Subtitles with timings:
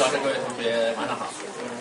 [0.00, 1.28] 老师、各位同学，晚上好。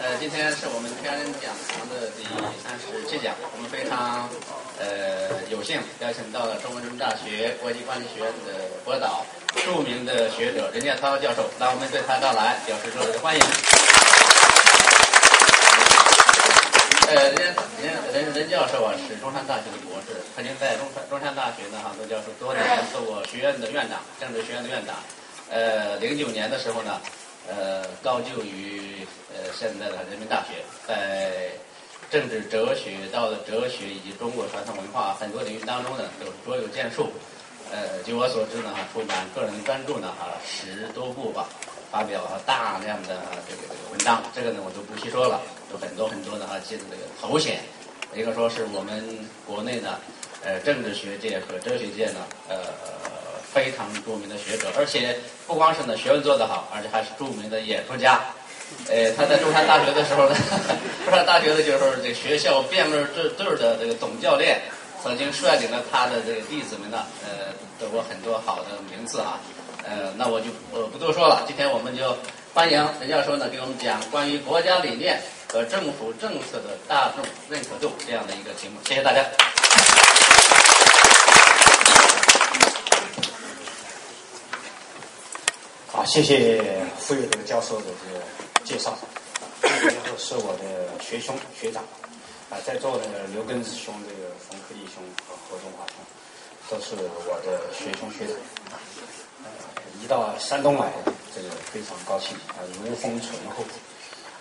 [0.04, 2.28] 呃，今天是我们天人讲堂的第
[2.60, 4.28] 三十七讲，我们非常
[4.76, 9.24] 呃有幸邀请到了中国人民大学国际关系学院的博导、
[9.64, 13.40] 著名的学者任建涛教授，让我们对他到来表示热烈的欢迎。
[17.08, 25.00] 呃，任任任任教授啊，是中山大学的博士，曾经在中山中山大学呢哈做教授多年，做过学院的院长，政治学院的院长。
[25.50, 27.02] 呃，零九年的时候呢，
[27.50, 31.50] 呃，高就于呃现在的人民大学，在
[32.12, 37.12] 政治哲学、道德哲学以及中国传统文化很多领域当中呢，都卓有建树。
[37.72, 41.50] 呃，据我所知呢，出版个人专著呢，啊，十多部吧，
[41.92, 47.62] 发表了大量的这个这个文章，这个呢我就不细说了，有很多很多的哈，记得这个头衔，
[48.16, 49.04] 一个说是我们
[49.46, 50.00] 国内的
[50.44, 52.58] 呃政治学界和哲学界呢，呃。
[53.54, 55.18] 非常著名的学者，而且
[55.48, 58.20] 不光是呢学问做得好，而且还是著名的演说家。
[58.88, 60.36] 呃，他在 中山大学的时候呢，
[61.06, 64.62] 中山大学的就是这个学校辩论队队的这个总教练，
[65.02, 69.40] 曾经率领了他的这个弟子们呢，呃，得过很多好的名次啊。
[69.84, 72.16] 呃，那我就我不多说了，今天我们就
[72.54, 75.20] 欢迎陈教授呢给我们讲关于国家理念
[75.52, 78.80] 和政府政策的大众认可度这样的一个题目。
[78.86, 79.24] 谢谢大家。
[85.92, 86.62] 好，谢谢
[87.00, 88.24] 傅有德教授的这个
[88.64, 88.96] 介绍。
[89.60, 91.84] 傅教授是我的学兄学长，
[92.52, 95.98] 啊，在座的刘根子兄、这个冯克义兄和何中华兄，
[96.70, 96.94] 都是
[97.26, 98.36] 我的学兄学长。
[100.00, 100.94] 一到山东来，
[101.36, 103.64] 这个非常高兴啊，如风醇厚，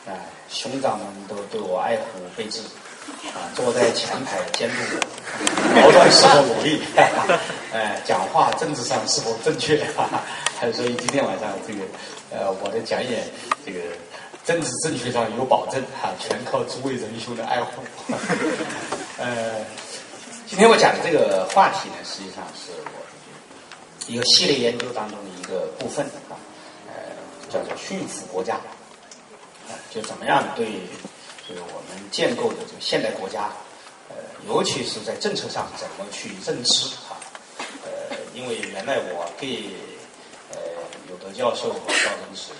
[0.06, 0.12] 啊，
[0.50, 2.60] 兄长们都对我爱护备至，
[3.34, 6.82] 啊，坐在前排监督我，矛盾是否努力，
[7.72, 9.76] 哎，讲话政治上是否正确，
[10.72, 11.80] 所以今天晚上这个，
[12.30, 13.24] 呃，我的讲演，
[13.64, 13.80] 这个
[14.44, 17.82] 政治正确上有保证，哈，全靠诸位仁兄的爱护。
[19.18, 19.64] 呃，
[20.46, 26.34] 今天我讲的这个话题呢，实际上是我一个系列研究当中的一个部分啊，
[26.86, 26.92] 呃，
[27.50, 28.54] 叫做驯服国家，
[29.68, 30.66] 啊，就怎么样对
[31.48, 33.48] 这个我们建构的这个现代国家，
[34.10, 34.16] 呃，
[34.46, 37.16] 尤其是在政策上怎么去认知啊，
[37.84, 39.70] 呃，因为原来我给
[40.52, 40.58] 呃
[41.08, 42.52] 有德教授和赵真实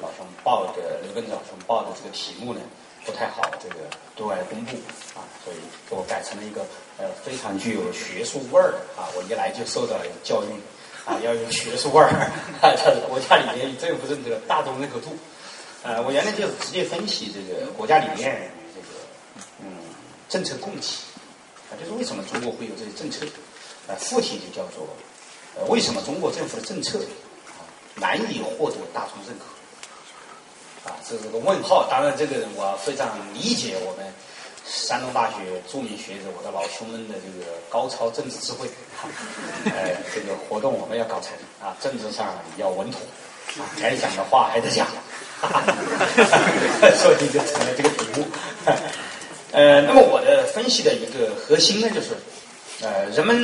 [0.00, 2.60] 老兄报的刘根老兄报的这个题目呢，
[3.04, 3.74] 不太好这个
[4.16, 4.74] 对外公布
[5.14, 5.56] 啊，所以
[5.90, 6.62] 我改成了一个
[6.96, 10.46] 呃非常具有学术味儿的啊，我一来就受到了教育。
[11.06, 12.08] 啊，要有学术味儿，
[12.60, 15.16] 啊，它是国家理念与政府政策大众认可度。
[15.82, 18.86] 呃，我原来就是直接分析这个国家理念这个
[19.60, 19.78] 嗯
[20.28, 20.86] 政策供给，
[21.70, 23.26] 啊，就是为什么中国会有这些政策？
[23.86, 24.86] 呃，副题就叫做
[25.56, 26.98] 呃为什么中国政府的政策
[27.48, 27.64] 啊
[27.96, 30.90] 难以获得大众认可？
[30.90, 31.88] 啊，这是个问号。
[31.90, 34.12] 当然，这个我非常理解我们。
[34.66, 38.68] 山东大学著名学者，我的老兄们的这个高超政治智慧，
[39.64, 43.00] 呃， 这个活动我们要搞成啊，政治上要稳妥，
[43.80, 44.86] 该讲的话还得讲，
[46.96, 48.26] 所以就成了这个题目。
[49.52, 52.08] 呃，那么我的分析的一个核心呢，就是
[52.82, 53.36] 呃，人们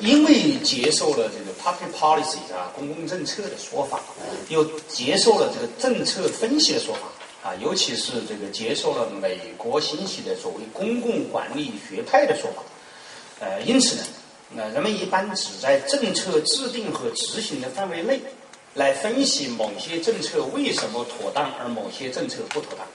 [0.00, 4.00] 因为接受了这个 public policy 啊，公共政策的说法，
[4.48, 7.00] 又接受了这个政策分析的说法。
[7.42, 12.62] 啊，尤其是这个接受了美国兴起的所谓公共管理学派的说法，
[13.40, 14.02] 呃，因此呢，
[14.54, 18.20] 那人们一般只在政策制定和执行的范围内，
[18.74, 22.86] 来分析某些政策为什么妥当，而某些政策不妥当。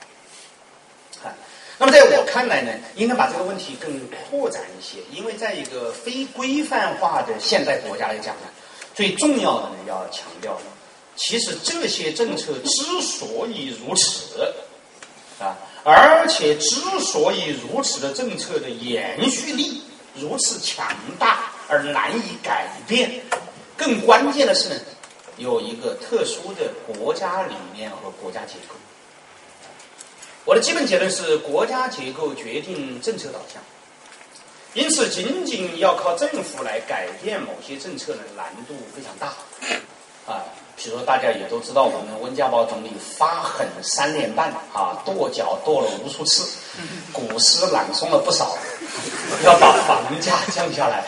[1.24, 1.36] 啊，
[1.78, 8.48] 那么在我看来呢，应该把这个问题更扩展一些，因为在一个非规范化的现代国家来讲呢，
[8.96, 10.60] 最重要的呢要强调。
[11.16, 14.54] 其实这些政策之所以如此，
[15.40, 19.82] 啊，而且之所以如此的政策的延续力
[20.16, 23.20] 如此强大而难以改变，
[23.76, 24.76] 更关键的是呢，
[25.38, 28.76] 有一个特殊的国家理念和国家结构。
[30.46, 33.62] 我的基本结论是，国家结构决定政策导向，
[34.74, 39.28] 因此仅仅要靠政府来改变某些政策呢，难度非常大，
[40.32, 40.44] 啊。
[40.80, 46.48] 比如，大家也都知道，我们温家宝总理发狠三年半啊，跺脚跺了无数次，
[47.12, 48.56] 古诗朗诵了不少，
[49.44, 51.04] 要把房价降下来，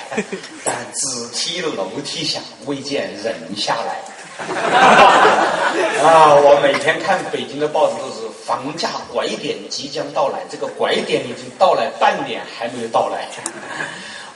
[0.65, 4.01] 但只踢楼梯响，未见人下来。
[6.03, 13.27] 啊，我每天看北京的报纸都是房价拐点即将到来，这个拐点已经到来半点还没有到来。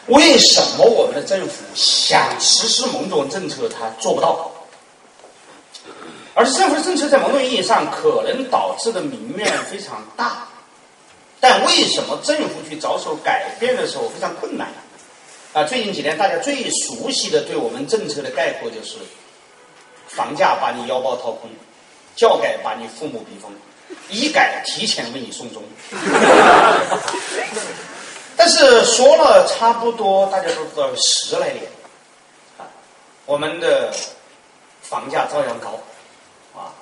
[0.08, 4.52] 为什么我们的政府想实施某种政策，它做不到？
[6.36, 10.48] 而政府的政策在某种意义上可能导致的民怨非常大，
[11.40, 14.68] 但为什么政府去着手改变的时候非常困难？
[15.54, 18.98] 啊，最近几年大家最熟悉的对我们政策的概括就是：
[20.16, 21.50] 房价把你腰包掏空，
[22.16, 23.52] 教改把你父母逼疯，
[24.10, 25.64] 医改提前为你送终。
[28.36, 31.64] 但是说了差不多，大家都知道十来年，
[32.58, 32.66] 啊，
[33.26, 33.94] 我们的
[34.82, 35.80] 房价照样高。
[36.56, 36.74] 啊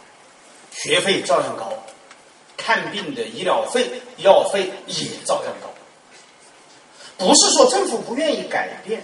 [0.73, 1.71] 学费照样高，
[2.55, 5.69] 看病的医疗费、药费也照样高。
[7.17, 9.03] 不是说政府不愿意改变，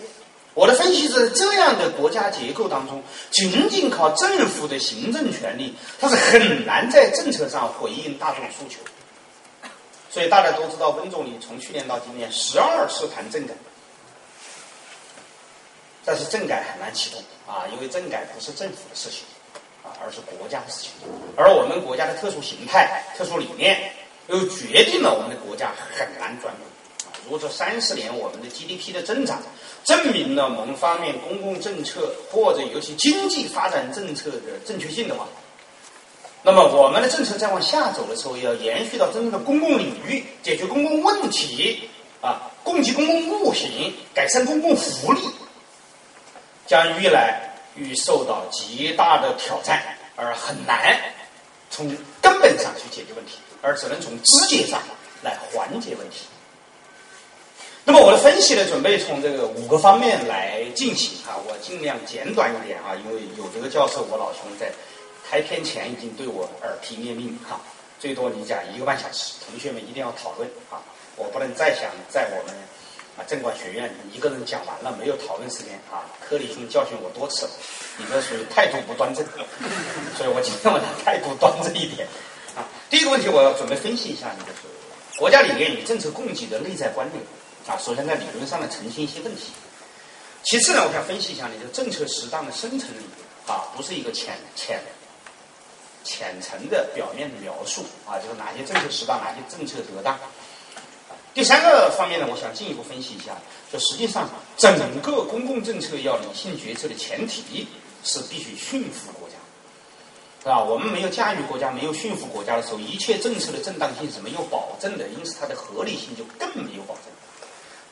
[0.58, 8.80] 我的分析是这样的国家结构当中，仅仅靠政府的行政权力，它是很难在政策上回应大众诉求。
[10.10, 13.54] 所以大家都知道，温总理从去年到今年十二次谈政改，
[16.04, 19.20] 但是政改很难启动啊，因为政改不是政府的事情
[19.84, 19.94] 啊。
[20.04, 20.92] 而是国家的事情，
[21.36, 23.92] 而我们国家的特殊形态、特殊理念，
[24.26, 26.64] 又决定了我们的国家很难转稳。
[27.06, 29.40] 啊，如果这三十年我们的 GDP 的增长，
[29.84, 35.26] 证明了某方面公共政策或者尤其经济发展政策的正确性的话，
[36.44, 41.90] 那么我们的政策再往下走的时候，要延续到真正的公共领域，解决公共问题，
[42.22, 45.22] 啊，供给公共物品，改善公共福利，
[46.66, 47.44] 将越来。
[47.80, 49.80] 遇受到极大的挑战，
[50.16, 51.00] 而很难
[51.70, 51.88] 从
[52.20, 54.82] 根本上去解决问题，而只能从枝节上
[55.22, 56.22] 来缓解问题。
[57.88, 64.70] 那么我的分析呢，准备从这个五个方面来进行啊，我尽量简短一点啊，因为有这个教授，我老兄在
[65.30, 67.62] 开篇前已经对我耳提面命哈，
[67.98, 70.84] 最多你讲一个半小时，同学们一定要讨论啊，
[71.16, 72.54] 我不能再想在我们。
[73.18, 76.06] 啊，政管学院你一个人讲完了，没有讨论时间啊！
[76.22, 77.52] 科里兄教训我多次了，
[77.98, 79.26] 你这属于态度不端正，
[80.16, 82.08] 所以我今天我态度端正一点
[82.56, 82.62] 啊。
[82.92, 84.70] 第一个问题，我要准备分析一下，就是
[85.18, 87.20] 国家理念与政策供给的内在关联
[87.70, 87.78] 啊。
[87.80, 89.52] 首先在理论上呢澄清一些问题，
[90.44, 94.82] 其次呢，我想分析一下你的政策适当的深层理论啊，不是一个浅浅
[96.04, 100.18] 浅层的表面的描述啊，就是哪些政策适当，哪些政策得当。
[101.34, 103.38] 第三个方面呢，我想进一步分析一下，
[103.72, 104.28] 就实际上
[104.58, 107.68] 整个公共政策要理性决策的前提
[108.04, 109.36] 是必须驯服国家，
[110.42, 110.64] 是吧？
[110.64, 117.04] 我们没有驾驭国家，没有驯服国家的时候，一切政策的正当性是没有保证的，因此它的合理性就更没有保证。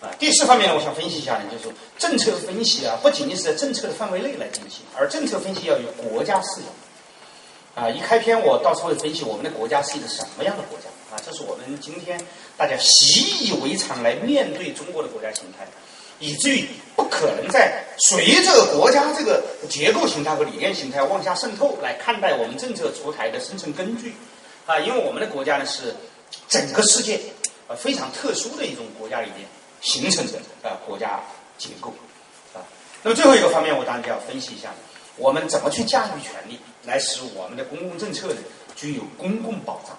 [0.01, 6.67] 啊，第四方面呢，我想分析一下呢，就是政策分析啊，不仅仅是在政策的范围内来进行，而政策分析要有国家视野。
[7.75, 12.19] 啊，一开篇我到时候会分析我们的国家是一个什么样的国家啊，这是我们今天。
[12.57, 15.67] 大家习以为常来面对中国的国家形态，
[16.19, 16.65] 以至于
[16.95, 24.15] 不可能在随着国家这个结构形态和理念形态往下渗透来看待我们政策出台的生成根据
[24.65, 25.93] 啊，因为我们的国家呢是
[26.47, 27.19] 整个世界
[27.67, 29.45] 啊非常特殊的一种国家理念
[29.85, 31.21] 形成的啊国家
[31.57, 31.93] 结构
[32.53, 32.59] 啊。
[33.03, 34.73] 那么最后一个方面，我当然就要分析一下
[35.15, 38.41] 我们怎么去驾驭权力，来使我们的公共政策呢
[38.75, 39.95] 具有公共保障。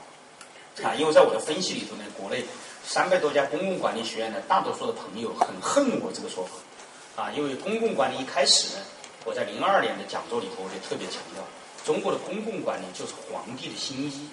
[0.84, 2.44] 啊，因为在我的分析里头呢，国内
[2.84, 8.84] 三百多家公共管理学院的大多数的朋友很恨我这个说法，啊，因为公共管理一开始呢，
[9.24, 11.42] 我在零二年的讲座里头我就特别强调，
[11.82, 14.28] 中国的公共管理就是皇帝的新衣，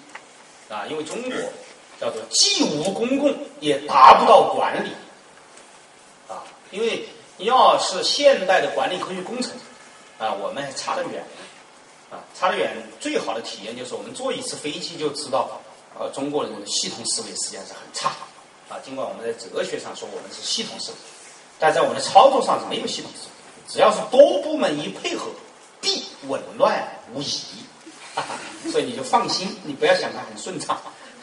[0.68, 1.32] 啊，因为中国
[1.98, 4.90] 叫做既无公共也达不到管理，
[6.74, 9.52] 因为要是现代的管理科学工程，
[10.18, 11.24] 啊，我们还差得远，
[12.10, 15.60] 啊，差得远，最好的体验就是我们坐一次飞机就知道。
[15.96, 18.08] 呃，中国人的系统思维实际上是很差，
[18.68, 20.96] 啊，尽管我们在哲学上说我们是系统思维，
[21.56, 23.72] 但在我们的操作上是没有系统思维。
[23.72, 25.26] 只要是多部门一配合，
[25.80, 27.38] 必紊乱无疑。
[28.16, 28.34] 哈 哈
[28.72, 30.76] 所以你就放心，你不要想它很顺畅，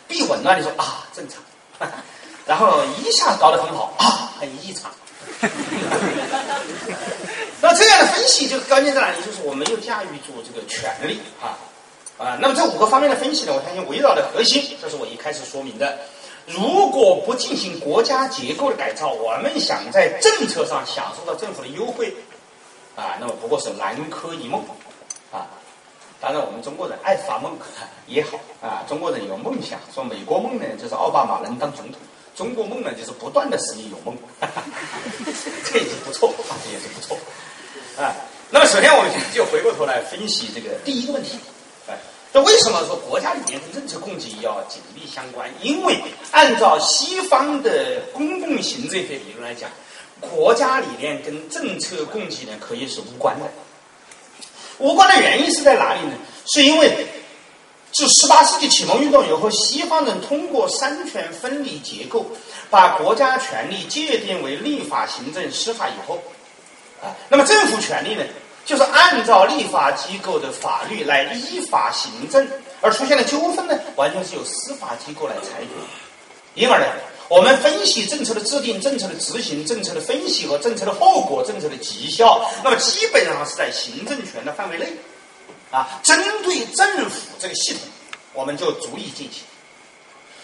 [0.07, 0.57] 必紊乱。
[0.57, 1.43] 你说啊，正常，
[2.47, 4.89] 然后一下搞得很好啊，很异常。
[7.61, 9.17] 那这样的分析就关键在哪里？
[9.25, 11.57] 就是我没有驾驭住这个权力啊。
[12.17, 15.97] 啊，那么这五个方面的分析呢，我相信围绕的核心，这是我一开始说明的。
[16.45, 22.13] 如果不进行国家结构的改造，我们想在政策上享受到政府的优惠，
[22.95, 24.63] 啊，那么不过是南柯一梦，
[25.31, 25.47] 啊，
[26.19, 27.57] 当然我们中国人爱发梦
[28.05, 31.99] 也好，啊，中国人有梦想，说美国梦呢就是奥巴马能当总统，
[32.35, 34.17] 中国梦呢就是不断的使你有梦，
[35.65, 36.33] 这已经不错，
[36.63, 37.17] 这也是不错，
[38.01, 38.15] 啊，
[38.49, 41.37] 那么首先我们就回过头来分析这个第一个问题。
[42.33, 45.49] 这为什么说国家理念跟政策供给要紧密相关？
[45.61, 49.69] 因为按照西方的公共行政学理论来讲，
[50.21, 53.45] 国家理念跟政策供给呢可以是无关的。
[54.77, 56.13] 无关的原因是在哪里呢？
[56.45, 57.05] 是因为
[57.91, 62.25] 自十八世纪启蒙运动以后，西方人通过三权分离结构，
[62.69, 66.17] 把国家权力界定为立法、行政、司法以后，
[67.01, 68.23] 啊，那么政府权力呢，
[68.65, 72.47] 就是按照立法机构的法律来依法行政，
[72.79, 75.69] 而出现的纠纷呢，完全是由司法机构来裁决。
[76.53, 76.85] 因而呢，
[77.27, 84.87] 我们分析政策的制定、政策的执行、政策的分析和政策的后果、政策的绩效，那么基本上是在行政权的范围内。
[85.71, 87.81] 啊，针对政府这个系统，
[88.33, 89.43] 我们就足以进行。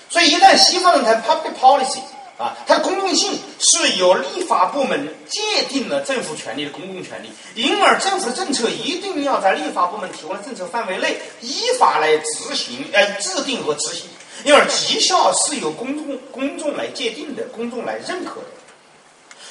[0.10, 2.00] 所以，一旦西方人谈 public policy，
[2.38, 14.06] 啊，它的公共性是由立法部门界定了政府权力的公共权力，因而政府的政策一定要在立法部门提供的政策范围内依法来执行，呃，制定和执行，
[14.46, 18.48] 因而绩效是由公众公众来界定的，公众来认可的。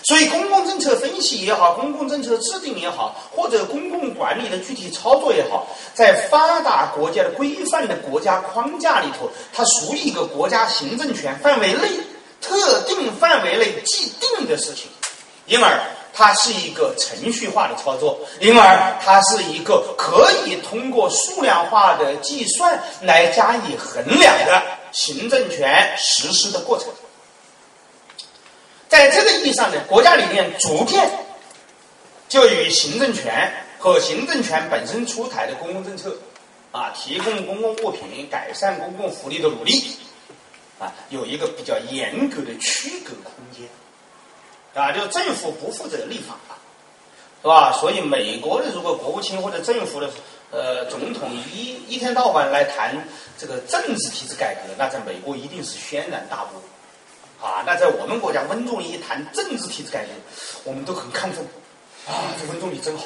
[0.06, 11.88] 所以，公共政策分析也好，公共政策制定也好，或者公共管理的具体操作也好，在发达国家的规范的国家框架里头，它属于一个国家行政权范围内
[12.40, 14.88] 特定范围内既定的事情，
[15.46, 15.76] 因而
[16.14, 26.86] 它是一个程序化的操作，因而它是一个可以通过数量化的计算来加以衡量的行政权实施的过程。
[28.88, 31.10] 在这个意义上呢，国家里面逐渐
[32.28, 36.16] 就与行政权和行政权本身出台的公共政策，
[36.72, 39.96] 啊，提供公共物品、改善公共福利的努力，
[40.78, 43.68] 啊，有一个比较严格的区隔空间，
[44.74, 46.36] 啊，就政府不负责立法，
[47.42, 47.72] 是吧？
[47.72, 50.10] 所以美国的如果国务卿或者政府的
[50.50, 56.60] 呃总统一一天到晚来谈这个政治体制改革，那在美国一定是轩然大波。
[57.40, 60.10] 啊，那在我们国家，温总理一谈政治体制改革，
[60.64, 61.44] 我们都很看重。
[62.06, 63.04] 啊，这温总理真好。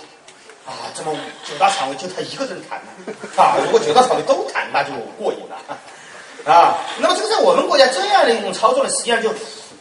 [0.67, 1.13] 啊，这么
[1.45, 3.13] 九大常委就他一个人谈呢？
[3.37, 5.57] 啊，如果九大常委都谈，那就过瘾了。
[6.45, 9.31] 啊，那么这个在我们国家这样的一种操作呢，实际上就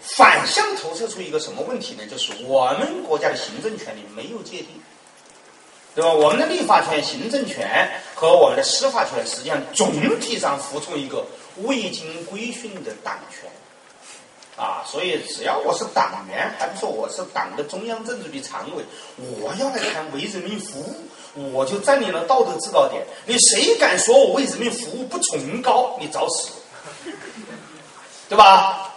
[0.02, 2.04] 反向投射出一个什么问题呢？
[2.10, 4.70] 就是我们国家的行政权力没有界定，
[5.94, 6.12] 对吧？
[6.12, 11.24] 我们的立法权、行政权和我们的司法权，实际上总体上服从一个
[11.58, 13.50] 未经规训的党权。
[14.60, 18.84] 啊，所以只要我是党员，还不说我是党的中央政治局常委，
[19.18, 23.02] 我要来谈为人民服务，我就占领了道德制高点。
[23.26, 26.50] 你谁敢说我为人民服务不崇高，你找死，
[28.28, 28.92] 对吧？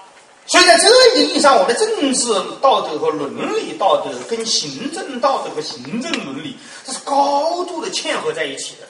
[0.47, 8.89] 所以在这个意义上，我的政治道德和伦理道德跟行政道德和行政伦理，这是高度的嵌合在一起的，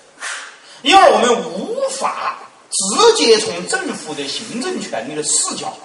[0.80, 2.38] 因而我们无法
[2.70, 5.76] 直接从政府的行政权力的视角。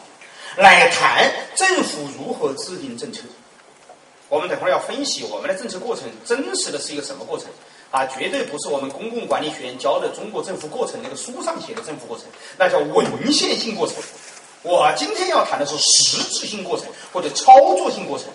[0.58, 3.22] 来谈政府如何制定政策，
[4.28, 7.48] 我们等会儿要分析我们的政策过程，真实的是一个什么过程
[7.92, 8.04] 啊？
[8.08, 12.26] 绝对不是我们公共管理学院教的中国政府过程那个书上写的政府过程，
[12.58, 13.96] 那叫文献性过程。
[14.64, 18.28] 我今天要谈的是实质性过程或者操作性过程。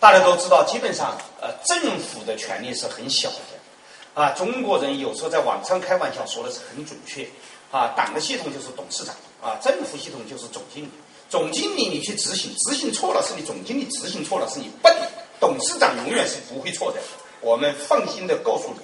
[0.00, 4.30] 大家都知道，基本上呃，政府的权力是很小的啊。
[4.30, 7.28] 中国人有时候在网上开玩笑说的是很准确
[7.70, 10.90] 啊，党的系统就是董事长啊，政府系统就是总经理。
[11.30, 14.92] 总经理，你去执行，执行错了是你总经理执行错了是你笨，
[15.38, 16.98] 董事长永远是不会错的，
[17.40, 18.80] 我们放心的告诉你，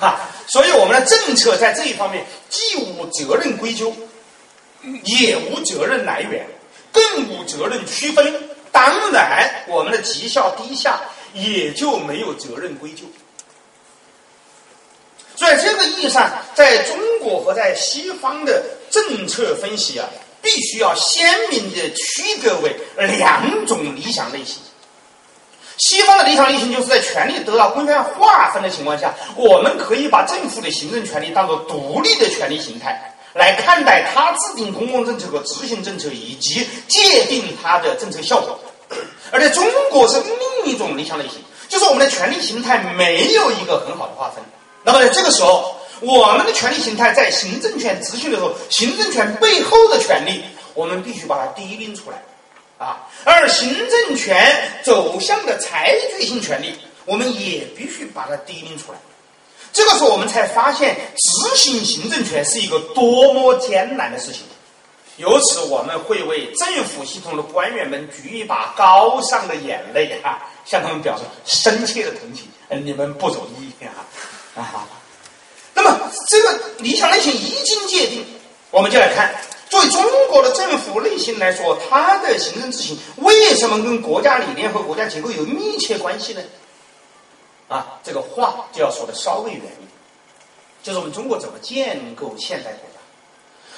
[0.00, 3.94] 哈，所以我们的政策在这一方面既无责任归咎，
[5.04, 6.46] 也无责任来源，
[6.90, 10.98] 更无责任区分，当然我们的绩效低下
[11.34, 13.04] 也就没有责任归咎。
[15.36, 20.08] 所以这个意义上，在中国和在西方的政策分析啊。
[20.42, 24.56] 必须要鲜明的区隔为两种理想类型。
[25.78, 38.58] 西方的理想类型就是在权力得到规范划分的情况下，我们可以把政府的行政权力当做独立的权力形态来看待，它制定公共政策和执行政策以及界定它的政策效果。
[39.30, 40.20] 而在中国是
[40.64, 44.44] 另一种理想类型，就是我们的权力形态没有一个很好的划分。
[44.84, 45.79] 那么在这个时候。
[46.00, 50.42] 我们的权力形态在行政权执行的时候，行政权背后的权利，
[50.74, 52.22] 我们必须把它低拎出来，
[52.78, 58.98] 啊，而行政权走向的裁决性权利，我们也必须把它低拎出来。
[59.72, 64.42] 这个时候，我们才发现执行行政权是一个多么艰难的事情。
[65.18, 72.48] 由此，我们会为政府系统的官员们举一把高尚的眼泪啊，向他们表示深切的同情。
[72.82, 74.08] 你们不容易啊，
[74.56, 74.99] 啊。
[76.28, 78.24] 这个理想类型一经界定，
[78.70, 79.34] 我们就来看，
[79.68, 86.42] 作为中国的政府类型来说，它的行政执行为什么跟国家理念和国家结构有密切关系呢？
[87.68, 89.90] 啊，这个话就要说的稍微远一点。
[90.82, 92.96] 就是我们中国怎么建构现代国家。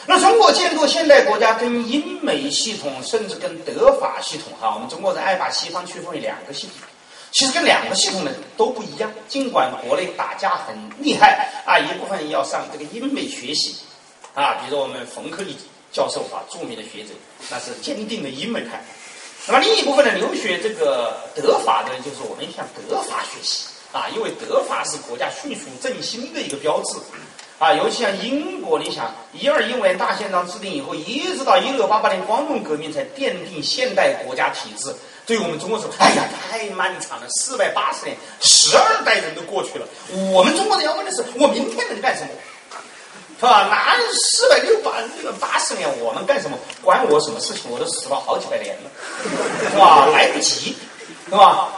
[0.07, 6.77] 那中国建构现代国家跟英美系统，甚至跟德法系统，哈，我们中国人爱把西方区分为两个系统，
[7.33, 9.11] 其实跟两个系统呢都不一样。
[9.27, 13.77] 尽管国内打架很厉害啊，一部分要上这个英美学习
[14.35, 15.57] 啊，比如我们冯克利
[15.91, 17.11] 教授啊，著名的学者，
[17.51, 18.85] 那是坚定的英美派。
[19.47, 26.99] 那么另一部分呢，留学这个德法的，就是我们向德法学习啊，因为德法是国家迅速振兴的一个标志
[27.59, 27.73] 啊。
[27.73, 34.95] 尤其像英国，你想一二一五年大宪章制定以后，一直到一六八八年光荣革命才奠定现代国家体制。
[35.25, 39.87] 对我们中国说，哎呀，太漫长了，四百八十年，十二代人都过去了。
[40.33, 42.29] 我们中国人要问的是，我明天能干什么？
[43.39, 43.69] 是吧？
[43.71, 44.93] 那四百六八
[45.41, 46.57] 八十年，我们干什么？
[46.83, 47.71] 关我什么事情？
[47.71, 48.91] 我都死了好几百年了，
[49.71, 50.07] 是吧？
[50.07, 50.77] 来不及，
[51.25, 51.73] 是吧？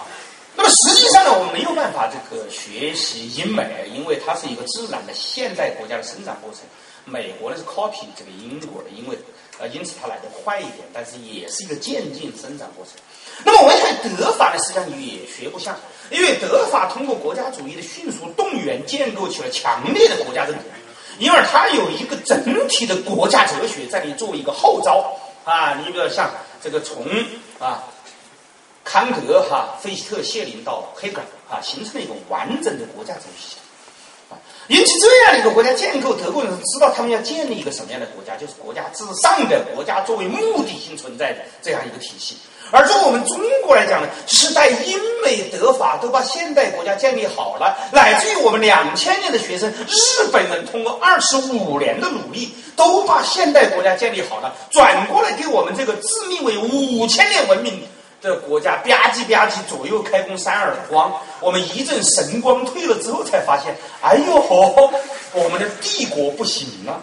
[0.56, 6.60] 那么实际上呢，我们没有办法这个学习英美，因为它是一个自然的现代国家的生长过程。
[7.06, 9.18] 美国呢是 copy 这个英国的，因为
[9.58, 12.94] 呃，因此它来的快一点，但是也是一个渐进生长过程。
[13.42, 15.76] 那么我们看德法呢，实际上也学不像，
[16.10, 20.62] 因为德法通过国家主义的迅速动员，建构起了强烈的国家认同。
[21.18, 26.28] 因为它有一个整体的国家哲学在里作为一个号召啊，你比如像
[26.60, 27.06] 这个从
[27.60, 27.84] 啊
[28.82, 34.42] 康德哈、费希特、谢林到黑格尔啊，形成了一个完整的国家哲学系统啊。
[34.66, 42.38] 因此，这样的一个国家建构，德国人知道他们要建立一个什么样的国家，就是国家至上的国家作为目的性存在的这样一个体系。
[42.70, 57.86] 而从我们中国来讲呢，是在英美德法都把现代国家建立好了，乃至于我们两千年的学生，日本人通过二十五年的努力，都把现代国家建立好了，转过来给我们这个自命为五千年文明
[58.20, 64.90] 的国家吧唧吧唧左右开弓扇耳光，我们一阵神光退了之后，才发现，哎呦呵，
[65.32, 67.00] 我们的帝国不行了。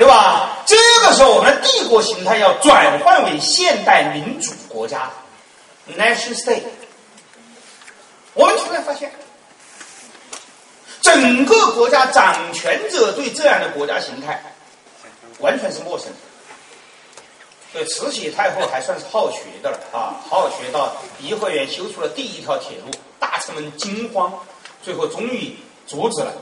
[0.00, 0.64] 对吧？
[0.64, 5.10] 这个时候，我们的帝国形态要转换为现代民主国家
[5.94, 6.62] （nation state）。
[8.32, 9.12] 我们突然发现，
[11.02, 14.42] 整个国家掌权者对这样的国家形态
[15.40, 16.14] 完全是陌生的。
[17.74, 24.32] 对慈禧太后还算是好学的了啊，好学到颐和园修出了第一条铁路，大臣们惊慌，
[24.82, 25.54] 最后终于
[25.86, 26.32] 阻止了。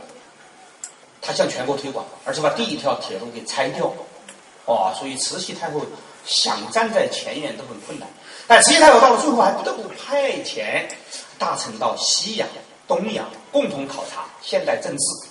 [1.28, 3.92] 他向全国推广，而且把第一条铁路给拆掉，
[4.64, 4.94] 哇！
[4.98, 5.82] 所以慈禧太后
[6.24, 8.08] 想站在前沿都很困难。
[8.46, 10.86] 但慈禧太后到了最后还不得不派遣
[11.38, 12.48] 大臣到西洋、
[12.86, 15.27] 东洋共同考察现代政治。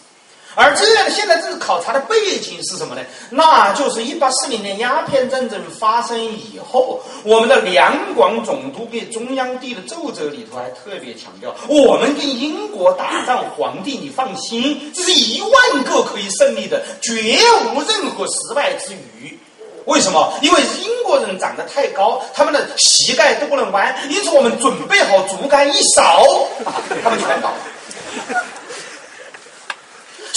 [0.59, 3.01] 而这样现在这个考察的背景是什么呢？
[3.29, 17.37] 那就是一八四零年鸦片战争发生以后，我们的两广总督给中央递的奏折里头还特别强调，我们跟英国打仗，皇帝你放心，这是一万个可以胜利的，绝
[17.71, 19.37] 无任何失败之余。
[19.85, 20.33] 为什么？
[20.41, 26.25] 因为英国人长得太高，他们的膝盖都不能弯，因此我们准备好竹竿一扫，
[27.03, 27.53] 他们全倒。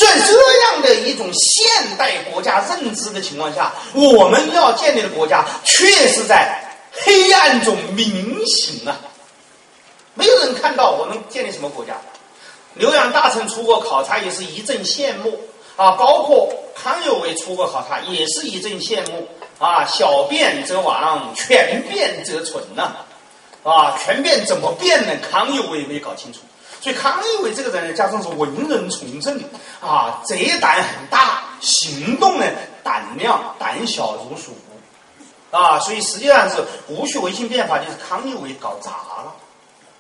[0.01, 0.33] 在这
[0.63, 6.59] 样的一种现代国家认知的情况下，我们要建立的国家，确实在
[6.91, 8.99] 黑暗中明醒啊！
[10.15, 11.95] 没有人看到我们建立什么国家。
[12.75, 15.39] 留洋大臣出国考察也是一阵羡慕
[15.77, 19.85] 啊，包括康有为出国考察也是一阵羡慕啊。
[19.85, 22.97] 小变则亡，全变则存呐！
[23.63, 25.13] 啊，全变怎么变呢？
[25.31, 26.41] 康有为没搞清楚。
[26.81, 29.39] 所以康有为这个人呢，加上是文人从政
[29.83, 32.47] 啊，贼胆很大，行动呢
[32.83, 34.57] 胆量胆小如鼠
[35.51, 36.57] 啊，所以实际上是
[36.89, 39.35] 戊戌维新变法就是康有为搞砸了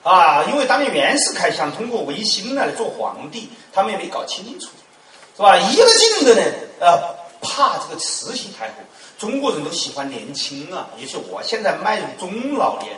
[0.02, 4.68] 啊，因为当年袁世凯想通过维新来做皇帝，他们也没搞清楚，
[5.36, 5.58] 是吧？
[5.58, 6.42] 一个劲的呢，
[6.80, 6.98] 呃，
[7.42, 8.74] 怕这个慈禧太后，
[9.18, 12.96] 中国人都喜欢年轻啊，也许我现在迈入中老年。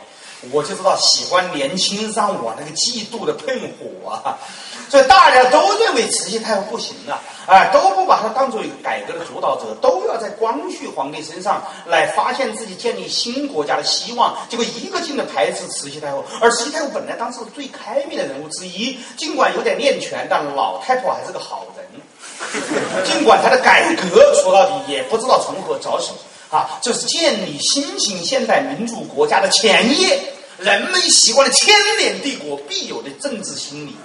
[0.51, 4.37] 我就知道喜欢年轻让我那个嫉妒的喷火啊，
[4.89, 26.13] 所以大家都认为慈禧太后不行啊，啊，都不把她当做一个改革的主导者，都要在光绪皇帝身上来发现自己建立新国家的希望，结果一个劲的排斥慈禧太后，而慈禧太后本来当时最开明的人物之一，尽管有点练权，但老太婆还是个好人， 尽管她的改革说到底也不知道从何着手。
[26.53, 30.21] 啊，这是建立新型现代民主国家的前夜，
[30.59, 33.95] 人们习惯了千年帝国必有的政治心理。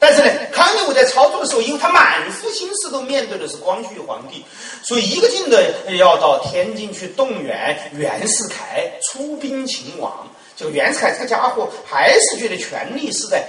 [0.00, 4.42] 但是呢，康有为在操作的时候，因为他满腹心思都面对的是光绪皇帝，
[4.82, 10.26] 所以一个劲的要到天津去动员袁世凯出兵勤王。
[10.56, 13.46] 这个袁世凯这个家伙还是觉得权力是在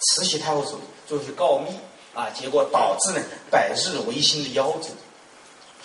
[0.00, 0.82] 慈禧太后手里。
[1.08, 1.70] 就是告密
[2.14, 4.88] 啊，结果导致呢百日维新的夭折。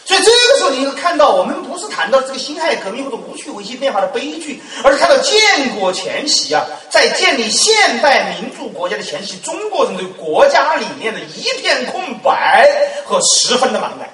[0.08, 5.38] 所以这个时候，你会看到，我们不是谈到这个辛亥革命或者戊戌维新变化的悲剧，而是看到建
[5.78, 12.70] 国前夕啊，在建立现代民主国家的前夕，中国人对国家理念的一片空白
[13.06, 14.10] 和十分的茫然。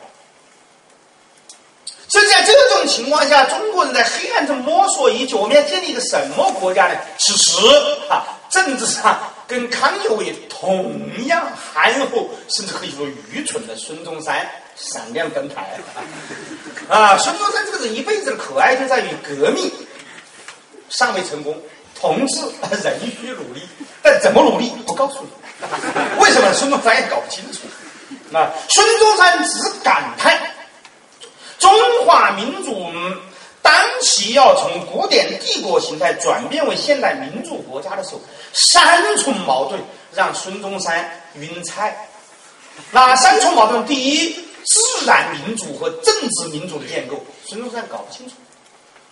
[2.07, 6.95] 所以在这种情况下，中国人在黑暗中摸索已久，我们要建立一个什么国家呢？
[7.19, 7.55] 此时
[8.09, 14.49] 啊，政治上跟康有为同样憨厚，甚至可以说愚蠢的孙中山。
[14.75, 15.79] 闪亮登台
[16.89, 17.17] 啊！
[17.17, 19.71] 孙中山这个人一辈子的可爱就在于革命
[20.89, 21.55] 尚未成功，
[21.99, 22.41] 同志
[22.83, 23.61] 仍需努力，
[24.01, 25.29] 但怎么努力不告诉你。
[26.19, 27.59] 为什么孙中山也搞不清楚？
[28.29, 30.39] 那孙中山只感叹：
[31.57, 31.71] 中
[32.05, 32.91] 华民族
[33.61, 39.79] 当其要从古典帝国形态转变为现代民主国家的时候，三重矛盾
[40.13, 42.09] 让孙中山晕菜。
[42.91, 44.35] 那三重矛盾，第一。
[44.65, 48.35] 自然民主和政治民主的建构，孙中山搞不清楚，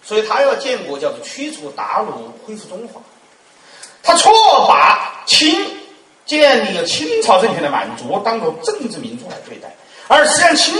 [0.03, 2.13] 所以他要建国叫做驱除鞑虏，
[2.45, 3.01] 恢复中华。
[4.03, 4.31] 他错
[4.67, 5.65] 把清
[6.25, 9.75] 建立了清朝政权的满族当做政治民主来对待，
[10.07, 10.75] 而实际上清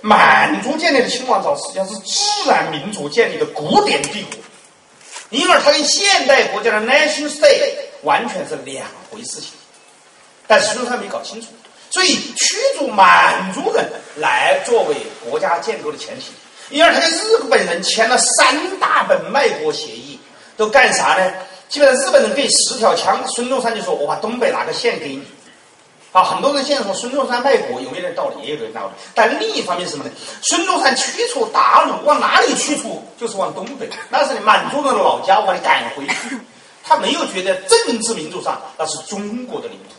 [0.00, 4.38] 满族建立的清王朝实际上是自然民主建立的古典帝国，
[5.30, 9.52] 因而它跟现代国家的 nation state 完全是两回事情。
[10.46, 11.48] 但孙中山没搞清楚。
[11.92, 16.32] 所以驱逐满族人来作为国家建构的前提，
[16.70, 20.18] 因而他跟日本人签了三大本卖国协议，
[20.56, 21.30] 都干啥呢？
[21.68, 25.22] 基本上日本人给十条枪，孙中山就说：“我把东北哪个县给你。”
[26.12, 28.46] 啊，很多人现在说孙中山卖国有没有点道理？
[28.46, 28.92] 也有点道理。
[29.14, 30.10] 但另一方面是什么呢？
[30.42, 33.02] 孙中山驱除鞑虏，往哪里驱除？
[33.18, 36.38] 就是往东北，那是你满族人的老家，我把你赶回去。
[36.82, 39.94] 他没有觉得政治民主上那是中国的领土。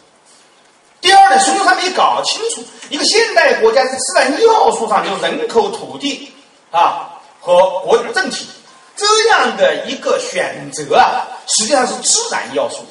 [1.04, 6.32] 第二呢，孙中山没搞清楚，一个现代国家在自然要素上，就人口、土地
[6.72, 8.48] 啊和国政体
[8.96, 12.86] 这样的一个选择啊，实际上是自然要素，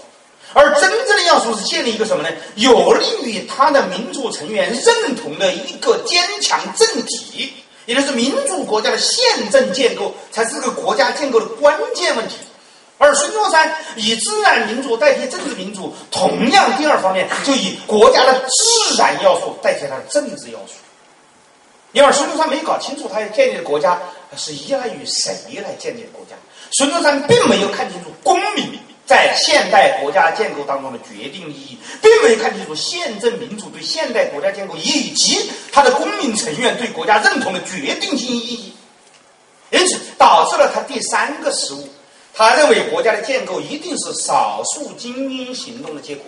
[0.53, 2.29] 而真正的要素是建立一个什么呢？
[2.57, 7.55] 有利于他的民族成员认同的一个坚强政体，
[7.87, 12.35] 也就是民主国家的宪政建构，才是这个国家建构的关键问题。
[13.02, 20.74] 而孙中山以自然民主代替政治民主，同样第二方面就以国家的自然要素代替它的政治要素。
[21.90, 24.00] 因为孙中山没搞清楚，他要建立的国家
[24.36, 25.34] 是依赖于谁
[25.64, 26.36] 来建立的国家。
[26.70, 38.72] 孙中山并没有看清楚公民在现代国家建构当中的决定意义，并没有看清楚宪政民主对现代国家建构以及他的公民成员对国家认同的决定性意义，
[39.70, 41.88] 因此导致了他第三个失误。
[42.34, 46.24] 他认为国家的建构一定是少数精英行动的结果，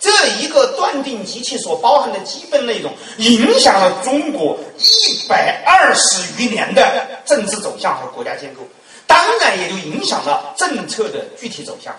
[0.00, 8.62] 这一个断定及其所包含的基本内容，影响了中国一百二十余年的政治走向和国家建构，
[9.06, 11.94] 当然也就影响了政策的具体走向。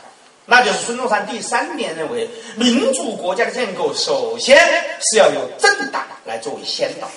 [0.45, 4.55] 那就是孙中山第三点认为，民主国家的建构首先
[5.01, 7.07] 是要由政党来作为先导，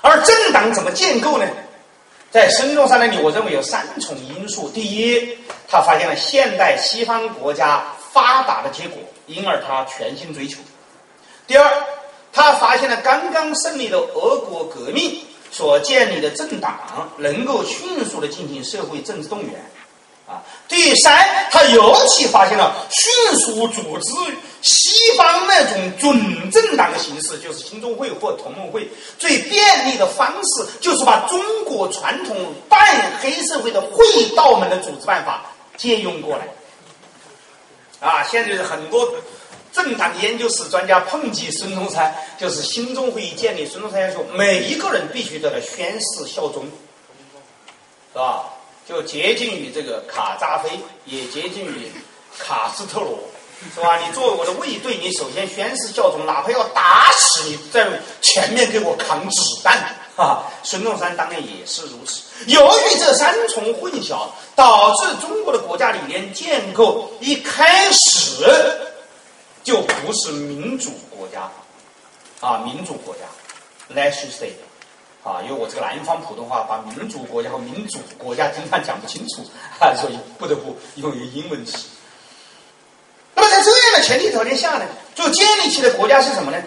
[0.00, 1.46] 而政党怎么建构呢？
[2.36, 10.58] 在孙中山那里，我认为有三重因素：第一，他发现了现代西方国家发达的结果，因而他全心追求；
[11.46, 11.66] 第二，
[12.34, 15.18] 他发现了刚刚胜利的俄国革命
[15.50, 19.54] 所建立的政党能够迅速的进行社会政治动员。
[20.26, 24.12] 啊，第三，他尤其发现了迅速组织
[24.60, 32.36] 西方那种准政党的形式，就是兴中会或同盟会，最便利的方式就是把中国传统
[32.68, 32.78] 半
[33.20, 35.42] 黑社会的会道门的组织办法
[35.76, 36.48] 借用过来。
[38.00, 39.08] 啊，现在很多
[39.72, 46.64] 政党研究室专家抨击孙中山，就是兴中会议建立，孙中山要求每一个人必须都来宣誓效忠，
[48.12, 48.44] 是吧？
[48.88, 50.70] 就接近于这个卡扎菲，
[51.04, 51.90] 也接近于
[52.38, 53.18] 卡斯特罗，
[53.74, 53.98] 是吧？
[53.98, 60.44] 你作为我的卫队，你首先宣誓效忠，哪怕要打死你，在前面给我扛子弹， 哈！
[60.62, 62.22] 孙中山当然也是如此。
[62.46, 68.44] 由于这三重混淆，导致中国的国家理念建构一开始
[69.64, 71.50] 就不是民主国家，
[72.40, 73.22] 啊，民主国家
[73.92, 74.52] ，let you state。
[75.26, 79.42] 啊，因为我这个南方普通话，把民主国家和民主国家经常讲不清楚，
[79.80, 81.88] 啊， 所以不得不用一个英文词。
[83.34, 84.86] 那么在这样的前提条件下呢，
[85.16, 86.62] 就建立起的国家是什么呢？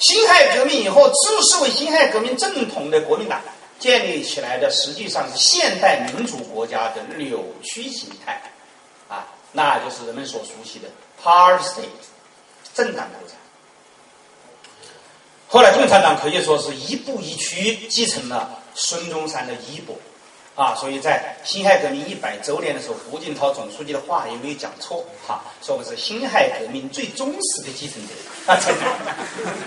[0.00, 3.40] 辛亥革命以后，自视为辛亥革命正统的国民党
[3.78, 8.42] 建立起来的，实际上是现代民主国家的扭曲形态，
[9.08, 10.88] 啊，那就是人们所熟悉的
[11.22, 12.04] party state，
[12.74, 13.23] 政党国。
[15.54, 19.94] 后来共产党可以说是一步一趋继承了孙中山的衣钵。
[20.56, 28.14] 啊，所以在辛亥革命一百周年的时候，胡锦涛总书记的话也没有讲错，哈，说我是辛亥革命最忠实的继承者，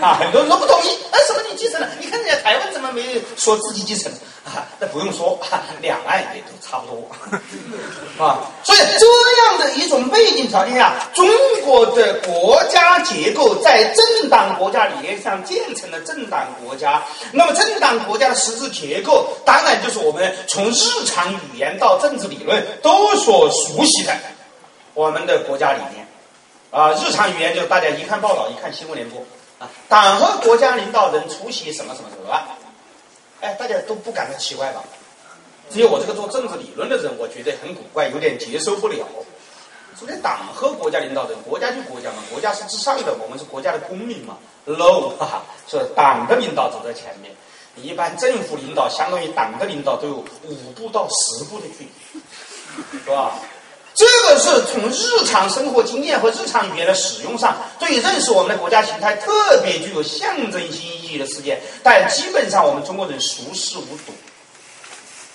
[0.01, 1.89] 啊，很多人都不同意，啊，什么你继承了？
[2.01, 4.11] 你看人家台湾怎么没说自己继承？
[4.47, 5.37] 啊，那不用说，
[5.81, 9.05] 两岸也都差不多，啊， 所以这
[9.43, 11.27] 样的一种背景条件下，中
[11.65, 24.15] 国的国家结构在政党国家理念上建成了政党国家，那么政党国家的实质结构，当然就是我们从日常语言到政治理论都所熟悉的
[24.93, 26.07] 我们的国家理念，
[26.71, 29.19] 啊，日常语言就大家一看报道，一看新闻联播，
[29.59, 32.41] 啊，党和国家领导人出席什么什么什么，
[33.41, 34.83] 哎，大家都不感到奇怪吧？
[35.69, 39.05] 只有我这个做政治理论的人，我觉得很古怪，有点接受不了。
[39.99, 44.37] 首先，党和国家领导人，国家就国家嘛，国家是至上的，我们是国家的公民嘛。
[44.65, 47.33] No，哈哈，是党的领导走在前面。
[47.75, 53.39] 一般政府领导相当于党的领导都有五步到十步的距离，是吧？
[53.97, 64.13] 这个是从日常生活经验和日常语言的使用上，对认识我们的国家形态特别具有象征性意义的事件，但基本上我们中国人熟视无睹。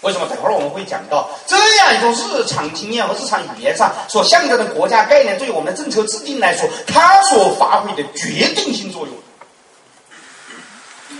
[0.03, 0.29] 为什么？
[0.29, 9.16] 等会儿我们会讲到这样一种日常经验和日常语言上所象征的国家概念，对我们的政策制定来说，它所发挥的决定性作用。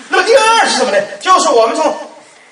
[0.09, 0.98] 那么第二是什么呢？
[1.20, 1.92] 就是我们从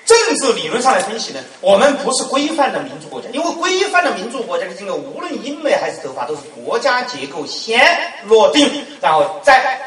[0.05, 7.79] 政治理论上来分析呢，我们不是规范的民主国家，因为规范的民主国家的这个无论英美还是德法，都是国家结构先
[8.25, 9.79] 落定，然后再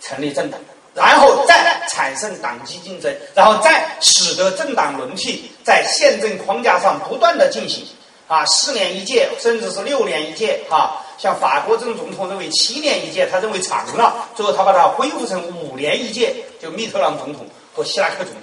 [0.00, 0.60] 成立政党，
[0.94, 7.84] 然后再产生党纪竞争，然后再使得政党轮替在宪政框架上不断的进行，
[8.28, 11.04] 啊，四年一届，甚至是六年一届，哈。
[11.18, 18.42] 像法国这种总统认为七年一届，他认为长了，最后他把它恢复成五年一届，就密特朗总统和希拉克总统，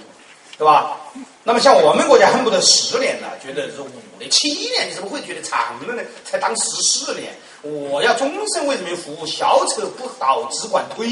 [0.58, 0.96] 对吧？
[1.44, 6.02] 那么像我们国家恨不得十年了，觉得是五年、七年，你怎么会觉得长了呢？
[6.24, 11.06] 才当十四年，我要终身为人民服务，小丑不倒只管推，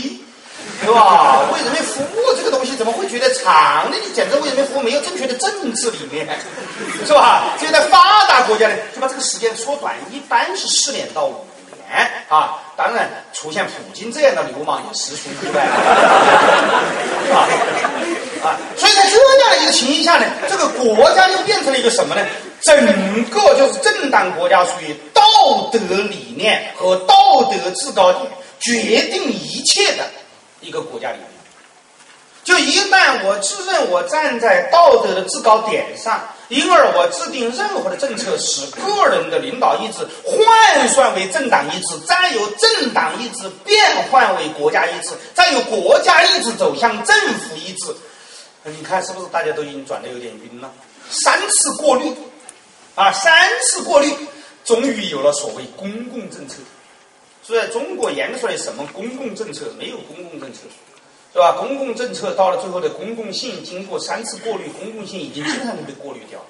[0.84, 1.48] 对吧？
[1.54, 3.96] 为人民服务这个东西怎么会觉得长呢？
[4.04, 6.26] 你简直为人民服务没有正确的政治理念，
[7.06, 7.54] 是吧？
[7.58, 11.46] 只有在发达国家呢，就把这个时间缩短，一般是四年到五。
[11.88, 17.46] 年啊，当然出现普京这样的流氓也实属意外啊
[18.76, 22.24] 所以在这样的一个情形下呢，这个国家就变成了一个什么呢？
[22.60, 22.74] 整
[23.30, 25.22] 个就是政党国家属于道
[25.72, 30.04] 德理念和道德制高点决定一切的
[30.60, 31.28] 一个国家理念。
[32.44, 36.28] 就一旦我自认我站在道德的制高点上。
[36.48, 43.76] 因而，我制定任何的政策，使个人的领导意志换算为政党意志，再由政党意志变
[44.08, 47.92] 换为国家意志，再由国家意志走向政府意志。
[48.66, 50.72] 你看，是不是大家都已经转的有点晕了？
[51.08, 52.12] 三次过滤，
[52.94, 54.12] 啊，三次过滤，
[54.64, 56.56] 终于有了所谓公共政策。
[57.42, 59.72] 所以，中国研出来什么公共政策？
[59.78, 60.60] 没有公共政策。
[61.32, 61.52] 是吧？
[61.52, 66.46] 公共政策到了最后的公共性，经过三次过滤，公共性已经基本上都被过滤掉了。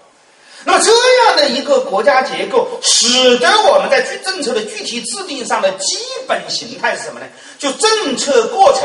[0.66, 7.26] 那么这样的一个国家结构，使得我们在具政策的具体制定上的基本形态是什么呢？
[7.56, 8.82] 就政策过程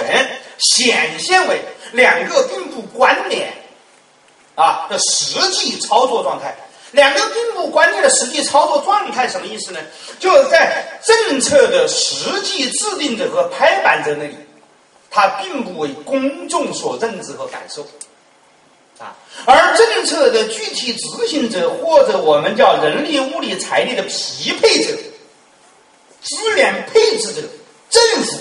[0.59, 1.59] 显现为
[1.91, 3.51] 两个并不关联
[4.53, 6.55] 啊的实际操作状态。
[6.91, 9.79] 两个并不关联的实际操作状态什么意思呢？
[10.19, 14.37] 就是在政策的实际制定者和拍板者那里。
[15.13, 17.85] 它并不为公众所认知和感受，
[19.01, 24.91] 啊，而政策的具体执行者或者我们叫人力、物力、财力的匹配者、
[26.21, 27.41] 资源配置者，
[27.89, 28.39] 政府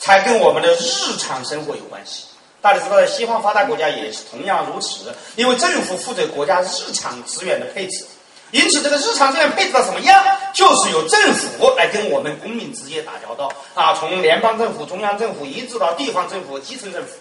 [0.00, 2.24] 才跟我们的日常生活有关系。
[2.60, 8.04] 大家知道，在西方发达国家也是同样如此，因为政府负责国家日常资源的配置。
[8.50, 17.12] 因此，这个日常资源配置到什么样，就是由政府来跟我们公民直接打交道啊，从联邦政府、中央政府一直到地方政府、基层政府。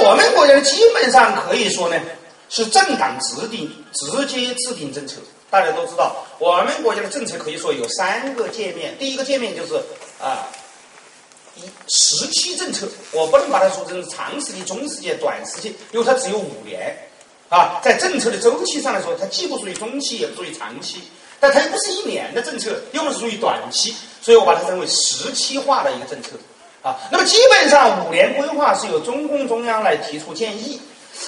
[0.00, 2.00] 我们国家，基本上可以说呢，
[2.48, 5.16] 是政党制定直接制定政策。
[5.50, 8.96] 大家都知道，我们国家的政策可以说有三个界面。
[8.98, 9.74] 第一个界面就是
[10.20, 10.46] 啊，
[11.56, 16.96] 一时期政策，我不能把它说成长时期、中时期、短时期，因为它只有五年。
[17.48, 21.00] 啊，在政策的周期上来说，它既不属于中期，也不属于长期，
[21.40, 26.32] 但它又不是一年的政策，又不是属于短期，所以我把它称为时期化的一个政策。
[26.82, 30.80] 啊，那么基本上五年规划是由中共中央来提出建议，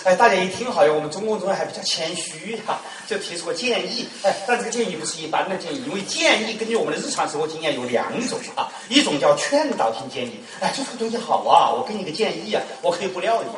[0.05, 4.09] 哎，大家一听好像我们中共中央还比较谦虚哈、就提出个建议。
[4.22, 13.50] 哎，但这个建议不是一般的建议，因为建议根据我们的日常生活经验有两种啊，一种叫劝导性建议，哎，这个东西好啊，我给你个建议啊，我可以不料你。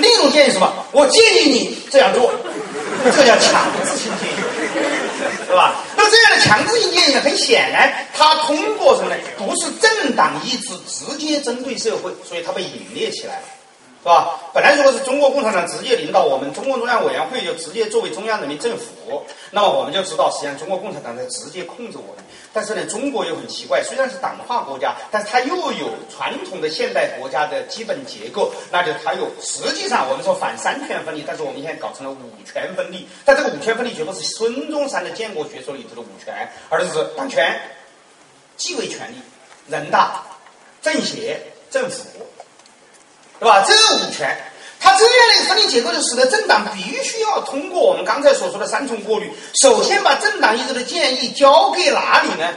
[0.00, 0.72] 另一种建议什么？
[0.92, 2.30] 我建议你这样做，
[3.04, 4.36] 这叫强制性建议，
[5.46, 5.82] 对吧？
[5.96, 9.16] 那么这样的强制性建议，很显然，它通过什么呢？
[9.36, 13.42] 不是政党意志直接针对社会，所以它被隐列起来了。
[14.00, 14.38] 是吧？
[14.54, 22.24] 本来如果是中国共产党直接领导我们，中共中央委员会就直接作为中央人民政府，那么我们就知道，实际上中国共产党在直接控制我们。
[22.52, 33.06] 但是呢，中国又很奇怪，虽然是党化国家，但是它又有传统的现代国家的基本结构，那就它有实际上我们说反三权分立，但是我们现在搞成了五权分立。
[33.24, 37.60] 但这个五权分立绝不是孙中山的建国学说里头的五权，而是党权、
[38.56, 39.16] 纪委权力、
[39.68, 40.22] 人大、
[40.80, 42.04] 政协、政府。
[43.40, 43.64] 对吧？
[43.66, 44.36] 这五权，
[44.80, 49.32] 它这样的一个分立结构，就使得政党必须要通过我们刚才所说的三重过滤。
[49.60, 52.48] 首先把政党意志的建议交给哪里呢？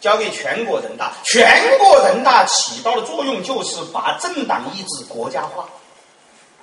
[0.00, 1.12] 交给全国人大。
[1.24, 5.68] 全国人大起到的作用就是把政党意志国家化。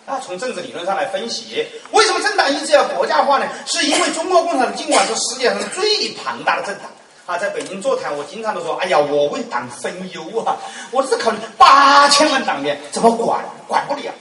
[0.06, 3.47] 啊，从政治理论上来分析，为什么政党意志要国家化呢？
[3.65, 6.86] 是因为中国共产党尽管是世界上最庞大的政党。
[7.25, 10.56] 啊，在北京座谈，我经常都说，哎呀，我为党分忧啊！
[10.91, 14.13] 我只考虑八千万党员怎么管，管不了。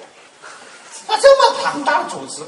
[1.07, 2.42] 那这么庞大的组织，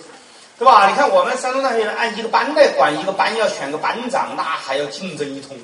[0.58, 0.88] 对吧？
[0.88, 5.56] 你看我们山东大学按一个班来管，一个班要选个班长，那还要竞争一通，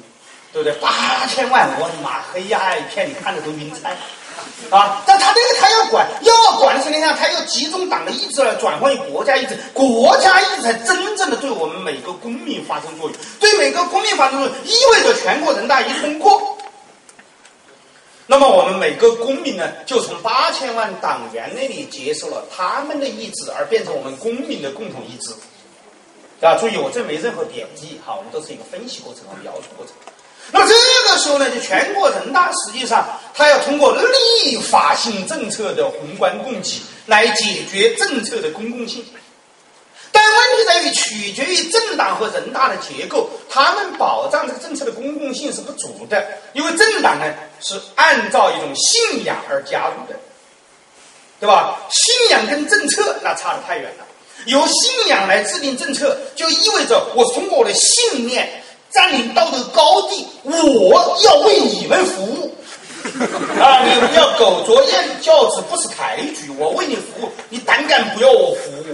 [0.52, 0.72] 对不对？
[0.80, 3.96] 八千万，我的妈，黑压压一片，你看着都晕菜。
[4.70, 5.02] 啊！
[5.06, 13.18] 但他这个他要管，要管的情况下，他要集中党的意志来转换为国家意志，国家意志才真正的对我们每个公民发生作用。
[13.38, 16.58] 对每个公民发生作用，意味着全国人大一通过，
[18.26, 25.32] 那么我们每个公民呢，就从八千万党员那里接受了他们的意志，而变成我们公民的共同意志。
[26.40, 29.94] 啊，注意，我这没任何贬义，哈，我们都是一个分析过程和描述过程。
[30.50, 30.74] 那么这
[31.11, 39.04] 个时候呢，就全国人大实际上他要通过立法性政策的宏观供给来解决政策的公共性，
[40.12, 47.25] 但问题在于取决于政党和人大的结构，他们保障这个政策的公共性是不足的，因为政党呢
[47.61, 50.18] 是按照一种信仰而加入的，
[51.40, 51.81] 对吧？
[51.90, 54.05] 信仰跟政策那差得太远了，
[54.46, 58.62] 由信仰来制定政策，就意味着我通过我的信念。
[58.94, 62.55] 占领道德高地，我要为你们服务
[63.60, 63.82] 啊！
[63.84, 68.84] 你不要狗着燕教子不识抬举，我为你服务，你胆敢不要我服务？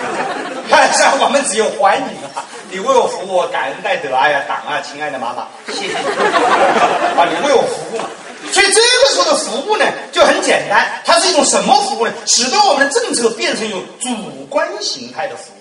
[0.68, 2.44] 看上我们只有欢迎啊！
[2.70, 4.14] 你为我服务，我感恩戴德。
[4.14, 5.94] 哎呀，党啊，亲爱的妈妈，谢谢你
[7.18, 7.24] 啊！
[7.24, 8.08] 你为我服务嘛，
[8.52, 12.12] 所以这个时候的服务呢，就很简单，它是一种什么服务呢？
[12.26, 14.08] 使得我们的政策变成一种主
[14.50, 15.56] 观形态的服务。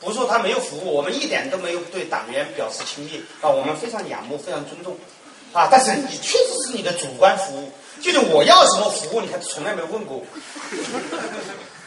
[0.00, 4.96] 不是说他没有服务，我们一点都没有对党员表示亲密啊，我们非常仰慕，非常尊重，
[5.52, 10.22] 啊，但是你确实是你的主观服务，就是我要什么服务，你还从来没问过，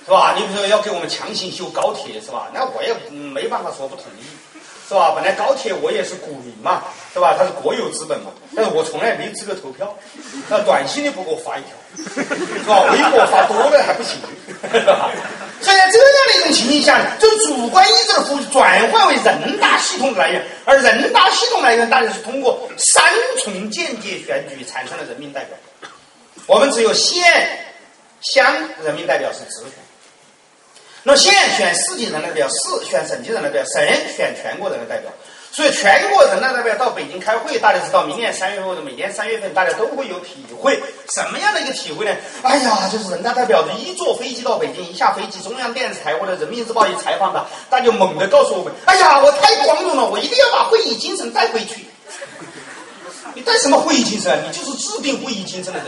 [0.06, 0.36] 是吧？
[0.38, 2.52] 你比如说要给我们强行修高铁，是吧？
[2.54, 4.24] 那我也没办法说不同意，
[4.94, 5.12] 是吧？
[5.16, 6.84] 本来高铁我也是股民嘛，
[7.16, 7.34] 是吧？
[7.36, 9.92] 它是国有资本嘛，但是我从来没资格投票，
[10.48, 12.84] 那短信你不给我发一条，是吧？
[12.92, 14.22] 微博发多了还不行，
[14.72, 15.10] 是吧？
[15.62, 23.04] 所以在这样的一种情形下，就主观意志的服务转换为人大系统的来源，而人大系统来源大概是通过三
[23.44, 25.58] 重间接选举产生的人民代表。
[26.46, 27.24] 我们只有县、
[28.22, 28.46] 乡
[28.84, 29.72] 人民代表是直选，
[31.04, 33.86] 那县选市级人大代表，市选省级人大代表，省
[34.16, 35.12] 选全国人大代表。
[35.52, 40.82] 所以全国人大代表到北京开会，大家知道，明年三月或者每年三月份，大家都会有体会。
[41.14, 42.16] 什么样的一个体会呢？
[42.42, 51.86] 哎呀，就是人大代表一坐飞机到北京，一下飞机，中央电视台或者人民日报一采访他，他就猛地告诉我们：哎呀，我太光荣了，我一定要把会议精神带回去。
[53.36, 54.44] 你带什么会议精神？
[54.48, 55.88] 你就是制定会议精神的人。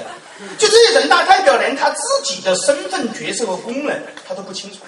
[0.60, 3.95] 就这些人大代表，连他自己的身份、角色和功能，
[4.28, 4.80] 他都不清楚。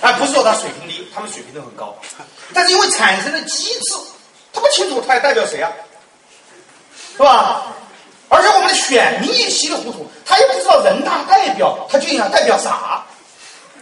[0.00, 1.96] 啊，不是说他水平低，他们水平都很高，
[2.54, 3.94] 但是因为产生的机制，
[4.52, 5.70] 他不清楚他代表谁啊，
[7.16, 7.66] 是吧？
[8.28, 13.04] 而且我们的选民也稀里糊涂，他也不知道人大代表他究竟要代表啥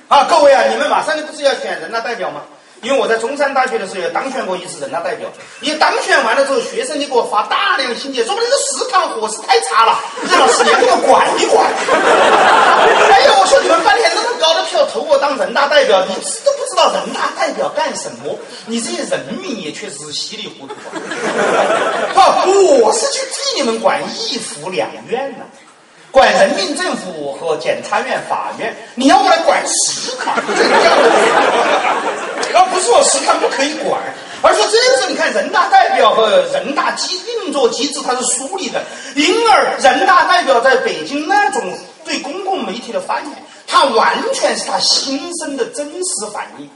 [0.09, 0.25] 啊？
[0.25, 2.43] 各位啊，你们马上就不是要选人大代表吗？
[2.83, 5.29] 因为我在中山大学的时候也当选过一次人大代表，
[5.61, 9.99] 你当选完了之后，学生就给我发大量信件，说你这食堂伙食太差了，
[10.31, 11.67] 任老师你给我管一管。
[13.11, 14.15] 哎呀，我说你们半天
[14.47, 18.39] 高的票投我当人大代表，你知都不知道人大代表干什么？
[18.67, 20.75] 你这些人民也确实是稀里糊涂
[22.15, 22.45] 啊！
[22.47, 25.45] 我是去替你们管一府两院呢。
[26.13, 31.11] 管人民政府和检察院、法院，你要我来管实卡，这个样的，
[32.55, 34.01] 而不是说食堂不可以管，
[34.43, 38.81] 而说这个时候你看人大代表和人大机运作机制它是疏离的，
[39.17, 41.61] 因而人大代表在北京那种
[42.07, 46.71] 对公共媒体的发言，他完全是他心声的真实反应。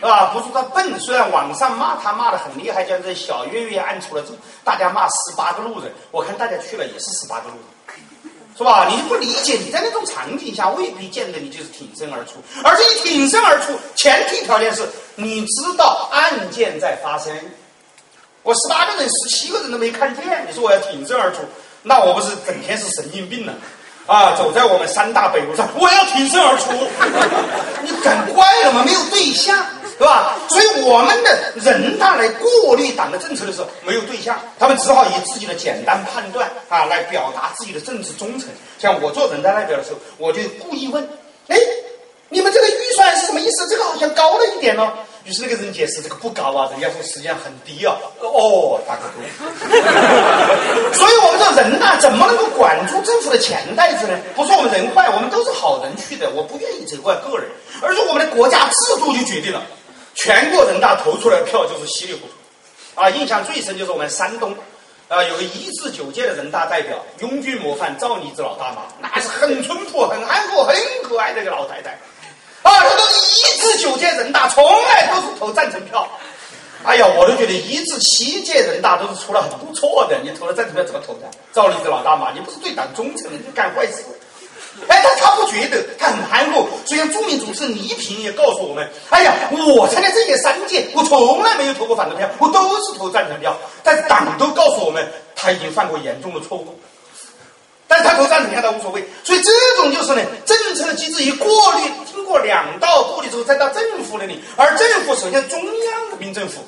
[0.00, 8.86] 啊，不是他笨，虽然网上骂他骂的很厉害，叫这小月月按出了之后，大家骂十八个路人，我看大家去了也是十八个路人，是吧？
[8.88, 17.34] 你就不理解，你在那种场景下未必见得你就是挺身而出，而且你挺身而出，前提条件是你知道案件在发生。
[18.42, 21.40] 我十八个人、十七个人都没看见，你说我要挺身而出，
[21.82, 23.52] 那我不是整天是神经病了？
[24.10, 26.72] 啊，走在我们三大北路上，我要挺身而出，
[27.82, 28.82] 你整怪了吗？
[28.84, 29.56] 没有对象。
[30.00, 30.34] 是吧？
[30.48, 38.48] 所以我们的人大来过滤党的政策的时候没有对象，他们只好以自己的简单判断啊来表达自己的政治忠诚。
[38.78, 41.06] 像我做人大代表的时候，我就故意问：
[41.48, 41.56] 哎，
[42.30, 43.68] 你们这个预算是什么意思？
[43.68, 44.90] 这个好像高了一点哦。
[45.30, 47.94] 于是那个人解释：这个不高啊，人家说实际上很低啊。
[48.18, 49.22] 哦，大哥哥。
[50.92, 54.18] 所以我们这人大怎么能够管住政府的钱袋子呢？
[54.34, 57.48] 不是我们人坏，我们都是好人去的，我不愿意责怪个人，
[57.80, 59.62] 而是我们的国家制度就决定了。
[60.16, 64.52] 全国人大投出来的票就是稀里糊涂，啊，印象最深就是我们山东，
[65.06, 70.74] 啊，有个一至九届的人大代表，拥军模范赵妮子老大妈，那是很淳朴、很憨厚、很
[71.04, 71.96] 可爱的一个老太太，
[72.62, 76.06] 啊，他都是一至九届人大从来都是投赞成票，
[76.84, 81.30] 哎呀，我都觉得一至七届人大都是出了很不错的，你投了赞成票怎么投的？
[81.52, 84.04] 赵立子老大嘛，你不是对党忠诚的，你就干坏事。
[84.88, 86.66] 哎，他他不觉得，他很憨厚。
[86.86, 93.54] 所以，著名主持人倪萍也告诉我们：“哎呀，我参加这届三届，我从来没有投过反对票，我都是投赞成票。
[93.82, 96.78] 但党都告诉我们，他已经犯过严重的错误。
[97.90, 99.04] 但是他投赞成票，他无所谓。
[99.24, 104.40] 所以，这种就是呢，政策机制一过滤，经过两道过滤之后，再到政府那里。
[104.56, 106.64] 而政府首先，中央人民政府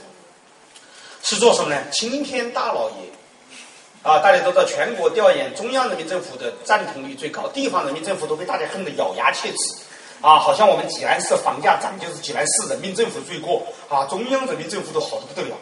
[1.22, 1.80] 是做什么呢？
[1.92, 2.96] 青天大老爷。”
[4.02, 9.76] 啊，大家都知道，全国调研，中央人民政府的赞同率最高，地方人民政府都被大家恨得咬牙切齿。
[10.20, 15.54] 啊，好像我们济南市房价涨就是济南市人民政府罪过，啊，中央人民政府都好的不得了。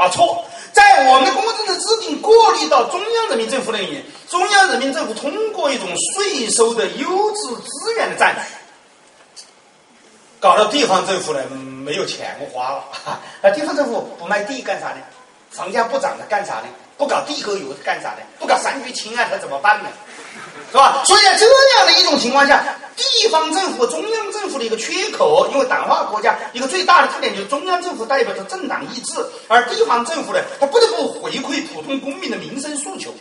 [0.00, 0.42] 啊，错，
[0.72, 9.44] 在我们公共政策制定过滤到中央人民政府那里，中央人民政府通过一种税收的优质资源的占取，
[10.40, 12.84] 搞到地方政府呢没有钱花了。
[13.44, 15.02] 那地方政府不卖地干啥呢？
[15.50, 16.68] 房价不涨了干啥呢？
[16.96, 18.22] 不搞地沟油干啥呢？
[18.38, 19.90] 不搞三聚氰胺它怎么办呢？
[20.70, 21.02] 是吧？
[21.04, 22.64] 所以在这样的一种情况下，
[22.96, 29.14] 地方政府、中央政府的一个缺口，因为党化国家一个最大的特点就是中央政府代表着政党意志，
[29.48, 33.12] 而地方政府呢，它不得不回馈普通公民的民生诉求。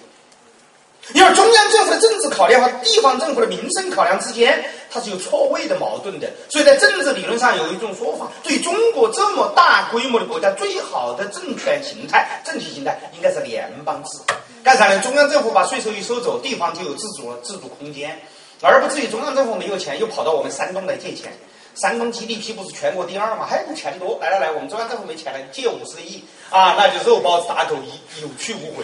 [1.14, 6.30] 因为中央政府的政治考量和地方政府的民生考量之间，它是有错位的矛盾的。
[6.50, 14.20] 所以在政治理论上有一种说法：对中国这么大规模的国家，最好的政权形态、政体形态应该是联邦制。
[14.64, 15.00] 干啥呢？
[15.00, 18.20] 中央政府把税收一收走，地方就有自主自主空间，
[18.62, 21.32] 而不至于中央政府没有钱又跑到我们山东来借钱。
[21.76, 23.46] 山东 GDP 不是全国第二吗？
[23.50, 28.84] 还钱多，来来来，我们中央政府没钱了，借五十亿啊，那就肉包子打狗一有去无回。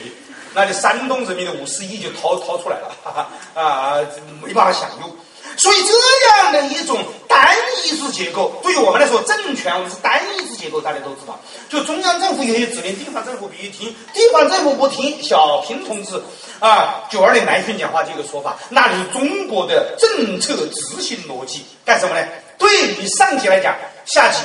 [0.53, 3.99] 那就山东人民的五十亿就掏掏出来了，哈哈啊，
[4.41, 5.09] 没办法享用。
[5.57, 11.39] 所以这样的一种单一制结构，对于我们来说，政权我们是单一制结构，大家都知道。
[11.69, 16.21] 就中央政府有些指令，地方政府必须听，地方政府不听，小平同志
[16.59, 22.27] 啊，九二年南巡讲话就有个说法，那就是中国的政策执行逻辑，干什么呢？
[22.57, 23.75] 对于上级来讲，
[24.05, 24.39] 下级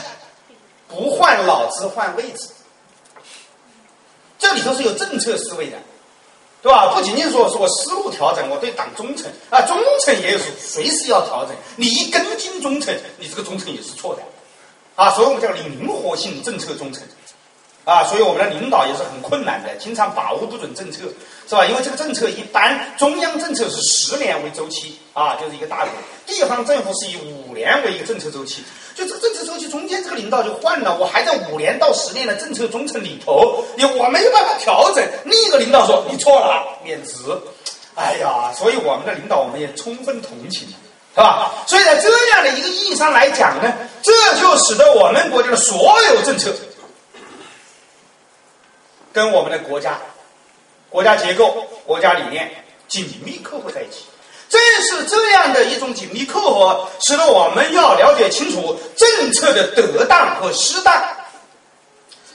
[0.89, 2.49] 不换脑子换位置，
[4.39, 5.77] 这里头是有政策思维的。
[6.63, 6.93] 对吧？
[6.95, 11.57] 不仅仅说是我思路调整，我对党忠诚啊，忠诚也是随时要调整。
[11.77, 14.23] 你一根筋忠诚，你这个忠诚也是错的
[14.95, 15.11] 啊。
[15.13, 17.03] 所以我们叫灵活性政策忠诚
[17.85, 18.05] 啊。
[18.05, 21.05] 所以我们的领导也是很困难的，经常把握不准政策，
[21.49, 21.65] 是吧？
[21.65, 25.91] 因为这个政策一般中央政策是十年为周期啊，就是一个大的；
[26.27, 28.65] 地方政府是以五年为一个政策周期。
[28.95, 35.07] 就这个政策周期中间，这个领导就换了，我还在五年到十年的政策忠诚里头，你我没有办法调整。
[35.25, 37.15] 另一个领导说你错了，免职。
[37.95, 40.67] 哎呀，所以我们的领导我们也充分同情，
[41.15, 41.53] 是吧？
[41.67, 46.53] 所以在这样的一个意义上来讲呢，这就使得我们国家的所有政策
[49.13, 49.99] 跟我们的国家、
[50.89, 52.51] 国家结构、国家理念
[52.89, 54.05] 紧密扣合在一起。
[54.51, 61.03] 正是这样的一种紧密扣合，使得我们要了解清楚政策的得当和失当，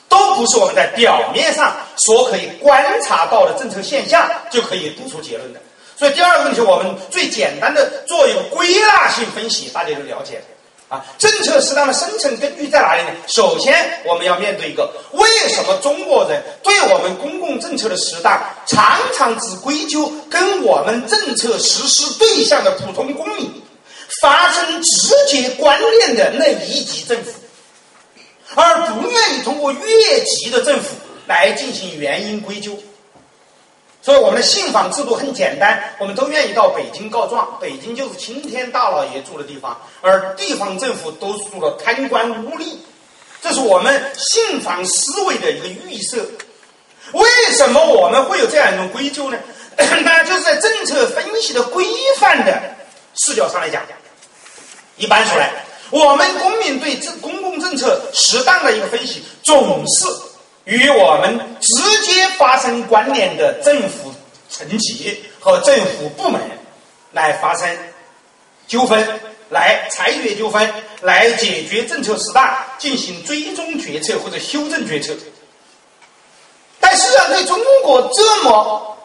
[0.08, 5.60] 都不是我们在表面上所可以观察到的政策现象就可以得出结论的。
[5.98, 10.42] 所以第二个问题，我们最简单的做一个归纳性分析，大家就了解。
[10.88, 13.10] 啊，政策适当的生成根据在哪里呢？
[13.28, 23.52] 首先，我们要面对一个：为什么中国人对我们公共政策的适当，常常只归咎跟我们政策实施对象的普通公民
[24.22, 27.32] 发生直接关联的那一级政府，
[28.54, 32.78] 而不愿意通过越级的政府来进行原因归咎？
[34.06, 37.58] 所以我们的信访制度很简单，我们都愿意到北京告状。
[37.60, 42.76] 北京就是青天大老爷住的地方，而地方政府都住了贪官污吏，
[43.42, 46.24] 这是我们信访思维的一个预设。
[47.14, 49.40] 为什么我们会有这样一种归咎呢？
[49.76, 51.84] 那就是在政策分析的规
[52.20, 52.62] 范的
[53.16, 53.82] 视角上来讲，
[54.98, 55.52] 一般说来，
[55.90, 60.06] 我们公民对这公共政策适当的一个分析，总是。
[60.66, 64.14] 与我们直接发生关联的政府
[64.50, 66.42] 层级和政府部门
[67.12, 67.70] 来发生
[68.68, 69.08] 纠纷，
[69.50, 70.68] 来裁决纠纷，
[71.02, 75.14] 来解决政策失当，进行追踪决策或者修正决策。
[76.80, 78.98] 但实际上，对中国这么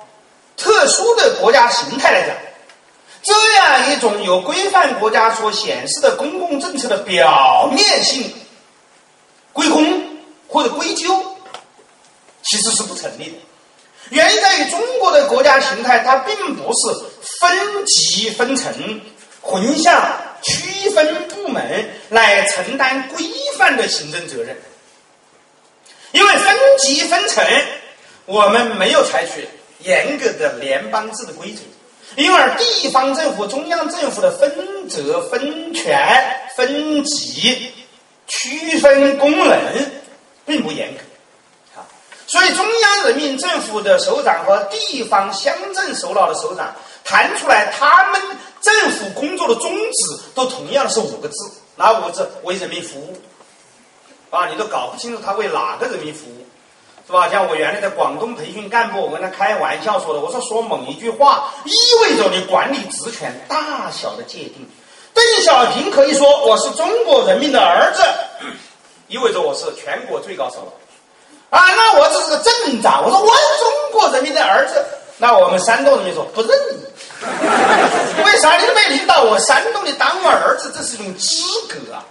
[0.56, 2.34] 特殊的国家形态来讲，
[3.22, 8.32] 这样一种有规范国家所显示的公共政策的表面性
[9.52, 11.29] 归功或者归咎。
[12.50, 13.36] 其实是不成立的，
[14.10, 17.04] 原因在于中国的国家形态，它并不是
[17.38, 19.00] 分级分层、
[19.40, 23.24] 混向、区分部门来承担规
[23.56, 24.56] 范的行政责任。
[26.10, 27.44] 因为分级分层，
[28.26, 29.48] 我们没有采取
[29.84, 31.60] 严格的联邦制的规则，
[32.16, 35.96] 因而地方政府、中央政府的分责、分权、
[36.56, 37.70] 分级、
[38.26, 39.56] 区分功能
[40.44, 41.00] 并不严格。
[42.30, 46.72] 所以，中央人民政府的首长和地方乡镇首脑的首长
[47.04, 48.22] 谈出来，他们
[48.60, 51.34] 政府工作的宗旨都同样是五个字，
[51.74, 52.30] 哪五个字？
[52.44, 53.20] 为人民服务。
[54.30, 56.46] 啊，你都搞不清楚他为哪个人民服务，
[57.04, 57.28] 是吧？
[57.28, 61.72] 像我原来在广东培训干部，我跟他开玩笑说的，我说说某一句话，意
[62.04, 64.70] 味着你管理职权大小的界定。
[65.12, 68.04] 邓小平可以说我是中国人民的儿子，
[69.08, 70.72] 意味着我是全国最高首脑。
[71.50, 73.04] 啊，那我只是个镇长。
[73.04, 74.84] 我说我是中国人民的儿子。
[75.18, 80.72] 那我们山东人民说不认你，为啥你没领导我山东的当我儿子？
[80.74, 82.02] 这是一种资格啊，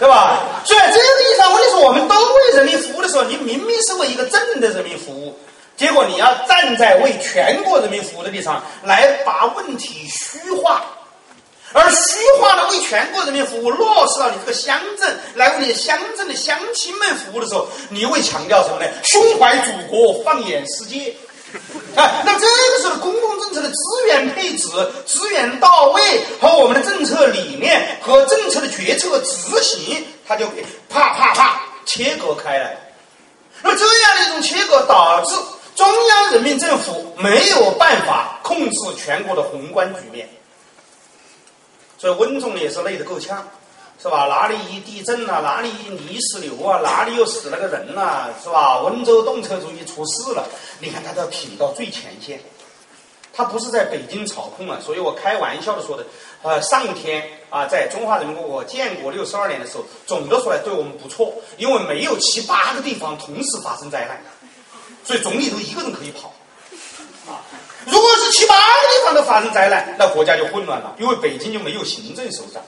[0.00, 0.40] 对吧？
[0.64, 5.38] 所以这个意义上，问题是我们都为人民服务的时候，你明明是为一个镇的人民服务，
[5.76, 10.82] 结果你要站在为全国人民服务的立场来把问题虚化。
[11.72, 18.90] 而虚化的为全国人民服务，落实到你这个乡镇来为你乡镇的乡亲们服务的时候，你会强调什么呢？
[19.04, 21.14] 胸怀祖国，放眼世界。
[21.96, 24.68] 啊，那这个时候公共政策的资源配置、
[25.04, 26.00] 资源到位
[26.40, 32.76] 和我们的政策理念和政策的决策执行，它就被啪啪啪切割开来。
[33.62, 35.34] 那这样的一种切割，导致
[35.74, 40.28] 中央人民政府没有办法控制全国的宏观局面。
[42.00, 43.46] 所以温总也是累得够呛，
[44.02, 44.26] 是吧？
[44.26, 48.80] 哪里一地震啊，哪里一泥石流啊，哪里又死了个人呐，是吧？
[48.80, 50.48] 温州动车主义出事了，
[50.78, 52.40] 你看他都要挺到最前线，
[53.34, 54.78] 他不是在北京操控啊。
[54.82, 56.06] 所以我开玩笑的说的，
[56.40, 64.18] 呃，上天啊，在中华人民共和国建国六十二年的时候，总的说来对我们不错，因为没有七八个地方同时发生灾难，
[65.04, 66.32] 所以总理都一个人可以跑。
[67.86, 72.62] 如果是七八个地方都发生灾难，那国家就混乱了，因为北京就没有行政首长，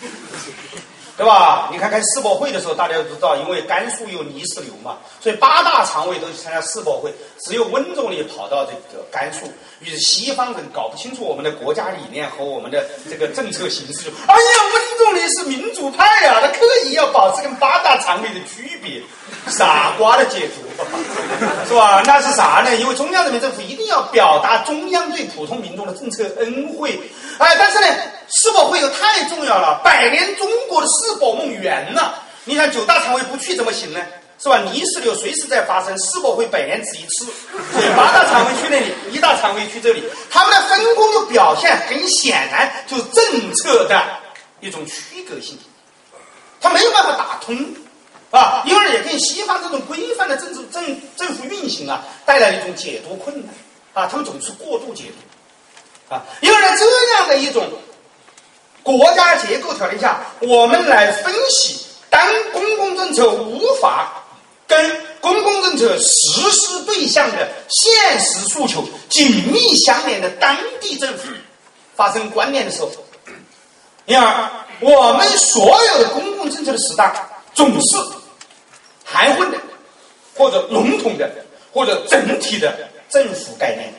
[1.16, 1.68] 对吧？
[1.70, 7.14] 你看看世博会的时候，大家都知道，因为甘肃有泥石流嘛，所以八大常委都去参加世博会，
[7.44, 9.50] 只有温总理跑到这个甘肃。
[9.80, 14.40] 于是西方人搞不清楚我们的国家理念和我们的这个政策形式，哎呀，
[14.74, 19.00] 温总理是民主派呀，他刻意要保持跟八大常委的区别，
[19.50, 20.84] 傻瓜的解读，
[21.66, 22.02] 是吧？
[22.04, 22.76] 那是啥呢？
[22.76, 27.00] 因为中央人民政府一定要表达中央对普通民众的政策恩惠，
[27.38, 27.86] 哎，但是呢，
[28.28, 34.00] 世博会又太重要了，百年中国的世博梦圆了，你想九大常委不去怎么行呢？
[34.42, 34.58] 是吧？
[34.62, 37.26] 泥石流随时在发生，世博会百年只一次，
[37.72, 44.02] 所以八大常委去那里，一大常委去这里，他们的分工又表现很显然，就是政策的
[44.60, 45.58] 一种区隔性，
[46.58, 47.54] 他没有办法打通，
[48.30, 53.54] 啊，因而也跟西方这种规范的政治政政府运行啊，带来一种解读困难，
[53.92, 55.04] 啊，他们总是过度解
[56.08, 57.70] 读，啊，因而在这样的一种
[58.82, 64.14] 国家结构条件下，我们来分析，当公共政策无法。
[64.70, 71.24] 跟公共政策实施对象的现实诉求紧密相连的当地政府
[71.96, 72.90] 发生关联的时候，
[74.06, 77.12] 因而我们所有的公共政策的适当
[77.52, 77.96] 总是
[79.04, 79.58] 含混的，
[80.34, 81.28] 或者笼统的，
[81.72, 83.92] 或者整体的政府概念。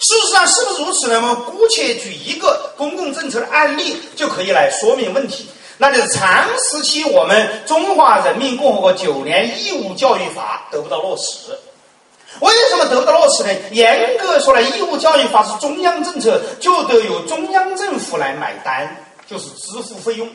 [0.00, 1.16] 事实上是不是如此呢？
[1.16, 5.48] 我们姑且举一个公共政策的案例就可以来说明问题，
[5.78, 11.50] 那就是长时期我们中华人民共和国九年义务教育法得不到落实。
[12.40, 13.50] 为什么得不到落实呢？
[13.72, 18.96] 严格说来，义务教育法是中央政策，就得由中央政府来买单，
[19.26, 20.28] 就是支付费用。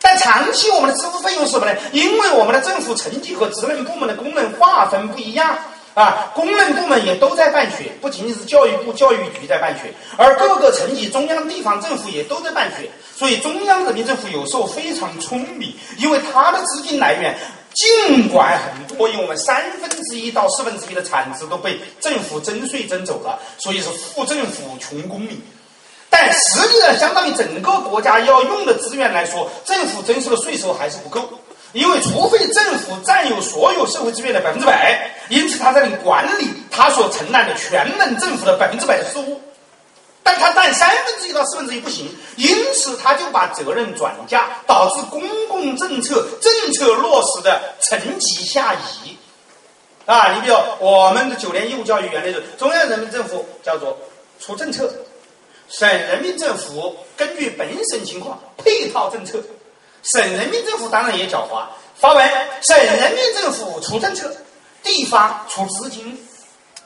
[0.00, 1.78] 但长期我们的支付费用是什么呢？
[1.92, 5.58] 因为我们的政府层级和职能部门的功能划分不一样。
[5.94, 12.88] 啊，功能部门也都在办学，不仅仅是教育部、教育局在办学，而各个层级、中央、地方政府也都在办学。
[13.18, 17.36] 所以，中央人民政府有时候非常聪明，因为它的资金来源
[17.74, 25.42] 尽管很多，因为我们三分之一到四分之一的产值都被政府征税征走了，所以是富政府穷公民。
[26.08, 31.28] 但实际上，相当于整个国家要用的资源来说，政府征收的税收还是不够。
[31.72, 39.38] 因为除非政府占有所有社会资源的百分之百，因此他才能管理他所承担的全能政府的百分之百的事务，
[40.28, 42.06] 但他占三分之一到四分之一不行，
[42.36, 49.16] 因此他就把责任转嫁，导致公共政策政策落实的层级下移。
[50.04, 53.96] 啊，你比如我们的九年义务教育原来是中央人民政府叫做
[54.38, 54.92] 出政策，
[55.70, 59.40] 省人民政府根据本省情况配套政策。
[60.02, 61.64] 省人民政府当然也狡猾，
[61.96, 64.30] 发文省人民政府出政策，
[64.82, 66.22] 地方出资金，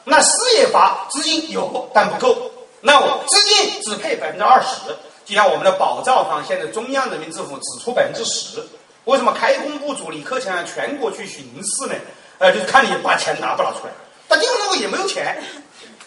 [0.05, 2.52] 那事业发资金有但不够，
[2.83, 8.63] 那我资金只配百分之二十，就像我们的保障房，现在中央人民政府只出百分之十，
[9.05, 11.95] 为什么开工不足李克强要全国去巡视呢？
[12.39, 13.93] 呃，就是看你把钱拿不拿出来，
[14.27, 15.41] 但地方政府也没有钱。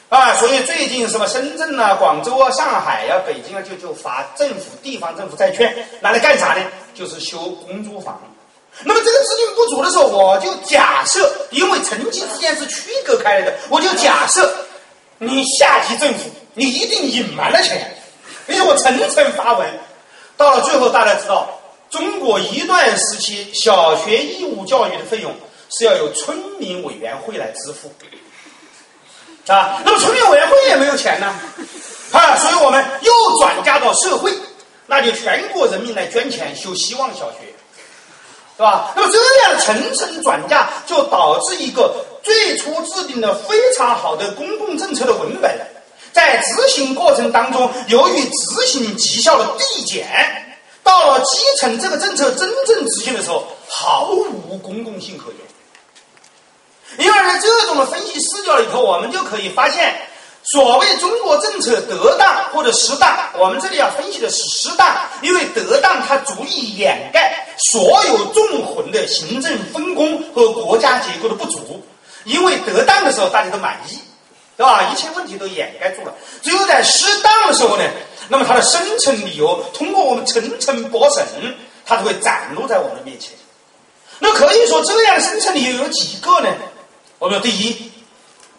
[0.10, 6.62] 啊，所以最近什么深圳啊、广州啊、上海呀、北京啊，就就发政府、地方政府债券，拿来干啥呢？
[6.94, 8.22] 就是修公租房。
[8.84, 14.54] 那么这个资金不足的时候，我就假设，因为层级之间是区隔开来的，我就假设
[15.18, 17.96] 你下级政府你一定隐瞒了钱，
[18.48, 19.68] 因为我层层发文，
[20.38, 21.50] 到了最后大家知道，
[21.90, 25.34] 中国一段时期小学义务教育的费用
[25.70, 27.92] 是要由村民委员会来支付。
[29.48, 31.28] 啊，那么村民委员会也没有钱呢，
[32.12, 34.34] 啊，所以我们又转嫁到社会，
[34.88, 37.54] 那就全国人民来捐钱修希望小学，
[38.58, 38.92] 是吧？
[38.96, 41.94] 那么这样层层转嫁，就导致一个
[42.26, 45.56] 最初制定的非常好的公共政策的文本，
[46.12, 50.08] 在执行过程当中，由于执行绩效的递减，
[50.84, 55.38] 到了基层这个政策真正执行的时候，毫无公共性可言。
[56.98, 59.94] 因而，在这种的分析视角里头，我们就可以发现，
[60.46, 71.84] 所谓中国政策得当或者失当，我们这里要分析的是失当，因为得当它足以掩盖所有纵横的行政分工和国家结构的不足。
[72.26, 73.98] 因为得当的时候大家都满意，
[74.58, 74.92] 对吧？
[74.92, 76.14] 一切问题都掩盖住了。
[76.42, 77.84] 只有在适当的时候呢，
[78.28, 81.26] 那么它的深层理由通过我们层层剥审，
[81.86, 83.32] 它就会展露在我们的面前。
[84.20, 86.50] 那可以说，这样的深层理由有几个呢？
[87.20, 87.92] 我们说第一，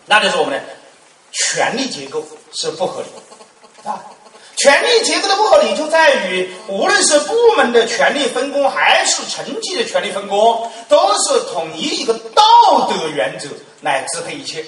[0.07, 0.63] 那就是我们的
[1.33, 3.09] 权力结构是不合理
[3.89, 4.01] 啊。
[4.57, 13.49] 权力结构的不合理就在于，无论是部门的权力分工，还是层级的权力分工，都是统一一个道德原则
[13.83, 14.65] 来支配一切。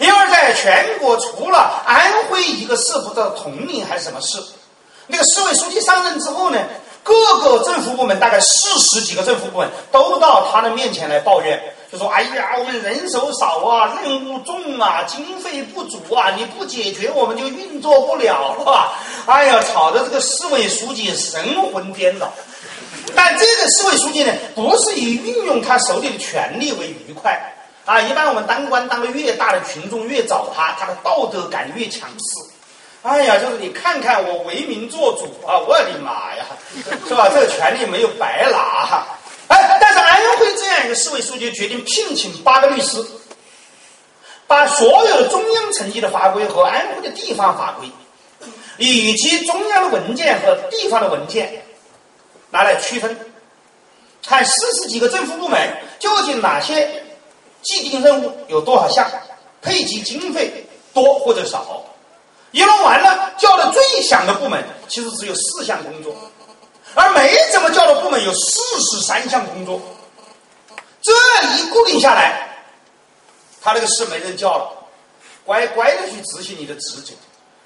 [0.00, 4.42] 因为在全国，除了安徽一个市不知道铜陵还是什么市，
[5.06, 6.58] 那个市委书记上任之后呢，
[7.02, 11.73] 各个政府部门大概四十几个政府部门都到他的面前来抱怨。
[11.94, 18.92] 就说：“哎呀，我们人手少啊，任务重啊，经费不足啊，你不解决，我们就运作不了了。”
[19.26, 22.32] 哎呀，吵得这个市委书记神魂颠倒。
[23.14, 28.00] 但这个市委书记呢，不是以运用他手里的权力为愉快啊。
[28.00, 32.50] 一般我们当官当的越大的群众越找他，他的道德感越强势。
[33.02, 36.44] 哎呀，就是你看看我为民做主啊，我的妈呀，
[37.06, 37.28] 是吧？
[37.32, 39.04] 这个权力没有白拿。
[39.46, 43.04] 哎，但安徽这样一个市委书记决定聘请八个律师，
[44.46, 47.90] 把所有的中央层级的法规和安徽的地方法规，
[48.78, 51.64] 以及中央的文件和地方的文件
[52.50, 53.18] 拿来区分，
[54.24, 55.58] 看四十几个政府部门
[55.98, 57.02] 究竟哪些
[57.62, 59.10] 既定任务有多少项，
[59.60, 61.84] 配给经费多或者少。
[62.52, 66.14] 一弄完了，叫的最响的部门其实只有四项工作。
[66.94, 69.82] 而没怎么叫的部门有四十三项工作，
[71.44, 72.48] 一固定下来，
[73.62, 74.72] 他那个事没人叫了，
[75.44, 77.12] 乖乖的去执行你的职责。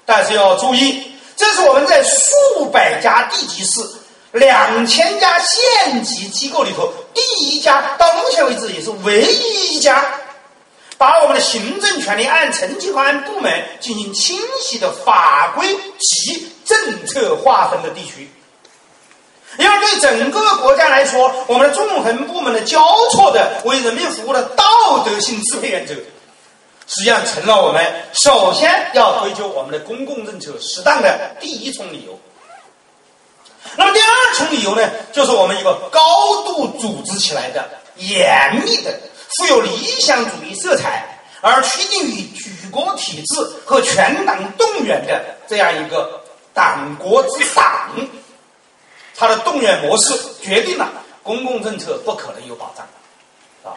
[0.05, 3.79] 但是要注意，这是我们在数百家地级市、
[4.31, 10.03] 两千家县级机构里头第一家，到目前为止也是唯一一家，
[10.97, 18.29] 把我们的行政权力按层级和按部门进行清晰的法规及政策划分的地区。
[19.57, 22.79] 因为对整个国家来说，我们的纵横部门的交
[23.11, 24.63] 错的为人民服务的道
[25.03, 25.93] 德性支配原则。
[26.91, 32.19] 实际上成了我们首先要追究我们的公共政策适当的第一重理由。
[33.75, 36.01] 那么第二重理由呢，就是我们一个高
[36.47, 38.91] 度组织起来的、严密的、
[39.37, 46.19] 富有理想主义色彩，而趋近于举国体制和全党动员的这样一个
[46.55, 47.91] 党国之党，
[49.19, 50.89] 它的动员模式决定了
[51.21, 52.87] 公共政策不可能有保障。
[53.63, 53.75] 啊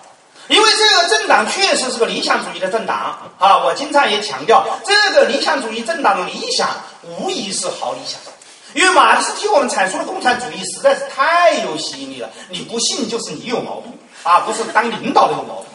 [0.48, 3.58] 因为这个政党确实是个理想主义的政党啊！
[3.64, 6.68] 我经常也强调，这个理想主义政党的理想
[7.02, 8.20] 无疑是好理想。
[8.74, 12.28] 因为马克思替我们阐述的共产主义实在是太有吸引力了。
[12.50, 13.92] 你不信就是你有毛病
[14.24, 15.68] 啊，不是当领导的有毛病，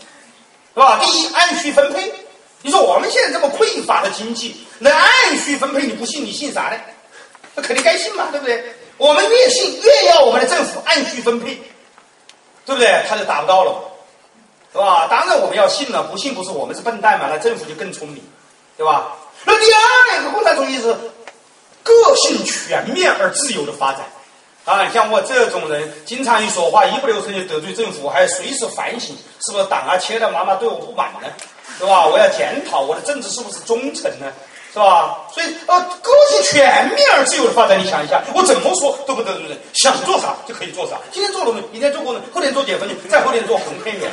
[0.74, 1.00] 是吧？
[1.02, 2.14] 第一，按需分配。
[2.62, 6.78] 你说我们现在这么匮乏的经济，能按需分配，你不信你信啥呢？
[7.56, 8.76] 那肯定该信嘛，对不对？
[8.98, 11.56] 我们越信越要我们的政府按需分配，
[12.66, 13.04] 对不对？
[13.08, 13.84] 他就达不到了。
[14.70, 15.08] 是吧？
[15.10, 17.28] 当然我们要信了，不信不是我们是笨蛋嘛？
[17.30, 18.22] 那政府就更聪明，
[18.76, 19.16] 对吧？
[19.46, 20.94] 那第二个共产主义是
[21.84, 24.02] 个性全面而自由的发展
[24.66, 24.88] 啊！
[24.94, 31.30] 像我这种人，经常一说话一不留神就得罪政府，还要随时反省，是不是党啊、切的妈妈对我不满呢？
[31.80, 32.06] 是吧？
[32.06, 34.32] 我要检讨我的政治是不是忠诚呢？
[34.74, 35.18] 是吧？
[35.34, 40.98] 所以，呃，个性全面而自由的发展，你想一下，我怎么说都不得罪人，想做啥就可以做啥。
[41.12, 44.12] 今天做农民，明天做工人，后天做解放军，再后天做红黑员，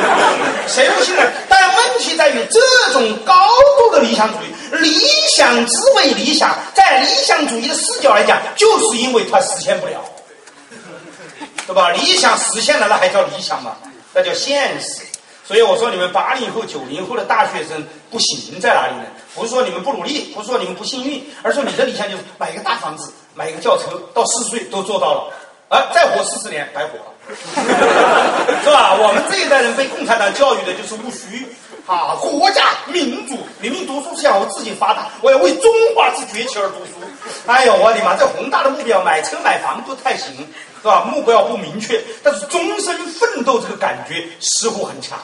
[0.66, 1.22] 谁不信呢？
[1.48, 2.60] 但问题在于，这
[2.92, 3.34] 种高
[3.78, 4.94] 度的理想主义，理
[5.36, 10.00] 想之为理想，在理想主义的视角来讲，就是因为它实现不了，
[11.66, 11.90] 对吧？
[11.90, 13.76] 理想实现了，那还叫理想吗？
[14.14, 15.02] 那叫现实。
[15.46, 19.02] 所以我说，你们八零后、九零后的大学生不行在哪里呢？
[19.34, 25.32] 不是说你们不努力，不是说你们不幸运，而是说你的理想就是买一个大房子，买一个轿车，到四十岁都做到了，
[25.68, 27.04] 啊，再活四十年白活了，
[28.64, 28.94] 是吧？
[28.94, 31.46] 我们这一代人被共产党教育的就是务虚，
[31.86, 37.06] 啊，国家民主，明明读书是想我自己发达，我要为中华之崛起而读书。
[37.46, 40.46] 哎呦，我的妈，这宏大的目标，买车买房不太行。
[40.82, 41.04] 是吧？
[41.04, 45.18] 目标不明确，但是终身奋斗这个感觉似乎很强。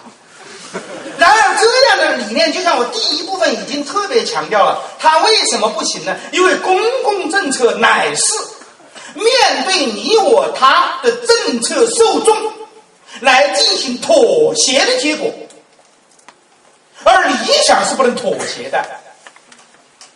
[1.19, 6.17] 然而，这样的理念，就像我第一部分已经特别强调了，它为什么不行呢？
[6.33, 8.35] 因为公共政策乃是
[9.15, 12.53] 面对你我他的政策受众
[13.21, 15.33] 来进行妥协的结果，
[17.05, 18.85] 而理想是不能妥协的，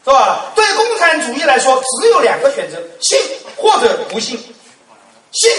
[0.04, 0.52] 是吧？
[0.54, 3.18] 对共产主义来说，只有两个选择：信
[3.56, 4.38] 或者不信。
[5.32, 5.50] 信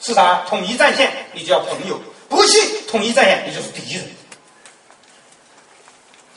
[0.00, 0.46] 是啥？
[0.48, 1.96] 统一战线，你就要朋友；
[2.28, 4.04] 不信统一战线，你就是敌人，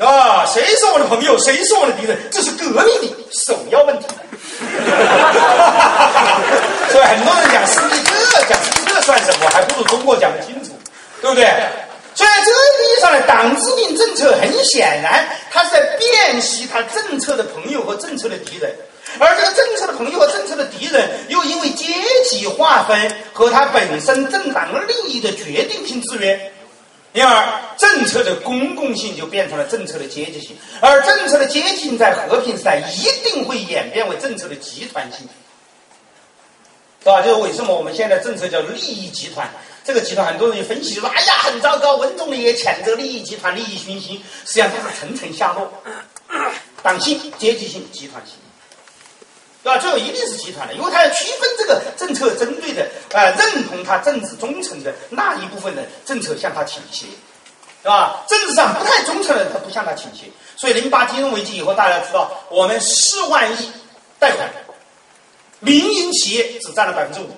[0.05, 2.17] 啊，谁是我的朋友，谁是我的敌人？
[2.31, 4.07] 这是革命的首要问题。
[6.91, 9.47] 所以很多人讲斯皮克，讲斯皮克算什么？
[9.51, 10.71] 还不如中国讲的清楚，
[11.21, 11.45] 对不对？
[12.15, 18.75] 所以在这个意义上呢，党制定政策，很显然，他是在辨析他政策的朋友和政策的敌人。
[19.19, 21.93] 而这个政策的朋友和政策的敌人，又因为阶
[22.29, 26.50] 级划分和他本身政党利益的决定性制约，
[27.13, 35.27] 因而政策的公共性就变成了政策的阶级性，而政策的阶级性在和平时代一定会演变为政策的集团性，
[37.03, 37.21] 是吧？
[37.21, 39.49] 就是为什么我们现在政策叫利益集团？
[39.83, 45.69] 这个集团很多人就分析说：“哎呀，很糟糕。”文总理也谴责利益集团利益熏心，实际上它是层层下落，
[46.83, 48.35] 党性、阶级性、集团性。
[49.63, 49.77] 对吧？
[49.77, 57.05] 最后一定是集团的，因为他要区分这个政策针对的，呃，认同他政治忠诚的那一部分人，政策向他倾斜，
[57.83, 58.23] 是吧？
[58.27, 60.31] 政治上不太忠诚的人，他不向他倾斜。
[60.57, 63.71] 所以零八金融危机以后，大家知道，我们四万亿
[64.17, 64.49] 贷款，
[65.59, 67.29] 民营企业只占了百分之五，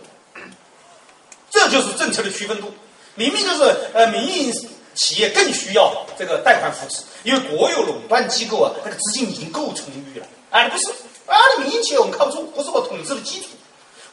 [1.49, 2.73] 这就是政策的区分度。
[3.15, 4.53] 明明就是呃，民营
[4.95, 10.85] 企业更需要这个贷款扶持，因为国有垄断机构啊，那个资金已经够充裕了，哎，不是。
[11.25, 13.47] 啊，民营企业我们靠不住，不是我统治的基础。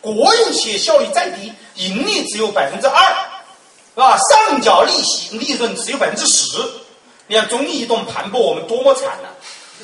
[0.00, 3.02] 国营企业效率再低，盈利只有百分之二，
[3.94, 4.16] 是吧？
[4.30, 6.58] 上缴利息利润只有百分之十。
[7.26, 9.28] 你看中移动盘剥我们多么惨呐，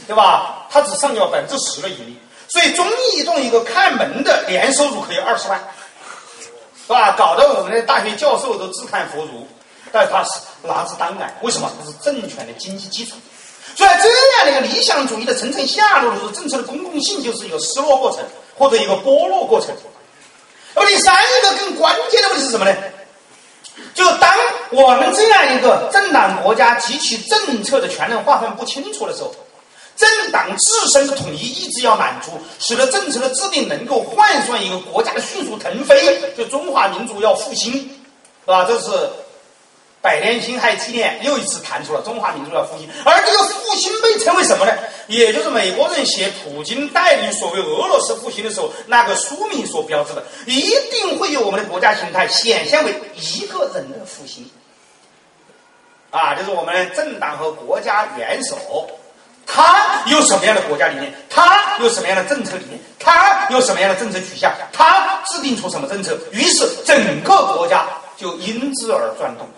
[0.06, 0.66] 对吧？
[0.70, 2.16] 它只上缴百分之十的盈利，
[2.48, 5.62] 所以中移动一个看门的年收入可以二十万，
[6.86, 7.12] 是吧？
[7.12, 9.46] 搞得我们的大学教授都自叹弗如。
[9.92, 10.30] 但是他是
[10.62, 11.32] 拿之当然。
[11.42, 11.70] 为什么？
[11.78, 13.16] 这是政权的经济基础。
[13.76, 18.24] 所以这样的一个理想主义的层层下落的时候，政策的公共性就是一个失落过程
[18.56, 19.68] 或者一个剥落过程。
[20.74, 22.74] 那么第三一个更关键的问题是什么呢？
[23.92, 24.32] 就当
[24.70, 29.34] 我们这样一个政党国家及其政策的权能划分不清楚的时候，
[29.94, 38.64] 政党自身的统一意志要满足，使得政策的制定能够换算一个国家的迅速腾飞，就中华民族要复兴，是吧？
[38.64, 38.88] 这是。
[40.06, 44.72] 百年辛亥纪念又一次谈出了中华民族的复兴，而这个复兴被称为什么呢？
[45.08, 54.48] 也就是美国人写普京带领所谓俄罗斯复兴的时候，那个书名所标志的，一定会有我们的国家形态显现为一个人的复兴。
[56.10, 58.88] 啊，就是我们政党和国家元首，
[59.44, 61.12] 他有什么样的国家理念？
[61.28, 62.78] 他有什么样的政策理念？
[63.00, 64.54] 他有什么样的政策取向？
[64.72, 66.16] 他制定出什么政策？
[66.30, 69.48] 于是整个国家就因之而转动。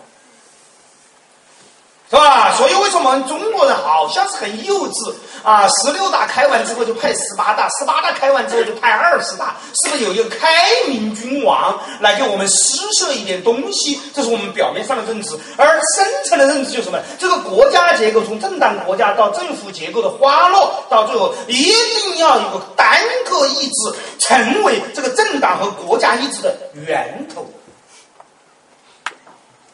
[2.09, 2.51] 是吧？
[2.57, 5.67] 所以为什么我们中国人好像是很幼稚啊？
[5.67, 10.47] 十六大开完之后就派十八大，十八大开完之后就派二十大，是不是有一个开
[10.87, 14.01] 明君王来给我们施设一点东西？
[14.11, 16.99] 这是我们表面上的认知，而深层的认知就是什么？
[17.19, 22.99] 这个国家结构从政党国家到政府结构的花落，到最后一定要有个单
[23.29, 27.45] 个意志成为这个政党和国家意志的源头。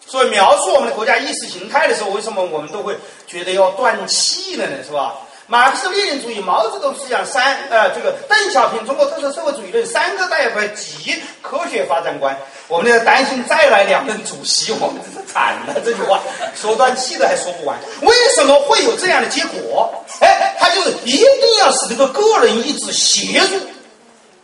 [0.07, 2.95] 所以描述我们的国家意识形态的时候，为什么我们都会
[3.25, 4.77] 觉得要断气了呢？
[4.85, 5.15] 是吧？
[5.47, 12.35] 马克思列宁主义、毛泽东思想三，呃，这个邓小平中国特色社会主义论三个代表及科学发展观，
[12.67, 15.75] 我们要担心再来两任主席，我们真是惨了。
[15.85, 16.19] 这句话
[16.55, 19.93] 说断气了还说不完，为什么会有这样的结果？
[20.19, 23.59] 哎，他就是一定要使这个个人意志协助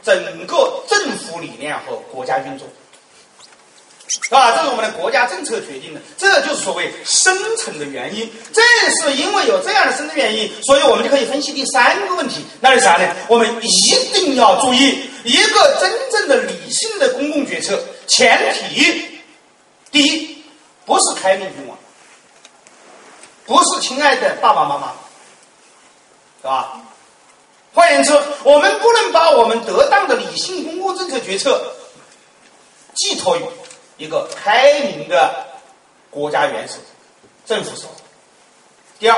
[0.03, 2.67] 整个政府理念和国家运作。
[4.11, 4.51] 是吧？
[4.57, 8.29] 这是我们的国家政策决定的，这就是所谓深层的原因。
[8.51, 8.61] 正
[8.99, 13.15] 是因为有这样的深层原因，所以我们就可以分析第三个问题，那是啥呢？
[13.29, 19.21] 我们一定要注意一个真正的理性的公共决策前提：
[19.91, 20.43] 第一，
[20.85, 21.77] 不是开明君王，
[23.45, 24.91] 不是亲爱的爸爸妈妈，
[26.41, 26.81] 是吧？
[27.73, 28.11] 换言之，
[28.43, 31.73] 我们不能把我们得当的理性公共政策决策
[32.95, 33.41] 寄托于。
[34.01, 35.45] 一个开明的
[36.09, 36.73] 国家元首、
[37.45, 37.87] 政府首。
[38.97, 39.15] 第二，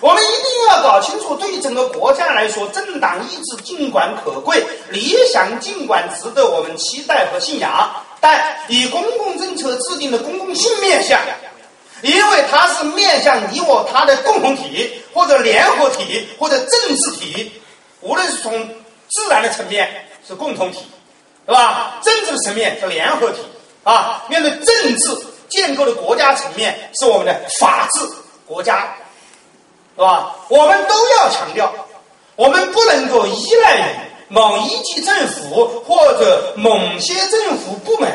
[0.00, 11.20] 我们一定要搞清楚，对于整个国家来说，政党意志尽管可贵，理想尽管值得我们期待和信仰，但以公共政策制定的公共性面向，
[12.00, 17.60] 因为它是面向你我他的共同体，或者联合体，或者政治体，
[18.00, 18.66] 无论是从
[19.10, 20.78] 自然的层面是共同体，
[21.46, 22.00] 是吧？
[22.02, 23.40] 政治的层面是联合体。
[23.84, 28.08] 啊，面对政治建构的国家层面是我们的法治
[28.46, 28.94] 国家，
[29.96, 30.34] 是吧？
[30.48, 31.72] 我们都要强调，
[32.36, 33.82] 我们不能够依赖于
[34.28, 38.10] 某一级政府或者某些政府部门，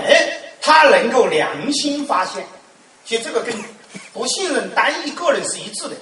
[0.62, 2.46] 他能够良心发现。
[3.06, 3.54] 其实这个跟
[4.14, 5.96] 不信任单一个人是一致的，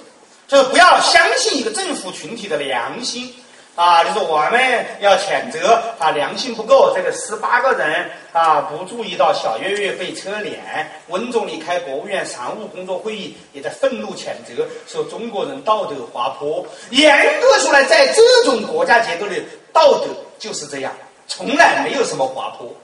[0.48, 3.34] 就是不要相信一个政府群体的良心。
[3.76, 6.94] 啊，就是我们要谴责啊，良心不够。
[6.96, 10.90] 这个十八个人啊，不注意到小月月被车碾。
[11.08, 16.66] 温总理开国务院常务工作会议，也在愤怒谴责，说中国人道德滑坡。
[16.88, 20.06] 严格说来，在这种国家结构里，道德
[20.38, 20.90] 就是这样，
[21.28, 22.74] 从来没有什么滑坡，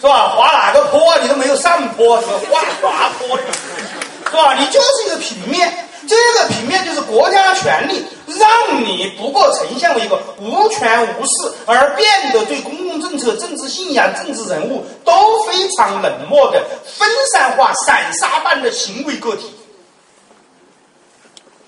[0.00, 0.30] 是吧？
[0.30, 1.18] 滑哪个坡？
[1.18, 2.38] 你都没有上坡，什么？
[2.50, 4.54] 滑滑坡，是吧？
[4.54, 5.70] 你就是一个平面。
[6.10, 19.54] 这个平面就是国家权力，让你不过呈现为一个无权无势，而变得对公共政策、政治信仰、政治人物都非常冷漠的分散化、散沙般的行为个体。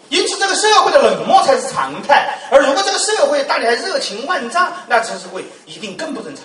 [0.09, 2.37] 因此，这个社会的冷漠才是常态。
[2.51, 6.45] 而如果这个社会大家热情万丈，那这社会一定更不正常。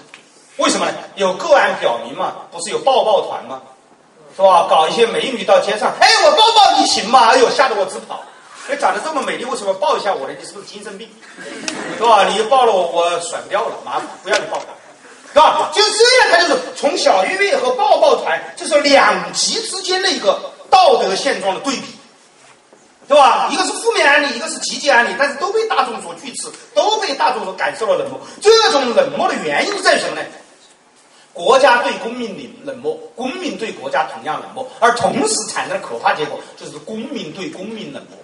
[0.57, 0.93] 为什么呢？
[1.15, 3.59] 有个案表明嘛，不是有抱抱团吗？
[4.37, 4.67] 是吧？
[4.69, 7.31] 搞一些美女到街上， 哎，我抱抱你行吗？
[7.31, 8.23] 哎呦，吓得我直跑。
[8.69, 10.33] 哎，长得这么美丽，为什么抱一下我呢？
[10.39, 11.09] 你是不是精神病？
[11.97, 12.23] 是吧？
[12.25, 14.59] 你抱了我，我甩不掉了，妈不要你抱。
[15.33, 15.69] 是吧？
[15.73, 21.95] 就这样，他就是从小月月和抱抱团，就是两极之间的一个道德现状的对比，
[23.07, 23.47] 对吧？
[23.51, 28.19] 一个是负面案例，一个是积极案例，但是都被大众所拒斥，都被大众所感受到冷漠。
[28.41, 30.21] 这种冷漠的原因在什么呢？
[31.37, 32.35] 国家对公民
[32.65, 38.17] 冷冷漠，公民对国家同样冷漠，而同时产生的可怕结果就是公民对公民冷漠。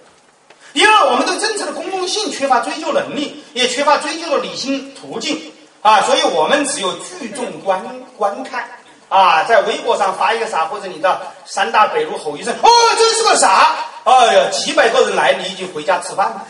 [0.72, 5.40] 第二，我们对政策的公共性缺乏追究能力，也缺乏追究的理性途径
[5.80, 7.80] 啊，所以我们只有聚众观
[8.16, 8.68] 观看
[9.08, 13.76] 啊，在微博上发一个啥，或者你到三大北路吼一声，哦，这是个啥？
[14.02, 16.44] 哎呀，几百个人来，你已经回家吃饭了，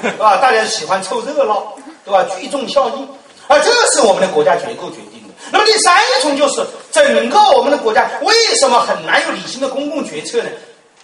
[0.00, 0.38] 对 吧？
[0.38, 1.74] 大家喜欢凑热闹，
[2.06, 2.24] 对吧？
[2.34, 3.04] 聚众效应，
[3.46, 5.19] 啊，这是我们的国家结构决定。
[5.50, 10.50] 那么第三一重就是整个我们的国家为什么很难有理性的公共决策呢？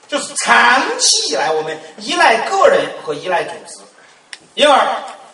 [0.08, 3.80] 就是长期以来我们依赖个人和依赖组织，
[4.54, 4.86] 因而。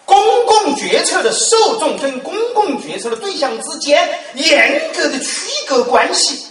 [0.05, 6.45] 公共决策的受众跟公共决策的对象之间严格的区隔关系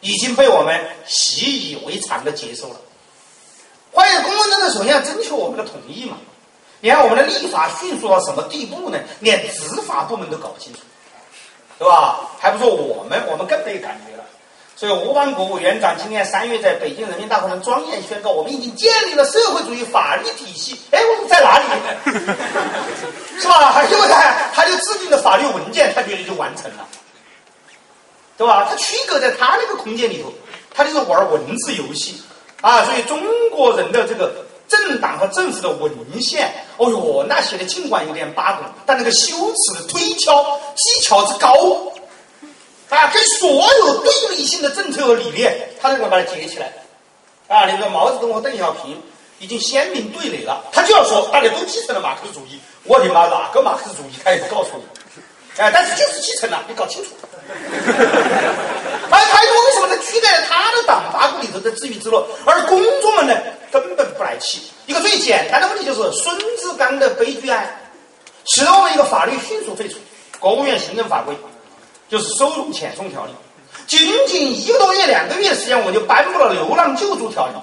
[0.00, 2.76] 已经被我们习以为常的接受了。
[3.92, 6.16] 关于公共政策，首先要征求我们的同意嘛。
[6.80, 8.98] 你看我们的立法迅速到什么地步呢？
[9.20, 10.80] 连执法部门都搞不清楚，
[11.78, 12.20] 对吧？
[12.38, 14.24] 还不说我们，我们更没感觉了。
[14.74, 20.78] 所以，吴邦国委员长今年三月在北京人民大会堂庄严宣告，我们已经建立了社会主义法律体系。
[20.90, 21.64] 哎，我们在哪里？
[23.40, 23.82] 是吧？
[23.90, 26.86] 因为他他就制定了法律文件，他觉得就完成了，
[28.36, 28.66] 对吧？
[28.68, 30.32] 他区隔在他那个空间里头，
[30.74, 32.22] 他就是玩文字游戏
[32.60, 32.84] 啊。
[32.84, 33.18] 所以，中
[33.50, 40.44] 国人的这个政党和政府的文献，哦哟，那写的尽管有点八股，但那个修辞的推敲
[40.74, 41.52] 技巧之高。
[42.88, 46.72] 啊，跟所有对立性的政策和理念，他都能把它结起来。
[47.48, 49.02] 啊，你说毛泽东和邓小平
[49.40, 52.60] 已经鲜明对垒了，他就要说大家都继承了马克思主义。
[52.84, 54.12] 我的妈，哪个马克思主义？
[54.24, 54.84] 他也不告诉你。
[55.58, 57.10] 哎，但是就是继承了，你搞清楚。
[59.10, 59.96] 哎，他为什么呢？
[59.98, 63.34] 居在他的党八股里头的自娱自乐，而公众们呢
[64.86, 67.90] 一个最简单的问题就是孙志刚的悲剧案，
[68.44, 69.96] 使得我们一个法律迅速废除，
[70.38, 71.36] 国务院行政法规。
[72.08, 73.32] 就是收容遣送条例，
[73.88, 77.54] 仅仅一个多月、两个月时间，我就颁布了流浪救助条例。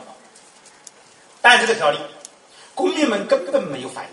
[1.42, 1.98] 但这个条例，
[2.76, 4.12] 公民们根本没有反应，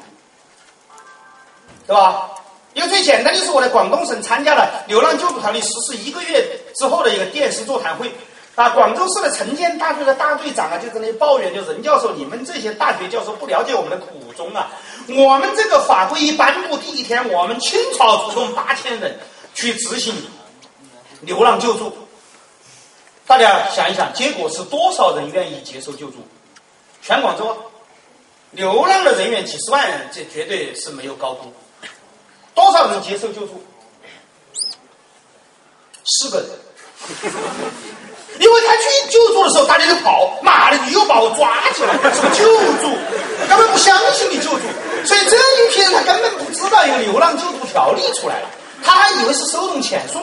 [1.85, 2.31] 对吧？
[2.75, 8.15] 一个最简单的是我在广东省参加了流浪救助条例实施一个月之后的一个电视座谈会，
[8.55, 14.71] 啊，广州市的城建大队的大队长啊，就在那抱怨，就任教授，你们这些大学教授不了解我们的苦衷啊！
[15.09, 19.19] 我们这个法规一颁布第一天，我们清朝出动八千人。
[19.53, 20.15] 去执行
[21.23, 21.93] 流浪救助，
[23.27, 26.19] 大家想一想，结果是多少人愿意接受救助？
[27.03, 27.57] 全广州
[28.53, 31.53] 流浪的人员几十万人，这绝对是没有高估。
[32.55, 33.61] 多少人接受救助？
[36.05, 36.49] 四个人，
[38.39, 42.45] 因为他去救助的时候，大家就跑，妈的，你又把我抓起来，什么救
[42.81, 42.97] 助？
[43.49, 44.61] 根本不相信你救助，
[45.05, 48.49] 所以这一批人他根本不知道一个流浪救助条例出来了。
[48.83, 50.23] 他还以为是收容遣送，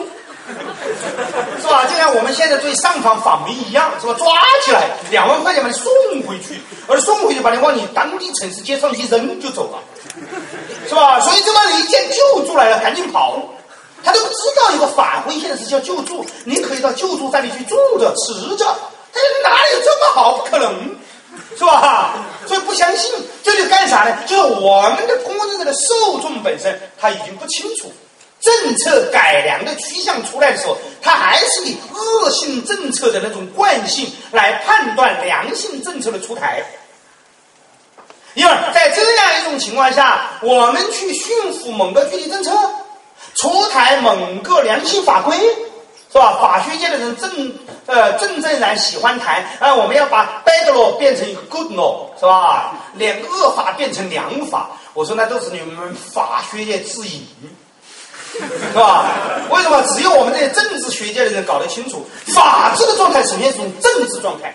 [1.60, 1.84] 是吧？
[1.86, 4.14] 就像我们现在对上访访民一样，是吧？
[4.18, 4.26] 抓
[4.64, 5.92] 起来两万块钱把你送
[6.26, 9.78] 回去，而送回去把你往你当地城市街上一扔就走了，
[10.88, 11.20] 是吧？
[11.20, 13.40] 所以这帮人一见救助来了，赶紧跑，
[14.04, 18.64] 他都不知道有个法规现在是叫救助，你可以到救助站里去住着吃着，
[19.12, 20.38] 他哪里有这么好？
[20.38, 20.96] 不可能，
[21.56, 22.14] 是吧？
[22.46, 24.16] 所以不相信，这就干啥呢？
[24.26, 27.92] 就是我们的公共政策的受众本身他已经不清楚。
[28.40, 36.62] 政策改良的趋向出来的时候，他还是以恶性政策的那种惯性来判断良性政策的出台。
[38.34, 42.52] 因为在这样一种情况下，我们去驯服某个具体政策，
[43.40, 45.36] 出台某个良性法规，
[46.12, 46.38] 是吧？
[46.40, 47.52] 法学界的人正
[47.86, 52.74] 呃正正然喜欢谈啊，我们要把 bad law 变成一个 good law，是吧？
[52.94, 57.26] 两个恶法变成良法，我说那都是你们法学界自隐。
[58.38, 59.06] 是吧？
[59.50, 62.06] 为什么只有我们这些政治学界的人搞得清楚？
[62.34, 64.54] 法治的状态首先是种政治状态，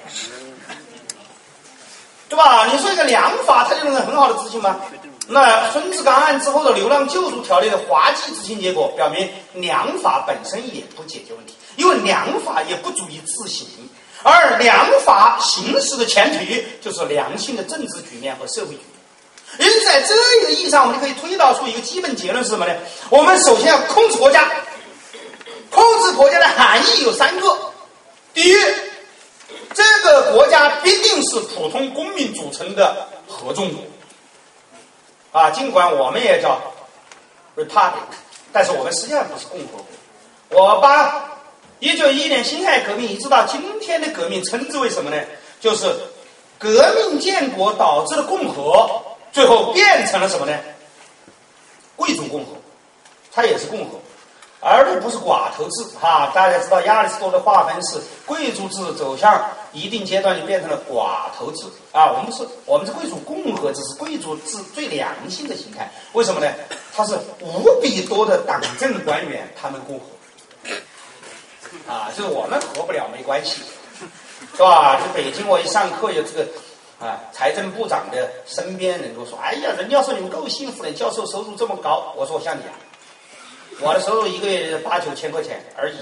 [2.29, 2.65] 对吧？
[2.67, 4.79] 你说一个良法，它就能很好的执行吗？
[5.27, 13.67] 那孙志刚案之后的流浪救助条例的滑稽执行结果，表明良法本身也不解决问题，因为良法也不足以自行，
[14.21, 18.81] 而良法行使的前提就是良性的政治局面和社会局
[19.57, 19.69] 面。
[19.69, 22.73] 因此，在这一个意义上，我们就可以推导出一个基本结论是什么呢？
[23.09, 24.51] 我们首先要控制国家。
[25.69, 27.57] 控制国家的含义有三个：
[28.33, 28.55] 第一，
[29.73, 33.81] 这个国家必定是普通公民组成的合众国。
[35.33, 36.61] 啊，尽管我们也叫
[37.57, 38.13] republic，
[38.53, 39.83] 但是我们实际上不是共和
[40.49, 40.63] 国。
[40.63, 41.39] 我把
[41.79, 45.21] 一九一一年辛亥革命一直到今天的革命称之为什么呢？
[45.59, 45.93] 就是
[46.57, 49.03] 革命建国导致的共和。
[49.33, 50.55] 最后变成了什么呢？
[51.95, 52.51] 贵族共和，
[53.31, 53.99] 它也是共和，
[54.63, 55.83] 而不是寡头制。
[55.99, 59.43] 哈，大家知道亚里士多德划分是贵族制走向
[59.73, 62.11] 一定阶段就变成了寡头制啊。
[62.11, 65.91] 我们是，我们是贵族共和制，是贵族制最良性的形态。
[66.13, 66.47] 为什么呢？
[66.95, 70.05] 它是无比多的党政官员，他们共和，
[71.91, 73.61] 啊，就是我们活不了没关系，
[74.55, 74.99] 是吧？
[75.01, 76.47] 就北京我一上课有这个
[76.99, 82.73] 啊，财政部长的身边人都说：“哎呀，人教授你们够幸福的，教授收入这么高。”我说我：“像你啊，
[83.79, 85.95] 我的收入一个月八九千块钱而已，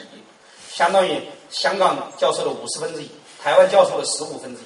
[0.72, 3.10] 相当于香港教授的五十分之一，
[3.42, 4.66] 台湾教授的十五分之一。”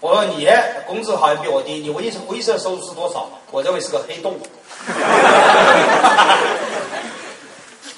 [0.00, 0.46] 我说你
[0.86, 3.26] 工资好像比我低，你灰色灰色收入是多少？
[3.50, 4.38] 我认为是个黑洞。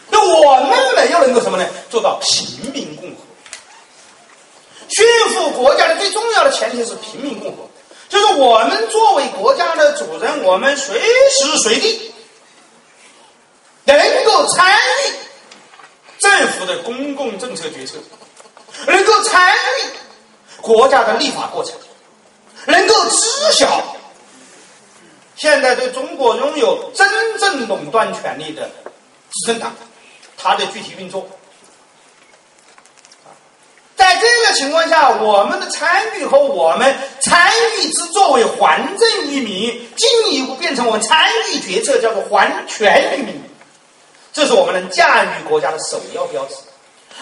[0.08, 1.66] 那我们没有能够什么呢？
[1.90, 3.16] 做到平民共和。
[4.88, 7.68] 驯服国家的最重要的前提是平民共和，
[8.08, 12.12] 就是我们作为国家的主人，我们随时随地
[13.94, 15.14] 能够参与
[16.18, 17.98] 政府的公共政策决策，
[18.86, 21.74] 能够参与国家的立法过程。
[22.66, 23.96] 能够知晓
[25.36, 27.08] 现在对中国拥有真
[27.38, 28.68] 正垄断权力的
[29.30, 29.72] 执政党，
[30.36, 31.28] 它的具体运作。
[33.94, 43.40] 在这个情况下，我们的参与和我们参与之作为还政于民，进一步变成我们参与决策，叫做还权于民。
[44.36, 46.56] 这是我们能驾驭国家的首要标志。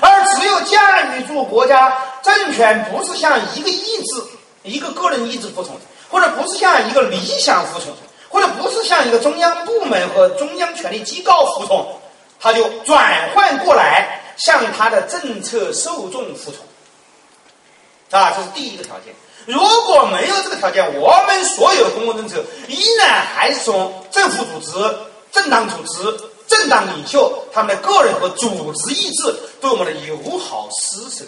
[0.00, 4.20] 而只有驾驭住国家政权，不是向一个意志。
[4.64, 5.78] 一个个人意志服从，
[6.10, 7.94] 或者不是向一个理想服从，
[8.28, 12.00] 或者不是向一个中央部门和中央权力机构服从，
[12.40, 18.18] 他就转换过来向他的政策受众服从。
[18.18, 19.14] 啊，这是第一个条件。
[19.46, 24.96] 如果没有这个条件，我们所有公共政策依然还是从政府组织、
[25.30, 31.24] 政党组织、政党领袖他们的个人和组织意志对我们的友好施舍。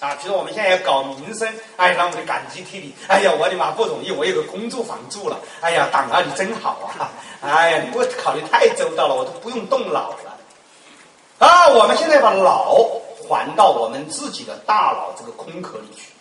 [0.00, 2.92] 啊，比如我们现在要搞民生，哎，让我们感激涕零。
[3.08, 5.40] 哎呀，我的妈，不容易，我有个工作房住了。
[5.60, 7.10] 哎呀，党啊，你真好啊！
[7.40, 10.38] 哎呀，你给我考虑太周到了，我都不用动脑了。
[11.40, 12.76] 啊，我们现在把脑
[13.28, 16.12] 还到我们自己的大脑这个空壳里去。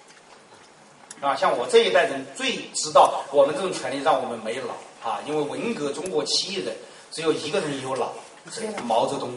[1.21, 4.73] 啊，像我这一代人最知道我们这种权利让我们没脑
[5.07, 6.75] 啊，因为文革中国七亿人
[7.17, 8.13] 只有一个人有脑，
[8.83, 9.31] 毛泽东，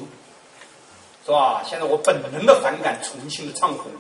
[1.25, 1.63] 是吧？
[1.67, 3.91] 现在我本能的反感重庆的唱红。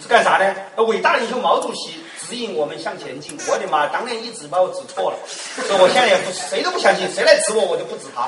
[0.00, 0.56] 是干啥呢？
[0.86, 3.36] 伟大领袖毛主席指引我们向前进。
[3.50, 8.22] 我的妈，当年一指把我指错了，所以我现在也不谁都不相信，谁来指我我就不指他，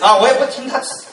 [0.00, 1.04] 啊，我也不听他指。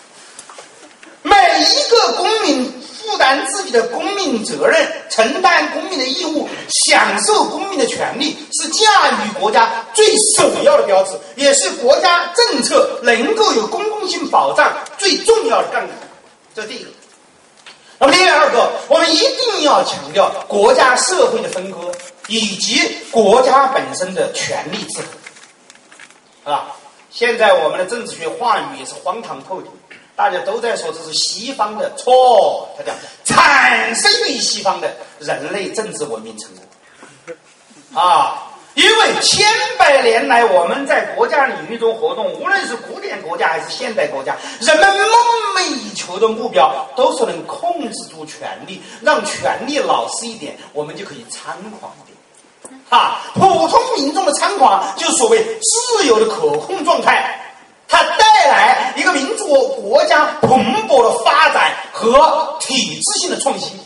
[1.24, 6.47] 每一个公民负担自己的公民责任，承担公民的义务，
[6.86, 15.89] 享受公民的权利，是驾驭国家最首要的标志，也是国家政策能够有公共性保障最重要的杠杆。
[16.55, 16.89] 这是第一个。
[17.99, 21.93] 那么第二个，我们一定要强调国家社会的分割，
[22.28, 25.01] 以及国家本身的权力制
[26.43, 26.53] 衡。
[26.53, 26.76] 啊，
[27.11, 29.72] 现在我们的政治学话语也是荒唐透顶，
[30.16, 38.01] 大家都在说这是西方的错，他讲产生于西方的人类政治文明成果。
[38.01, 38.47] 啊。
[38.74, 39.45] 因为千
[39.78, 45.05] 百年来，我们在国家领域中活动，无论是古典国家还是现代国家，人们梦
[45.57, 51.47] 寐以求的目标都是能控制住权力，让权力老实一点，我们就可以猖
[51.82, 52.80] 狂一点。
[52.89, 57.51] 哈，普通民众的猖狂，就是所谓自由的可控状态，
[57.91, 63.77] 它带来一个民主国家蓬勃的发展和体制性的创新。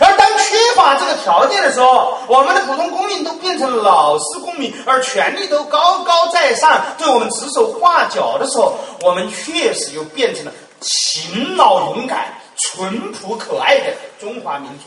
[0.00, 14.84] 而当缺乏这个条件的时候，我们的普通公民都变成老实公民，而权力都高高在上，对我们指手画脚的时候，我们确实又变成了勤劳勇敢、淳朴可爱的中华民族。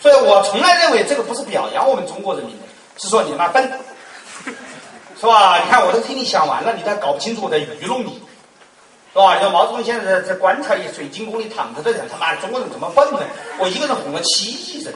[0.00, 2.66] 所以我从来认为这个不是表扬我们中国人民的，
[2.98, 3.70] 是说你妈笨，
[5.24, 5.58] 是吧？
[5.58, 8.20] 你看我都替你想完了，你都搞不清楚我在愚弄你。
[9.14, 9.36] 是吧？
[9.36, 13.20] 你说毛泽东现在在在棺材里、水晶宫里躺着的人，他妈的中国人怎么笨呢？
[13.58, 14.92] 我一个人哄了七亿人，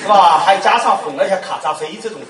[0.00, 0.38] 是吧？
[0.38, 2.20] 还加上哄了一下卡扎菲这种，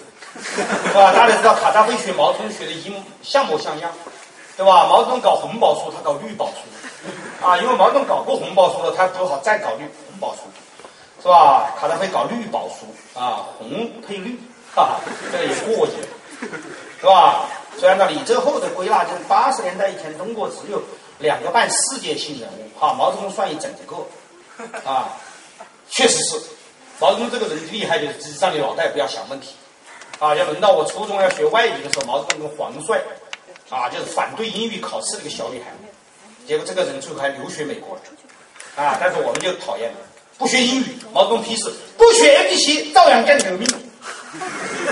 [0.40, 1.12] 是吧？
[1.12, 3.90] 大家知道卡扎菲学毛泽东学的一模像模像样，
[4.56, 4.86] 对吧？
[4.88, 10.42] 毛泽东搞红宝书，他搞绿宝书，啊，因为毛泽东搞过红宝书了，他不好再搞绿红宝书，
[11.20, 11.74] 是吧？
[11.78, 12.86] 卡扎菲搞绿宝书，
[13.20, 14.38] 啊，红配绿，
[14.72, 15.00] 哈哈，
[15.32, 15.92] 这个也过瘾，
[17.00, 17.46] 是吧？
[17.78, 20.82] 所以按照李泽厚的归纳，就是八十年代以前，中国只有。
[21.20, 23.96] 两个半世界性人物，哈，毛泽东算一整个，
[24.88, 25.08] 啊，
[25.90, 26.40] 确实是，
[27.00, 29.56] 毛泽东这个人厉害，就是只上你脑袋不要想问题，
[30.20, 33.02] 啊，要轮到我初中要学外语的时候，毛泽东跟黄帅，
[33.68, 35.72] 啊，就是反对英语考试的一个小女孩，
[36.46, 38.02] 结果这个人最后还留学美国了，
[38.76, 39.92] 啊，但是我们就讨厌，
[40.38, 43.66] 不学英语，毛泽东批示，不学 A B C 照样干革命，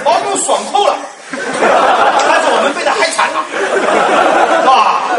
[0.04, 0.98] 毛泽东爽透了，
[1.32, 5.10] 但是我们被他害惨了，是 吧？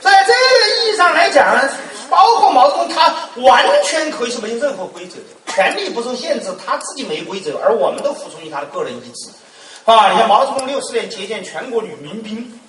[0.00, 1.56] 在这个意义上来讲，
[2.10, 9.30] 包括毛泽东，他完全可以是没有任何规则的，权力不受限制，他自己没规则，而我们都服从于他的个人意志，
[9.84, 10.10] 啊！
[10.10, 12.60] 你像毛泽东六十年接见全国女民兵，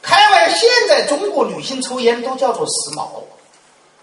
[0.00, 3.08] 开完现在中国女性抽烟都叫做时髦，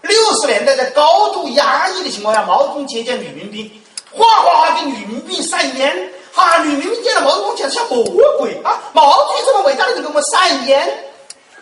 [0.02, 3.72] 六十年代在高度压抑的情况下，毛泽东接见女民兵，
[4.12, 6.10] 哗哗哗给女民兵散烟。
[6.36, 8.04] 哈，女民兵见了毛泽东简直像魔
[8.38, 8.78] 鬼啊！
[8.94, 11.06] 毛主席这么伟大的人给我们散烟，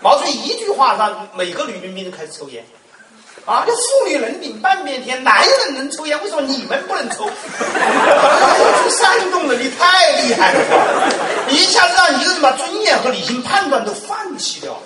[0.02, 2.66] 毛主席一句话让每个女民兵都开始抽烟。
[3.46, 3.66] 啊！
[3.68, 7.30] 这妇女能顶半边天，男人能抽烟，为什么你们不能抽？
[7.60, 10.60] 这煽动了，你太厉害了！
[11.50, 14.80] 一下子让一个人把尊严和理性判断都放弃掉了，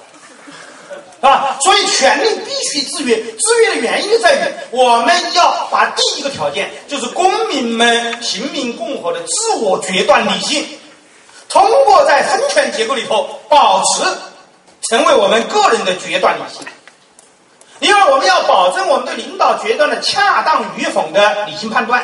[1.22, 1.58] 啊！
[1.62, 4.38] 所以权力必须制约，制约的原因在于
[4.72, 10.68] 我们要把第一个条件，就是公民们平民共和的自我决断理性，
[11.50, 14.04] 通过在分权结构里头保持，
[14.90, 16.66] 成为我们个人的决断理性。
[17.80, 22.04] 因为我们要保证我们对领导决断的恰当与否的理性判断，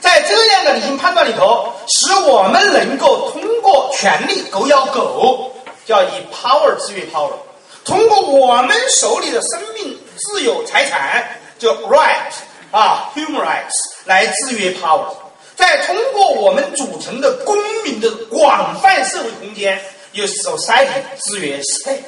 [0.00, 5.52] 在这样的理性判断里头，使我们能够通过权力狗咬狗，
[5.84, 7.30] 叫以 power 制约 power，
[7.84, 12.32] 通过我们手里的生命、自由、财产，叫 right
[12.70, 13.72] 啊 human rights
[14.04, 15.14] 来制约 power，
[15.56, 19.80] 再通过我们组成的公民的广泛社会空间，
[20.12, 22.02] 有 society 制约 state。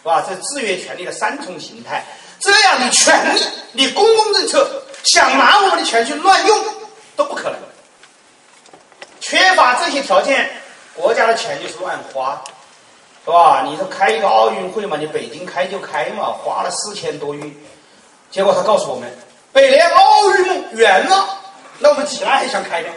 [0.00, 0.24] 是吧？
[0.26, 2.06] 这制约权力的三重形态，
[2.38, 3.42] 这样的权利，
[3.72, 6.64] 你公共政策想拿我们的钱去乱用
[7.16, 7.58] 都不可能。
[9.20, 10.48] 缺乏这些条件，
[10.94, 12.40] 国家的钱就是乱花，
[13.28, 13.62] 是吧？
[13.62, 17.52] 你说开一个奥运会嘛，你北京开就开嘛，花了四千多亿，
[18.30, 19.06] 结果他告诉我们，
[19.52, 21.28] 北联奥运圆了，
[21.78, 22.88] 那我们起来还想开呢？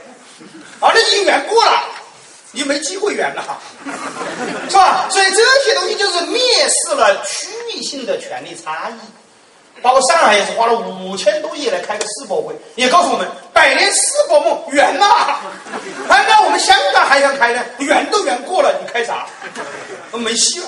[0.79, 1.83] 啊，那已经圆过了。
[2.53, 3.43] 你没机会圆了，
[4.69, 5.09] 是吧？
[5.09, 6.37] 所以这些东西就是蔑
[6.69, 8.93] 视了区域性的权利差异。
[9.81, 15.05] 包括上海也是花了五千多亿来开个世博会，也告诉我们百年世博梦圆了。
[16.07, 17.63] 哎，那我们香港还想开呢？
[17.79, 19.25] 圆都圆过了，你开啥？
[20.11, 20.67] 没戏了。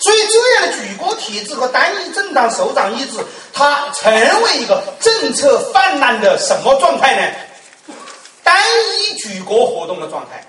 [0.00, 3.18] 所以这样的举国体制和单一政党首长意志，
[3.52, 4.12] 它成
[4.42, 7.94] 为一个政策泛滥的什么状态呢？
[8.42, 8.56] 单
[8.98, 10.42] 一举国活动的状态。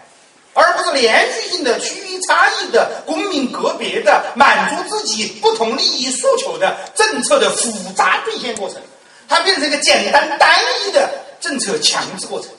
[0.53, 8.81] 而不是连续性的、区域差异的、公民个别的、满足自己不同利益诉求的政策的复杂兑现过程，
[9.27, 11.09] 它变成一个简单单一的
[11.39, 12.49] 政策强制过程。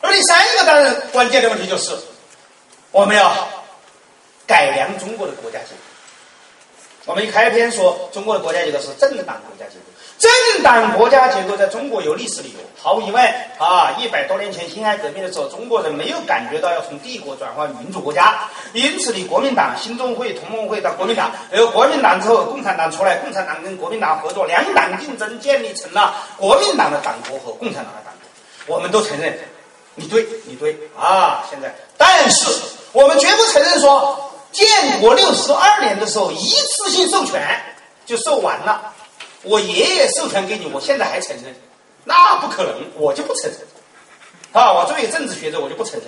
[0.00, 1.94] 而第三个当然关键的问题就是，
[2.90, 3.48] 我们要
[4.46, 5.80] 改良中国的国家结构。
[7.04, 9.99] 我们一开篇说，中国的国家结构是政党国家结构。
[10.20, 13.24] 政党国家结构在中国有历史理由，毫无疑问
[13.58, 13.96] 啊！
[13.98, 18.38] 一百多年前辛亥革命的时候，中国人没有感觉到要从帝国转换民主国家，
[18.74, 28.12] 因此你国民党、新中会、同盟会到国民党，然后国民党之后共产党出来，共产党跟国民党合作，两党竞争，建立成了国民党的党国和共产党的党
[28.66, 28.76] 国。
[28.76, 29.38] 我们都承认，
[29.94, 31.42] 你对，你对啊！
[31.48, 32.46] 现在，但是
[32.92, 37.40] 我们绝不承认说，建国六十二年的时候一次性授权
[38.04, 38.92] 就授完了。
[39.42, 41.54] 我爷爷授权给你，我现在还承认，
[42.04, 43.60] 那不可能，我就不承认。
[44.52, 46.02] 啊，我作为政治学者，我就不承认。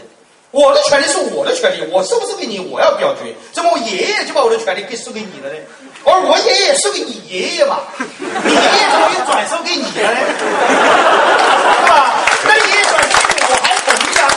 [0.50, 3.32] 我的权利是我的权利，我授不授给你，我要表决。
[3.52, 5.56] 怎么我爷爷就把我的权利给授给你了呢？
[6.04, 10.20] 而我爷爷授给你爷爷嘛，你爷爷怎么又转授给你了呢？
[10.28, 12.20] 是吧？
[12.44, 14.28] 那你爷爷转授给我，还同意啊？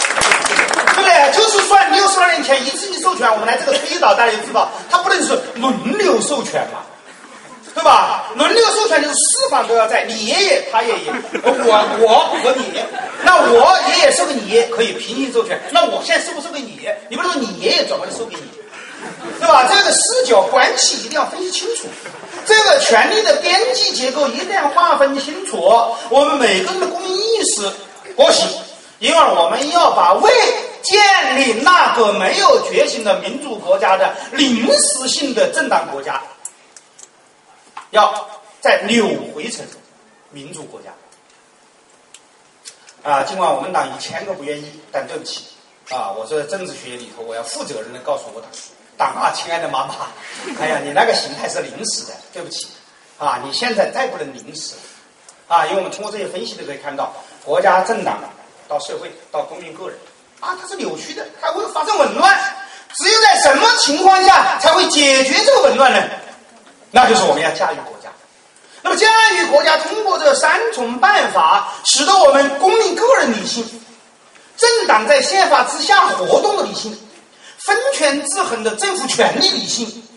[0.95, 1.33] 对不对？
[1.33, 6.79] 就是算六十二年前一次性授权，我们来这个推导，大家就知道，它不能是轮流授权嘛。
[7.75, 8.31] 对吧？
[8.35, 11.11] 轮流授权就是四方都要在，你爷爷他爷爷，
[11.43, 11.51] 我
[11.99, 12.71] 我和你，
[13.21, 16.79] 那我爷爷授给你可以平行授权，那我现在授不授给你？
[17.09, 18.49] 你不能说你爷爷转过来授给你，
[19.41, 19.67] 对吧？
[19.67, 21.89] 这个视角关系一定要分析清楚，
[22.45, 25.57] 这个权力的边际结构一定要划分清楚，
[26.09, 27.69] 我们每个人的公民意识
[28.15, 28.47] 不行，
[28.99, 30.31] 因为我们要把为
[30.81, 30.97] 建
[31.35, 36.21] 立那个没有觉醒的民主国家的临时性的政党国家。
[37.95, 38.29] 要
[38.61, 39.65] 再扭回成
[40.31, 40.91] 民主国家
[43.09, 43.23] 啊！
[43.23, 45.45] 尽管我们党一千个不愿意，但对不起
[45.89, 46.11] 啊！
[46.11, 48.49] 我在政治学里头，我要负责任的告诉我党
[48.97, 49.95] 党啊，亲爱的妈妈，
[50.59, 52.67] 哎呀，你那个形态是临时的，对不起
[53.17, 53.41] 啊！
[53.45, 54.75] 你现在再不能临时
[55.47, 55.65] 啊！
[55.67, 57.13] 因为我们通过这些分析都可以看到，
[57.43, 58.19] 国家政党
[58.67, 59.97] 到社会到公民个人
[60.41, 62.37] 啊，它是扭曲的，它会发生紊乱。
[62.97, 66.09] 只有在什么情况下才会解决这个紊乱呢？
[66.95, 68.09] 那就是我们要驾驭国家，
[68.81, 73.65] 那么驾驭国家通过这三重办法，使得我们公民个人理性、
[74.55, 76.97] 政党在宪法之下活动的理性、
[77.57, 80.07] 分权制衡的政府权力理性、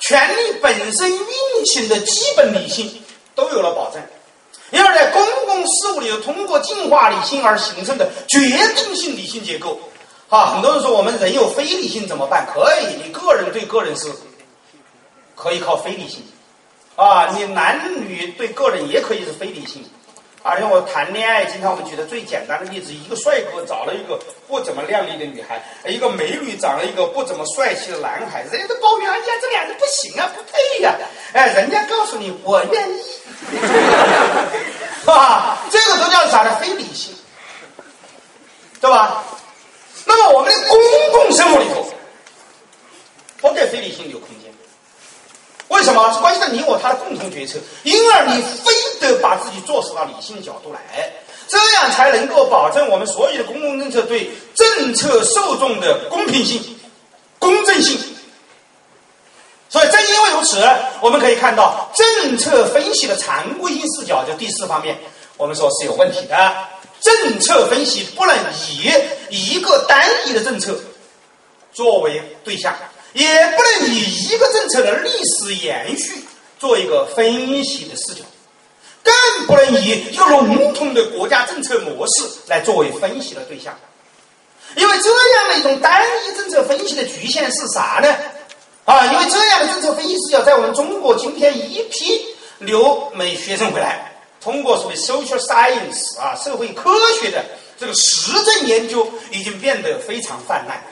[0.00, 3.02] 权力本身运行的基本理性，
[3.34, 4.02] 都有了保证。
[4.70, 8.40] 因而，在公共事务里头，通过进化理性而形成的决
[8.74, 9.78] 定性理性结构，
[10.30, 12.48] 啊，很多人说我们人有非理性怎么办？
[12.50, 14.10] 可以，你个人对个人是
[15.36, 16.24] 可以靠非理性，
[16.96, 19.84] 啊，你男女对个人也可以是非理性。
[20.42, 30.94] 而且我谈恋爱，经常我们举的最简单的例子：一个帅哥找了一个不怎么靓丽的女孩，一个美女找了一个不怎么帅气的男孩，人家都抱怨：“哎呀，这俩人不行啊，不配呀！”
[31.34, 33.02] 哎，人家告诉你，我愿意，
[35.10, 36.56] 啊，这个都叫啥呢？
[36.60, 37.12] 非理性，
[38.80, 39.24] 对吧？
[40.04, 40.78] 那么我们的公
[41.10, 41.92] 共生活里头，
[43.38, 44.45] 不给非理性留空间。
[45.76, 46.10] 为什么？
[46.12, 51.12] 是关系到你我他的共同决策，因而你非得把自己做实到理性角度来，
[51.46, 56.78] 这样才能够保证我们所有的公共政策对政策受众的公平性、
[57.38, 57.98] 公正性。
[59.68, 60.66] 所以正因为如此，
[61.02, 64.96] 我们可以看到政策分析的常规性视角，就第四方面，
[65.36, 66.54] 我们说是有问题的。
[67.02, 68.90] 政策分析不能以
[69.28, 70.74] 一个单一的政策
[71.74, 72.74] 作为对象。
[73.16, 73.26] 也
[73.56, 76.22] 不能以一个政策的历史延续
[76.58, 78.22] 做一个分析的视角，
[79.02, 83.74] 更不能以一个笼统的国家政策模式来作为分析的对象，
[84.76, 88.14] 因为这样的一种单一政策分析的局限是啥呢？
[88.84, 92.22] 啊，因为这样的政策分析视角在我们中国今天一批
[92.58, 94.12] 留美学生回来，
[94.42, 97.42] 通过所谓 social science 啊社会科学的
[97.80, 100.84] 这个实证研究，已经变得非常泛滥。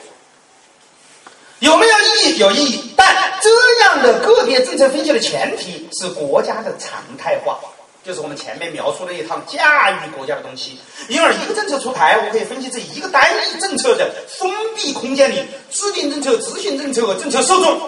[1.59, 1.97] 有没有
[2.33, 3.49] 有意义，但这
[3.83, 7.59] 样的个别政策分析的前提是国家的常态化，
[8.03, 10.79] 就是我们前面描述的一套驾驭国家的东西。
[11.07, 17.79] 因而，一个政策出台，我可以分析这一个单一政策的封闭空间里，制定政策、执行政策和政策受众，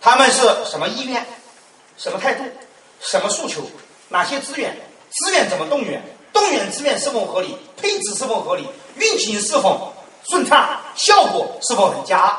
[0.00, 1.24] 他们是什么意愿、
[1.96, 2.44] 什么态度、
[3.00, 3.62] 什么诉求、
[4.08, 4.76] 哪些资源、
[5.10, 6.02] 资源怎么动员、
[6.32, 8.66] 动员资源是否合理、配置是否合理、
[8.96, 9.92] 运行是否。
[10.30, 12.38] 顺畅，效果是否很佳，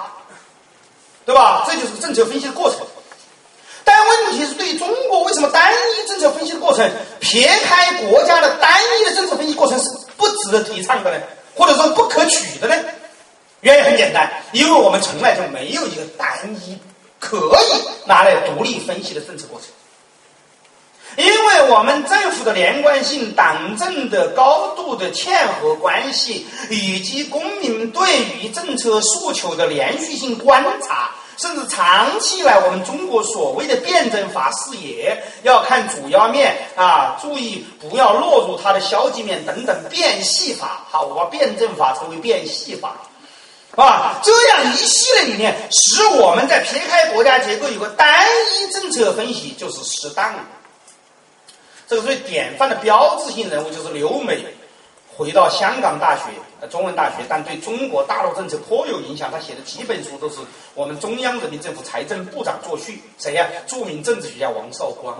[1.29, 1.63] 对吧？
[1.69, 2.79] 这就是政策分析的过程。
[3.83, 9.87] 但问题是，对于中国，为什么单一政策分析的过程，撇开国家的单一的政策分析过程是
[10.17, 11.23] 不值得提倡的呢？
[11.53, 12.75] 或者说不可取的呢？
[13.61, 16.27] 原因很简单，因为我们从来就没有一个单
[16.65, 16.75] 一
[17.19, 19.69] 可以拿来独立分析的政策过程。
[21.15, 40.85] 因为我们政府的连贯性、党政的高度的嵌合关系，以及公民对于政策诉求的连续性观察，甚至长期以来我们中国所谓的辩证法视野，要看主要面啊，注意不要落入它的消极面等等变戏法。
[40.89, 42.97] 好，我把辩证法称为变戏法，
[43.77, 48.27] 啊，这样一系列理念，使我们在撇开国家结构有个单
[48.59, 50.35] 一政策分析就是适当。
[51.87, 54.43] 这个最典范的标志性人物就是留美，
[55.19, 56.31] 回到香港大学，
[56.61, 59.29] 呃，中文大学，但对中国大陆政策颇有影响。
[59.29, 60.37] 他写的几本书都是
[60.73, 63.03] 我们中央人民政府财政部长作序。
[63.17, 63.45] 谁呀？
[63.67, 65.13] 著名政治学家王绍光，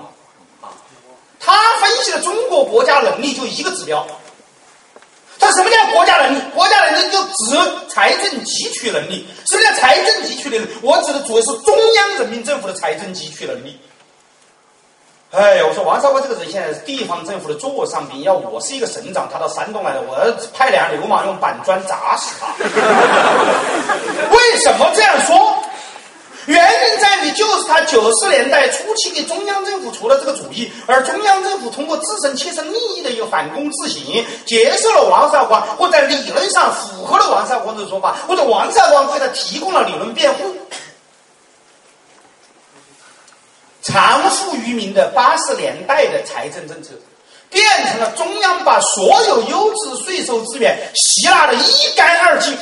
[0.62, 0.72] 啊，
[1.38, 4.08] 他分析的中国国家能力就一个指标。
[5.38, 6.42] 他什么叫国家能力？
[6.56, 9.28] 国家能力就指财政汲取能力。
[9.48, 10.68] 什么叫财政汲取能力？
[10.82, 13.78] 我指的主要是中央人民政府的财政汲取能力。
[15.32, 20.26] 哎呀，我说王少光这个人现在是地方政府的座上宾，要我是一个省长，他到山东来了，我要
[20.56, 22.48] 派两个流氓用板砖砸死他。
[24.34, 25.54] 为什么这样说？
[26.48, 34.02] 原因在于就是他九十年代初期给中央政府出了这个主意，而中央政府通过自身切身利益的一个反攻自省，
[34.48, 40.56] 接受了王少光，或在理论上符合了王少光的说法，或者王少光为他提供了理论辩护。
[43.92, 46.92] 长富于民的八十年代的财政政策，
[47.50, 52.56] 变成了中央把所有优质税收资源吸纳的一干二净，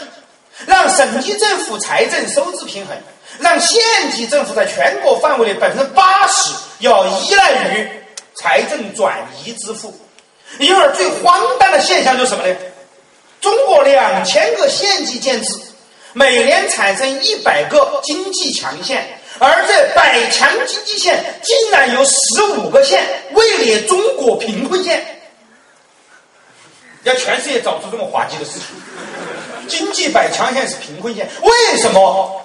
[0.66, 2.96] 让省级政府财政收支平衡，
[3.40, 3.82] 让县
[4.12, 7.90] 级政府在全国范围内百分之八十要依赖于
[8.36, 9.94] 财政转移支付。
[10.60, 12.56] 因而最荒诞的现象就是什么呢？
[13.42, 15.60] 中国两千个县级建制，
[16.14, 19.17] 每年产生一百个经济强县。
[19.40, 25.06] 而这百强经济县竟然有十五个县位列中国贫困县，
[27.04, 28.68] 要全世界找出这么滑稽的事情。
[29.68, 32.44] 经济百强县是贫困县，为什么？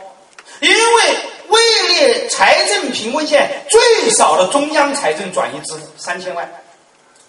[0.60, 1.16] 因为
[1.48, 6.48] 位列财政贫困县最少的中央财政转移支付三千万，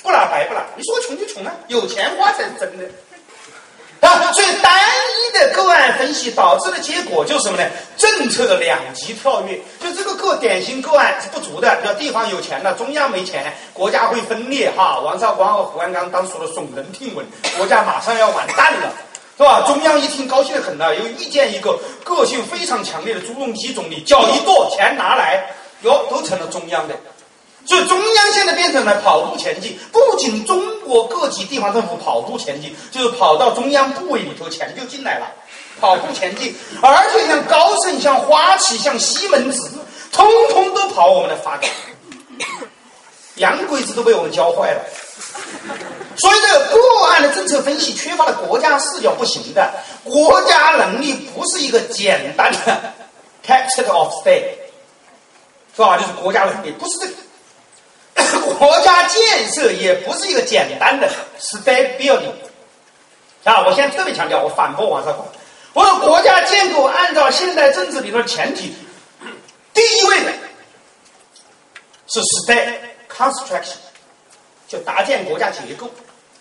[0.02, 0.66] 不拿白不拿。
[0.76, 2.84] 你说穷就穷啊，有钱花才是真的。
[4.08, 7.70] 啊，所以单一的个案分析导致的结果就是什么呢？
[7.98, 15.00] 政策的两极跳跃，就这个个典型个案是不足的，比如地方有钱了，中央没钱，国家会分裂哈。
[15.00, 17.26] 王绍光和胡汉刚当时说的耸人听闻，
[17.58, 18.92] 国家马上要完蛋了，
[19.38, 19.64] 是吧？
[19.66, 25.46] 中央一听高兴的很呢，又遇见一个个性非常强烈的朱镕基总理，脚一跺，钱拿来，
[25.84, 26.96] 哟，都成了中央的。
[27.66, 35.28] 所以中央现在变成了跑步前进，不仅中国各级地方政府跑步前进，就是跑到中央部委里头，钱就进来了，
[35.80, 36.54] 跑步前进。
[36.82, 39.72] 而且像高盛、像花旗、像西门子，
[40.12, 41.70] 通通都跑我们的发改，
[43.36, 44.82] 洋鬼子都被我们教坏了。
[46.18, 49.74] 所以这个个案的政策分析缺乏了国家视角不行的，
[50.04, 52.94] 国家能力不是一个简单的
[53.46, 54.52] capital of state，
[55.74, 55.98] 是吧？
[55.98, 57.14] 就是国家能力，不是这个。
[58.40, 62.32] 国家建设也不是一个简单的 state building
[63.44, 63.66] 啊！
[63.66, 65.28] 我现在特别强调，我反驳王绍光。
[65.74, 68.74] 我说国家建构按照现代政治理论的前提，
[69.74, 70.32] 第一位的
[72.08, 72.76] 是 state
[73.12, 73.76] construction，
[74.68, 75.90] 就搭建国家结构，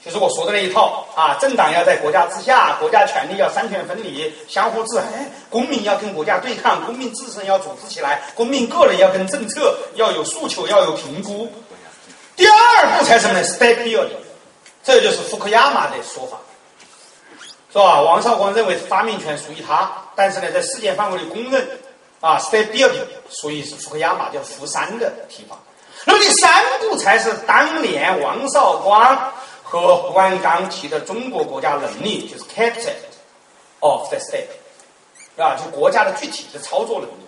[0.05, 1.35] 就是我说的那一套啊。
[1.41, 5.07] 政党要在国家之下，国家权力要三权分离，相互制衡，
[5.49, 11.51] 公民要跟国家对抗，公民自身要组织起来，公民个人要跟政策要有诉求，要有评估。
[12.37, 14.17] 第二步才什么呢？State building，
[14.83, 16.39] 这就是福克亚马的说法，
[17.73, 18.01] 是吧？
[18.01, 21.67] 王绍光认为发明权属于他，但是呢，在世界范围内公认
[22.21, 25.59] 啊，State building 属于是福克亚马叫福山的提法。
[26.05, 29.33] 那么第三步才是当年王绍光
[29.63, 32.93] 和胡汉刚提的中国国家能力，就是 capital
[33.81, 34.49] of the state，
[35.41, 37.22] 啊，就国家的具体的操作能力。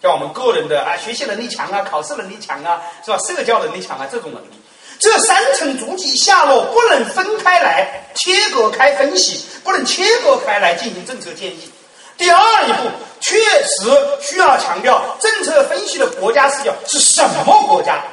[0.00, 3.18] 像我们个人的啊，学习能力强啊，考试能力强啊，是吧？
[3.18, 4.48] 社交能力强啊，这种能力，
[5.00, 11.72] 这三层足迹下落不能分开来切割开分析，不能切割开来进行政策建议。
[12.16, 18.04] 第二一步，确实需要强调政策分析的国家视角是什么国家？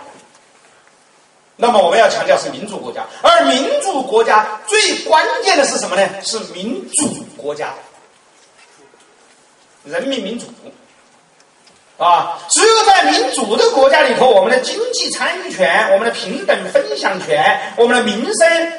[1.58, 6.10] 那么我们要强调是民主国家，而民主国家最关键的是什么呢？
[6.24, 7.74] 是民主国家，
[9.84, 10.48] 人民民主。
[11.98, 18.74] 啊，只有在民主的国家里头，我们的经济参与权、我们的平等分享权、我们的民生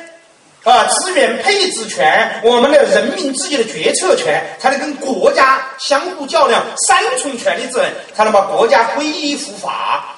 [0.64, 10.14] 啊资源配置权、我们的人民自己的决策权，才能跟国家相互较量，三重权力制衡，才能把国家归依伏法。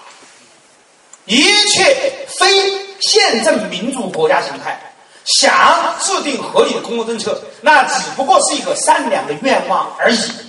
[1.26, 4.76] 一切非宪政民主国家形态
[5.24, 10.47] 想制定合理的公共政策，那只不过是一个善良的愿望而已。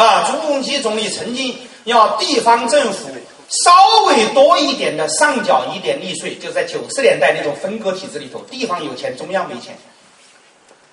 [0.00, 1.54] 啊，朱镕基总理曾经
[1.84, 3.10] 要地方政府
[3.50, 3.70] 稍
[4.06, 9.76] 微多一点的上缴一点利税，就在九十年代那种分割体制里头，地方有钱，中央没钱。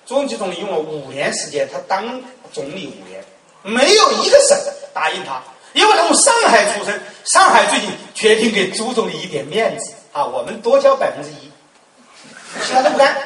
[0.04, 2.20] 朱镕基总理用了五年时间，他当
[2.52, 3.24] 总理五年，
[3.62, 4.54] 没有一个省
[4.92, 11.50] 答应他，因为他从上海出身，上海最近决定给朱总理一点面子啊，我们多交百分之一，
[12.66, 13.16] 其他都不干。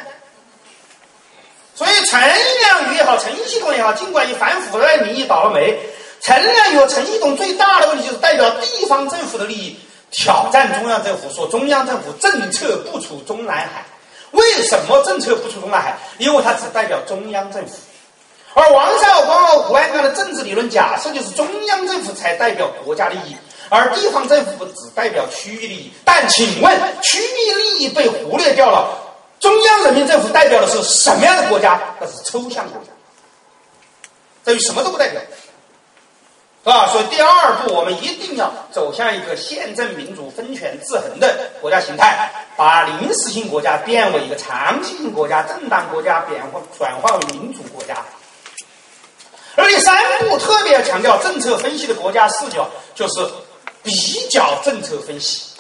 [1.75, 5.77] 所以陈良宇也好，陈系统也好，尽管以反腐败名义倒了霉，
[6.21, 9.77] 陈良宇陈系统最大的问题就是代表地方政府的利益，
[10.11, 13.85] 挑战中央政府，说中央政府政策不出中南海。
[14.33, 15.99] 为什么政策不出中南海？
[16.19, 17.75] 因为它只代表中央政府。
[18.55, 23.35] 而王绍光和胡安刚的政治理论假设就是中央政府才代表国家利益，
[23.71, 25.91] 而地方政府只代表区域利益。
[26.05, 28.99] 但请问，区域利益被忽略掉了？
[29.43, 31.79] 中央人民政府代表的是什么样的国家？
[32.01, 32.93] 那是抽象国家，
[34.45, 35.21] 等于什么都不代表，
[36.63, 36.87] 是吧？
[36.93, 47.97] 所以第二步，我们一定要走向一个宪政民主分权制衡的国家形态，把临时性国家变为一个长期性国家，震荡国家变化转化为民主国家。
[49.57, 53.29] 而第三步，特别要强调政策分析的国家视角，就是
[53.83, 53.93] 比
[54.31, 55.52] 较政策分析。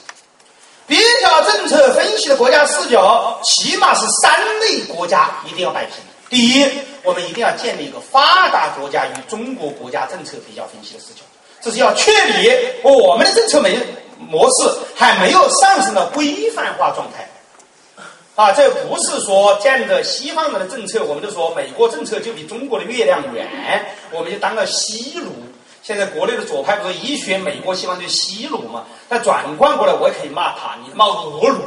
[0.86, 5.94] 比较政策分析的国家视角，起码是三类国家一定要摆平。
[6.28, 6.66] 第一，
[7.02, 11.20] 我们一定要建立一个发达国家与中国国家政策比较分析的视角，
[11.60, 12.50] 这是要确立
[12.82, 13.78] 我们的政策没
[14.18, 17.28] 模式还没有上升到规范化状态。
[18.34, 25.30] 啊，这不是说见着西方人的政策，我们就说美国政策就比中国的月亮圆，我们就当个西奴。
[25.82, 28.84] 现在国内的左派不是一学美国西方就西鲁嘛？
[29.08, 31.60] 但转换过来，我也可以骂他，你骂俄奴，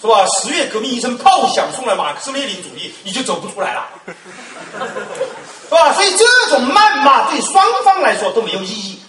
[0.00, 0.26] 是吧？
[0.26, 3.88] 十月革命一声炮响，送来马克思列宁主义，你就走不出来了，
[5.68, 5.92] 是吧？
[5.92, 9.00] 所以这种谩骂对双方来说都没有意义。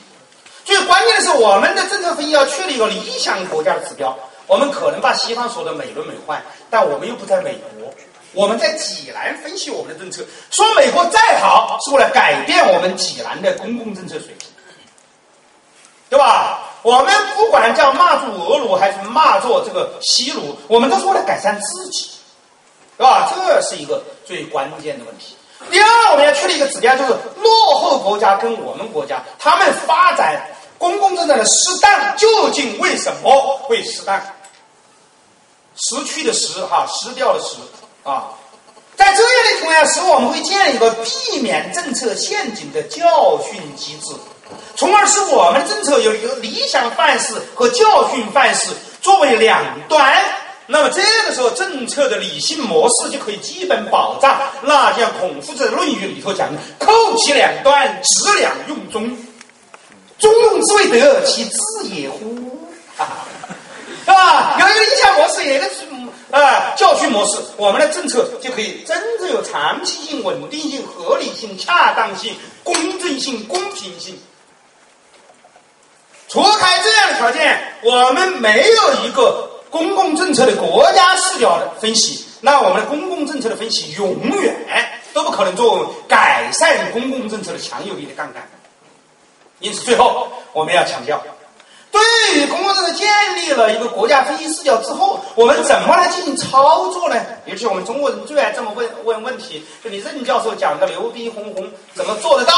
[0.64, 4.16] 最关键的是，我们的政策分析要确立一个理想国家的指标。
[4.46, 7.92] 我们可能把西方说的美轮美奂，但我们又不在美国。
[8.34, 14.48] 我们在济南分析我们的政策，说美国再好，是为了改变我们济南的公共政策水平，
[16.10, 16.62] 对吧？
[16.82, 22.12] 我们不管叫骂住俄鲁还是骂住这个西鲁，我们都是为了改善自己，
[22.98, 23.30] 对吧？
[23.36, 25.36] 这是一个最关键的问题。
[25.70, 27.10] 第二，我们要确立一个指标，就是
[27.42, 30.42] 落后国家跟我们国家，他们发展
[30.78, 34.22] 公共政策的适当究竟为什么会适当？
[35.76, 37.58] 失去的失哈，失掉的失
[38.04, 38.30] 啊，
[38.96, 44.14] 在这样的情况下，使我们会建立一个避免政策陷阱的教训机制，
[44.76, 48.70] 从而使我们的政策有一个理想范式和教训范式
[49.02, 50.22] 作为两端。
[50.72, 54.40] 那么这个时候，政策的理性模式就可以基本保障。
[54.62, 59.18] 那像孔夫子《论语》里头讲的“扣其两端，直两用中”，
[60.20, 61.60] 中庸之谓德，其志
[61.92, 62.70] 也乎？
[62.98, 63.26] 啊，
[64.06, 64.58] 是 吧？
[64.60, 65.66] 有一个理想模式，有一个
[66.32, 74.20] 啊教训模式，我们的政策就可以真正有长期性、稳定性、合理性、恰当性、公正性、公平性。
[76.28, 79.48] 除开这样的条件，我们没有一个。
[79.72, 84.56] 公共政策的国家视角的分析，那我们的公共政策的分析永远
[85.14, 88.50] 都不可能作为改善公共政策的强有力的杠杆。
[89.60, 91.24] 因此，最后我们要强调，
[91.92, 92.02] 对
[92.36, 97.16] 于公共政策建立了一个国家分析视角之后，我们怎么来进行操作呢？
[97.46, 102.54] 尤其我们中国人最爱这么问问问题：就你任教授讲的牛逼哄哄，怎么做得到？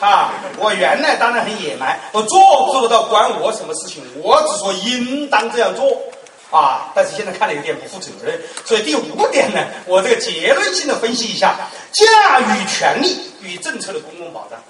[0.00, 4.02] 啊，我原来当然很野蛮，我做不做得到关我什么事情？
[4.22, 5.84] 我只说应当这样做。
[6.50, 6.92] 啊！
[6.94, 11.56] 但是现在看来有点不负责任，所以第五点呢，我这个结论性的分析一下，
[11.90, 14.62] 驾驭权力与政策的公共保障，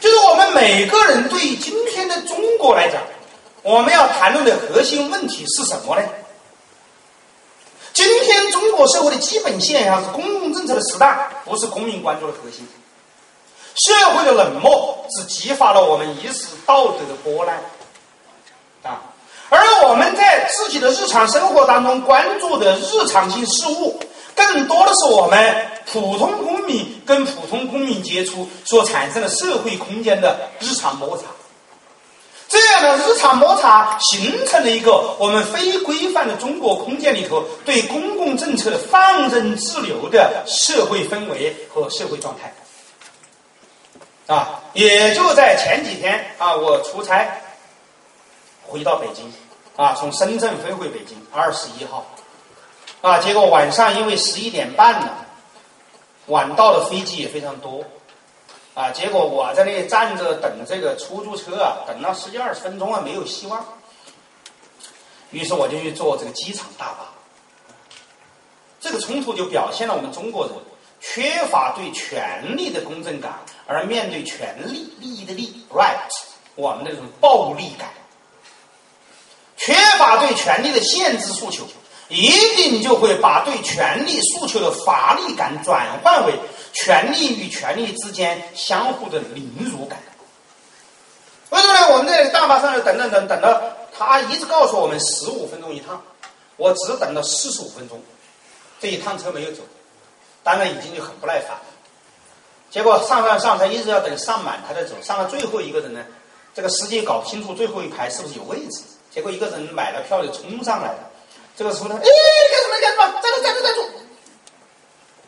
[0.00, 3.00] 就是我们每个人对于今天的中国来讲，
[3.62, 6.02] 我们要谈论的核心问题是什么呢？
[7.92, 12.68] 今天中国社会的基本现象是公共政策的时代，不是公民关注的核心。
[13.74, 17.58] 社会的冷漠只激发了我们一时道德的波澜，
[18.82, 19.02] 啊。
[19.48, 23.98] 而我们在自己的日常生活当中关注的日常性事物，
[24.36, 31.24] 更多的是我们普通公民跟普通公民接触所产生的社会空间的日常摩擦。
[32.48, 42.54] 这样的日常摩擦形成了一个我们非规范的中国空间里头对公共政策的放任自流的社会氛围和社会状态。
[44.32, 47.26] 啊，也就在前几天啊，我出差。
[48.68, 49.32] 回到北京，
[49.76, 52.04] 啊，从深圳飞回北京，二十一号，
[53.06, 55.24] 啊，结果晚上因为十一点半了，
[56.26, 57.84] 晚到的飞机也非常多，
[58.74, 63.64] 啊，结果我在那里站着等这个出租车啊，等了十几二十分钟啊，没有希望，
[65.30, 67.12] 于是我就去坐这个机场大巴，
[68.80, 70.54] 这个冲突就表现了我们中国人
[71.00, 73.38] 缺乏对权力的公正感，
[73.68, 76.10] 而面对权力利益的利 right，
[76.56, 77.88] 我们的这种暴力感。
[79.56, 81.64] 缺乏对权力的限制诉求，
[82.08, 86.34] 一定就会把对权力诉求的乏力感转换为
[86.72, 89.98] 权力与权力之间相互的凌辱感。
[91.50, 91.92] 为什么呢？
[91.92, 96.02] 我们在大巴上等等等等了，他一直告诉我们十五分钟一趟，
[96.56, 98.00] 我只等了四十五分钟，
[98.80, 99.62] 这一趟车没有走，
[100.42, 101.56] 当然已经就很不耐烦。
[102.68, 104.94] 结果上上上车一直要等上满，他才走。
[105.00, 106.04] 上了最后一个人呢，
[106.52, 108.82] 这个司机搞不清楚最后一排是不是有位置。
[109.10, 111.10] 结果一个人买了票就冲上来了，
[111.56, 113.82] 这个时候呢，哎，干什么干什么，站住站住站住！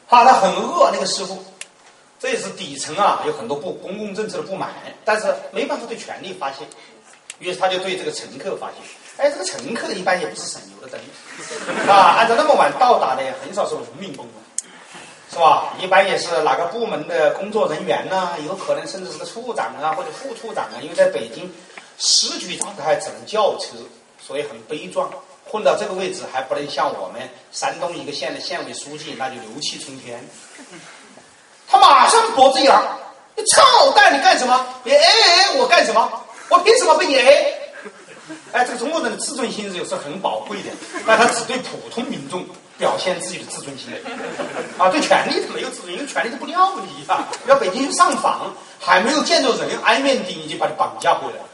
[0.06, 1.42] 哈，他很饿，那个师傅，
[2.20, 4.70] 这也是底层啊，有很多不公共政策的不满，
[5.04, 6.58] 但是没办法对权力发泄，
[7.38, 8.74] 于是他就对这个乘客发泄。
[9.16, 11.00] 哎，这个乘客一般也不是省油的灯，
[11.88, 14.26] 啊，按照那么晚到达的，很少是农民工，
[15.32, 15.74] 是吧？
[15.80, 18.34] 一般也是哪个部门的工作人员呢？
[18.46, 21.50] 有可能甚至是个处长啊，或者副处长啊，因为在北京。
[22.00, 23.70] 市局长他还只能叫车，
[24.24, 25.10] 所以很悲壮。
[25.50, 30.22] 混到这个位置还不能像我们山东一个县的县委书记，那就牛气冲天。
[31.66, 32.82] 他马上脖子一拉
[33.36, 34.16] ：“你操蛋！
[34.16, 34.66] 你干什么？
[34.84, 36.10] 你 A A 我干什么？
[36.48, 37.54] 我凭什么被你 A？”
[38.52, 40.70] 哎，这个中国人的自尊心是有时候很宝贵的，
[41.06, 42.46] 但他只对普通民众
[42.78, 43.92] 表现自己的自尊心。
[44.78, 47.26] 啊，对权力他没有自尊，因为权力是不要你啊。
[47.46, 51.44] 要北京去上访，还没有见着人，挨面的已经把你绑架回来了。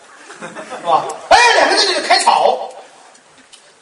[0.80, 1.04] 是吧？
[1.30, 2.68] 哎，两个人就开吵，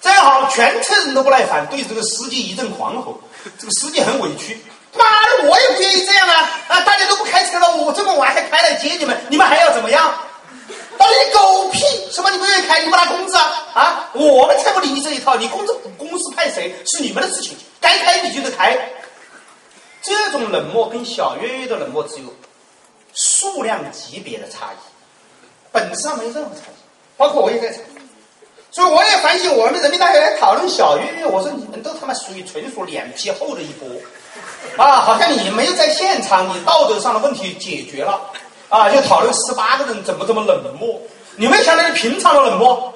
[0.03, 3.19] 正好全车人都不耐烦，对这个司机一阵狂吼。
[3.59, 4.57] 这个司机很委屈，
[4.95, 6.49] 妈的，我也不愿意这样啊！
[6.69, 10.15] 啊，大家都不开车了，我这么晚还开来接你们，你们还要怎么样？
[10.97, 11.81] 到底狗屁？
[12.13, 12.81] 什么你不愿意开？
[12.85, 13.43] 你不拿工资啊？
[13.75, 18.79] 啊，我们才不理你这一套，你工资公司派谁是你们的事情，该开你就得开。
[20.03, 22.33] 这种冷漠跟小月月的冷漠只有
[23.13, 24.77] 数量级别的差异，
[25.73, 26.79] 本质上没任何差异。
[27.17, 27.83] 包括我也在场，
[28.73, 33.87] 所以我也反省我们人民大学来讨论小岳岳，我说你们都他妈属于纯属脸皮厚的一波，
[34.83, 38.19] 啊，好像你没有在现场，你道德上的问题解决了，
[38.69, 41.01] 啊，就讨论十八个人怎么这么冷漠，
[41.37, 42.93] 你没想到你平常的冷漠。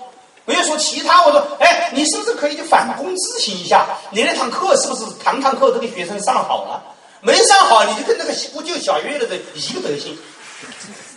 [0.49, 3.85] 没有说其他，我说，哎，你是不是可以去反躬自省一下？
[4.11, 6.81] 你那堂课是不是堂堂课都给学生上好了？
[7.21, 10.17] 没上好，你就跟那个不救小月的人一个德行，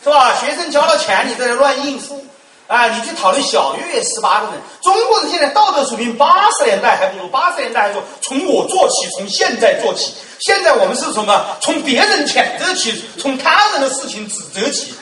[0.04, 0.34] 是吧？
[0.34, 2.26] 学生交了钱，你在那乱应付，
[2.70, 11.44] 啊，你去讨论小月十八个人，中国人现在道德水平，八十年代还不如，八十年代还说从我做起，从现在做起，现在我们是什么？
[11.64, 14.94] 从别人谴责起，从他人的事情指责起，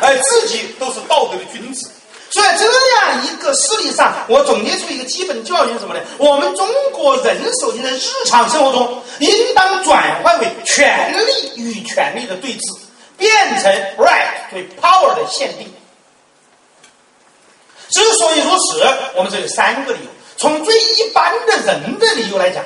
[0.00, 1.88] 哎，自己都是道德的君子。
[2.30, 6.00] 所以这样一个事例上，我总结出一个基本教训什么呢？
[6.18, 12.76] 我们中国人首先在日常生活中，应当转换为权力与权力的对峙，
[13.16, 13.30] 变
[13.62, 15.72] 成 right 对 power 的限定。
[17.92, 18.82] 之所以如此，
[19.14, 20.10] 我们这有三个理由。
[20.36, 22.64] 从最一般的人的理由来讲，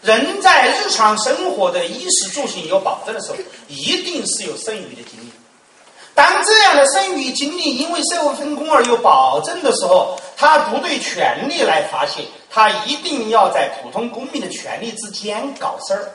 [0.00, 3.36] 人在日常生活的衣食住行有保证的时候，
[3.66, 5.30] 一定是有剩余的精力。
[6.14, 16.10] 当这样的剩余精力因为社会分工而有保证的时候，他不对权力来发泄，他一定要在普通公民的权利之间搞事儿。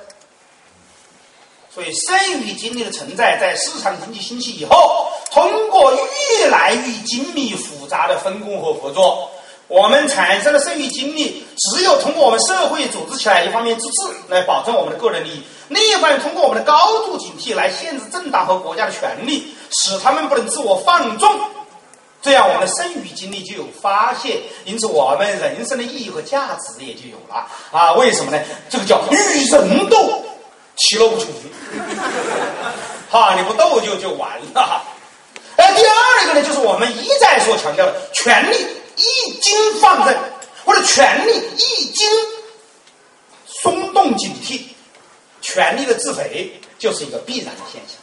[1.74, 9.30] 所以，剩余精力的存在，在市场经济兴起以后，通过越来越精密复杂的分工和合作。
[9.68, 21.30] 我们产生的剩余精力，只有通过我们社会组织起来，一方面自治来保证我们的个人利益，另一方面通过我们的高度警惕来限制政党和国家的权利，使他们不能自我放纵。
[22.22, 27.94] 这样，我们的剩余精力就有发泄，因此我们人生的意义和价值也就有了啊！
[27.94, 28.42] 为什么呢？
[28.70, 29.16] 这个叫与
[29.50, 30.24] 人斗，
[30.78, 31.28] 其乐无穷。
[33.10, 34.83] 哈，你不斗就就完了。
[36.34, 38.56] 那，就是我们一再所强调的权利。
[38.96, 40.16] 一经放任，
[40.64, 42.08] 或者权力一经
[43.48, 44.62] 松动警惕，
[45.42, 47.98] 权力的自肥就是一个必然的现象。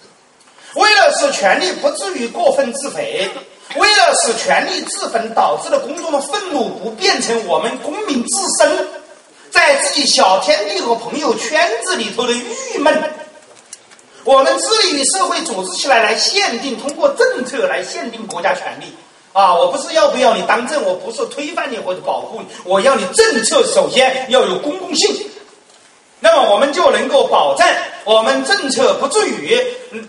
[0.83, 3.31] 为了使权力不至于过分自肥，
[3.77, 8.89] 为了使权力自焚导致的公众的愤怒不变成我们公民自身
[9.53, 13.13] 在自己小天地和朋友圈子里头的郁闷，
[14.25, 18.87] 我们致力于社会组织起来来限定，通过政策来限定国家权力。
[19.33, 25.09] 啊，我不是要不要你当政，我不是推翻你或者保护你，我要你政策首先要有公共性，
[26.19, 27.65] 那么我们就能够保证
[28.05, 29.57] 我们政策不至于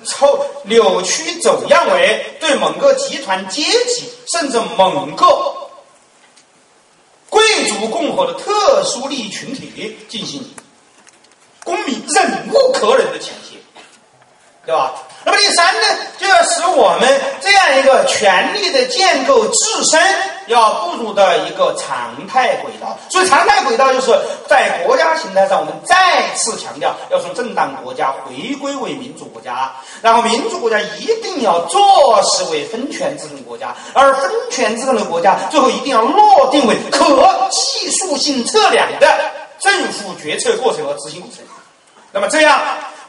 [0.06, 5.56] 抽扭曲走样为对某个集团阶级甚至某个
[7.30, 10.44] 贵族共和的特殊利益群体进行
[11.64, 13.51] 公民忍无可忍的倾斜，
[14.64, 14.94] 对吧？
[15.26, 15.82] 那么第三呢，
[16.20, 20.00] 就要使我们这样一个权力的建构自身
[20.48, 22.96] 要步入到一个常态轨道。
[23.10, 24.16] 所以常态轨道就是
[24.48, 25.96] 在国家形态上，我们再
[26.36, 39.20] 次强调要从政党国家回归为民主国家，然后民主国家一定要坐实为分权制衡国家，而分权制衡的国家最后一定要落定为可技术性测量的
[39.60, 41.44] 政府决策过程和执行过程。
[42.12, 42.62] 那么这样。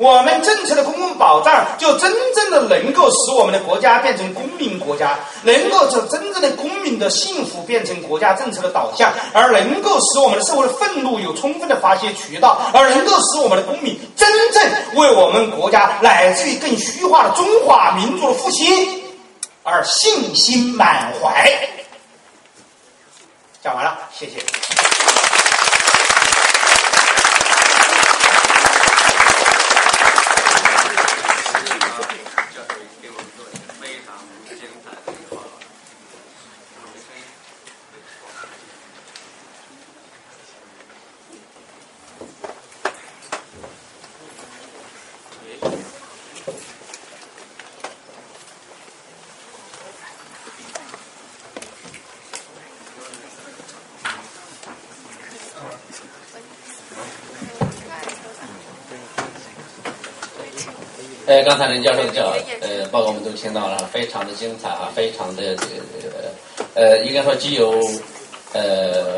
[0.03, 19.05] 我们政策的公共保障，就真正的能够使我们的国家变成公民国家，能够使真正的公民的幸福变成国家政策的导向，而能够使我们的社会的愤怒有充分的发泄渠道，而能够使我们的公民真正为我们国家乃至于更虚化的中华民族的复兴
[19.63, 21.49] 而信心满怀。
[23.63, 25.12] 讲完了，谢谢。
[61.33, 62.27] 呃，刚才林教授讲，
[62.61, 66.31] 呃，报告我们都听到了，非常的精彩啊，非常的这个
[66.75, 67.73] 呃，应该说既有
[68.53, 69.17] 呃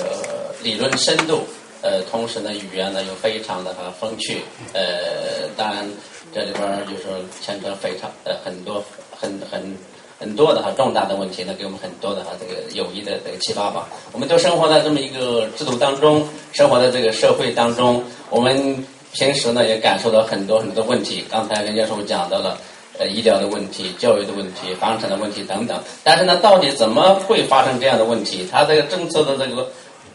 [0.63, 1.41] 理论深度，
[1.83, 5.85] 呃，同时呢语言呢又非常的哈风趣，呃，当然
[6.33, 8.81] 这里边儿就说牵扯非常呃很多
[9.11, 9.77] 很很
[10.17, 13.89] 很多的哈重大的问题呢，给我们很多的哈这个有益的这个启发吧。
[14.13, 21.25] 我们都生活在这么一个制度当中，生活在这个社会当中，我们平时呢也感受到很多很多的问题。
[21.31, 22.59] 刚才任教授讲到了。
[22.97, 28.47] 呃，医疗的问题、教育的问题、房产的问题等等，但是呢，到底怎么会发生这样的问题？
[28.49, 29.69] 它这个政策的这个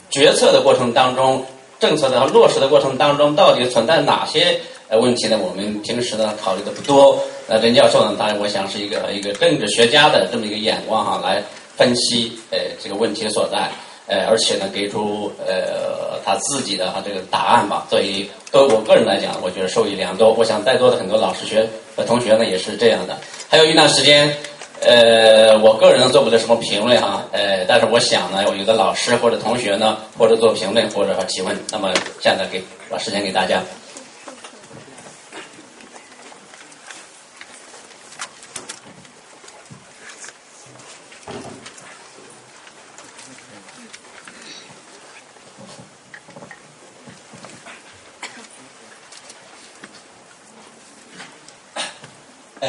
[0.10, 1.46] 决策的过程当中，
[1.78, 4.58] 政策的落实的过程当中，到底存在哪些
[4.88, 5.38] 呃问题呢？
[5.38, 7.22] 我们平时呢考虑的不多。
[7.50, 11.44] 呃，任教授呢，当然我想是一个一个政治学家的这么一个眼光哈，来
[11.76, 13.70] 分析呃这个问题所在。
[14.10, 17.86] 呃，而且呢，给出呃他自己的哈这个答案吧。
[17.90, 20.34] 所以，对我个人来讲，我觉得受益良多。
[20.34, 21.66] 我想在座的很多老师学
[21.96, 23.16] 和同学呢也是这样的。
[23.48, 24.36] 还有一段时间，
[24.82, 31.56] 呃，我个人做不了什么评论哈，呃，但是我想呢，有的老师或者同学呢，或者做评论或者提问。
[31.72, 33.62] 那么现在给把时间给大家。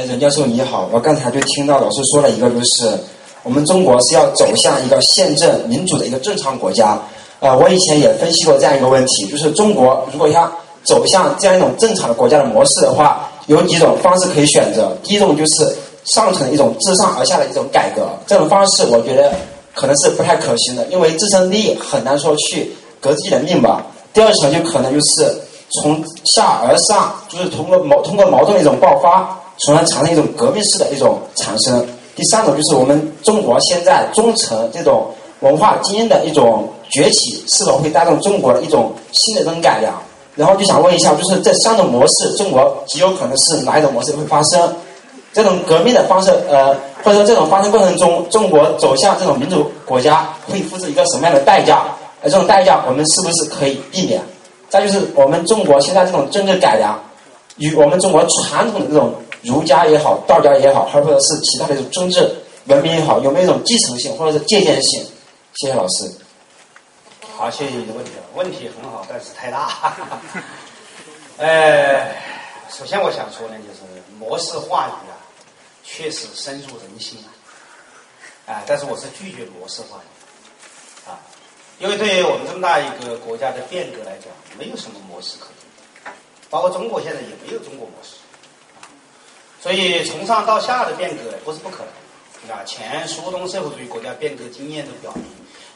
[0.06, 2.98] 任教授你好，我刚才就听到老师说了一个，就是
[3.42, 6.98] 我们中国是要走向一个宪政民主的一个正常国家。
[7.40, 10.50] 呃，我以前也分析过这样一个问题，就是中国如果要
[10.84, 14.96] 走向这样一种正常的国家的模式的话，有几种方式可以选择。
[15.02, 15.74] 第一种就是
[16.04, 19.32] 上层的一种自上而下的一种改革，这种方式我觉得
[19.74, 22.70] 可能是不太可行的，因为自身利益很难说去
[23.00, 23.86] 革自己的命吧。
[24.12, 25.34] 第二层就可能就是
[25.80, 29.36] 从下而上，就是通过矛通过矛盾的一种爆发。
[29.60, 31.86] 从而产生一种革命式的一种产生。
[32.16, 35.06] 第三种就是我们中国现在中层这种
[35.40, 39.94] 文化精英的一种崛起，是否会带动中国的一种新的这种改良？
[40.34, 44.74] 然后就想问一下，就是这三种模式，中国极有可能是哪一种模式会发生？
[45.32, 51.84] 这种革命的方式，呃，或者说这种发生过程中，中国走向这种民主国家会付出一个什么样的代价？
[52.22, 54.20] 而这种代价，我们是不是可以避免？
[54.68, 56.98] 再就是我们中国现在这种政治改良，
[57.56, 59.14] 与我们中国传统的这种。
[59.42, 62.30] 儒家也好，道家也好，还或者是其他的这种政治
[62.66, 65.04] 文明也好，有没有一种继承性或者是借鉴性？
[65.54, 66.10] 谢谢老师。
[67.36, 69.96] 好，谢谢你的问题，问题很好，但是太大。
[71.38, 72.14] 呃，
[72.68, 73.80] 首先我想说呢，就是
[74.18, 75.16] 模式话语啊，
[75.82, 77.32] 确实深入人心啊。
[78.52, 81.18] 啊，但是我是拒绝模式化语啊，
[81.78, 85.46] 因为对于我们这么大一个国家的变革来讲，没有什么模式可
[86.04, 86.12] 言，
[86.50, 88.16] 包括中国现在也没有中国模式。
[89.60, 91.84] 所以，从上到下的变革不是不可
[92.48, 95.24] 能，啊，前苏东社会主义国家变革经验都表明，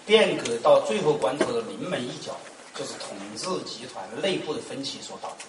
[0.07, 2.33] 变革到最后关头的临门一脚，
[2.75, 5.45] 就是统治集团内部的分歧所导致，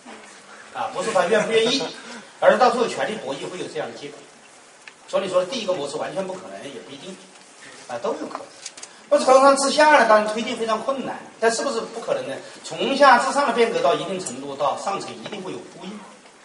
[0.77, 1.81] 啊，不是他愿不愿意，
[2.41, 4.19] 而是到最后权力博弈会有这样的结果。
[5.07, 7.15] 所以说第一个模式完全不可能，也不一定，
[7.87, 8.47] 啊，都有可能。
[9.07, 12.35] 不是从上至下呢，当然推进非常困难，但是不是不可能呢？
[12.65, 15.94] 从下至上的变革到一定程度，到上层一定会有呼应。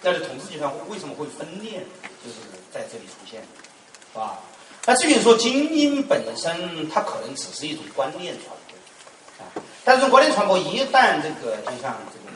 [0.02, 1.81] 但是统治集团为什么会分裂，
[2.24, 2.36] 就是
[2.72, 4.39] 在这里出现，是吧？
[4.86, 12.35] 那至于说精英本身，它可能只是一种观念传播，啊，但是观念传播一旦这个，就像这个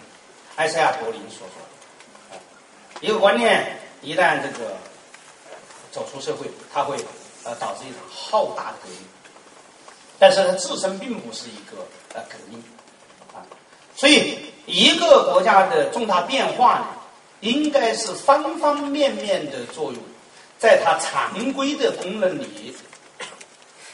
[0.57, 1.57] 埃塞亚柏林所说
[2.31, 2.37] 的，
[3.01, 4.77] 一个观念一旦这个
[5.91, 6.97] 走出社会，它会
[7.45, 8.99] 呃导致一场浩大的革命，
[10.19, 12.63] 但是它自身并不是一个呃革命，
[13.33, 13.41] 啊，
[13.97, 16.87] 所以一个国家的重大变化呢？
[17.45, 20.03] 应该是方方面面的作用，
[20.59, 22.75] 在它常规的功能里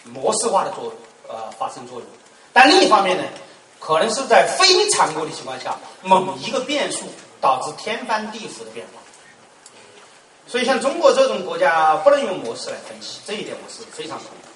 [0.05, 0.94] 模式化的作用
[1.28, 2.09] 呃发生作用，
[2.52, 3.24] 但另一方面呢，
[3.81, 7.01] 可能是在非常规的情况下，某一个变数
[7.40, 9.02] 导致天翻地覆的变化。
[10.47, 14.47] 所以像中国这种国家不能用模式来分析，这一点我是非常同意，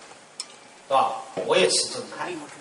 [0.86, 1.16] 是吧？
[1.46, 2.53] 我也持这种看法。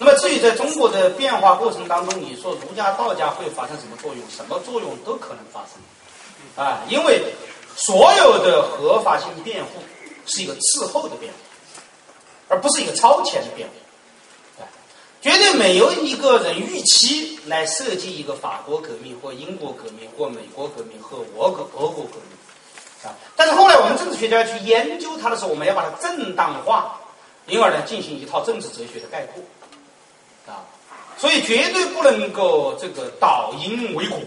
[0.00, 4.22] 那么至于在中国的变化过程当中，你说儒家、道家会发生什么作用？
[4.30, 7.20] 什么作用都可能发生，啊，因为
[7.74, 9.82] 所有的合法性辩护
[10.26, 11.38] 是一个滞后的辩护，
[12.46, 14.70] 而不是一个超前的辩护，啊，
[15.20, 27.00] 绝对没有一个人预期来设计一个法国革命或英国革命或美国革命和俄国俄国革命，啊，但是后来我们政治学家去研究它的时候，我们要把它正当化，
[27.48, 29.42] 因而呢进行一套政治哲学的概括。
[31.18, 34.20] 所以绝对不能够这个导因为果，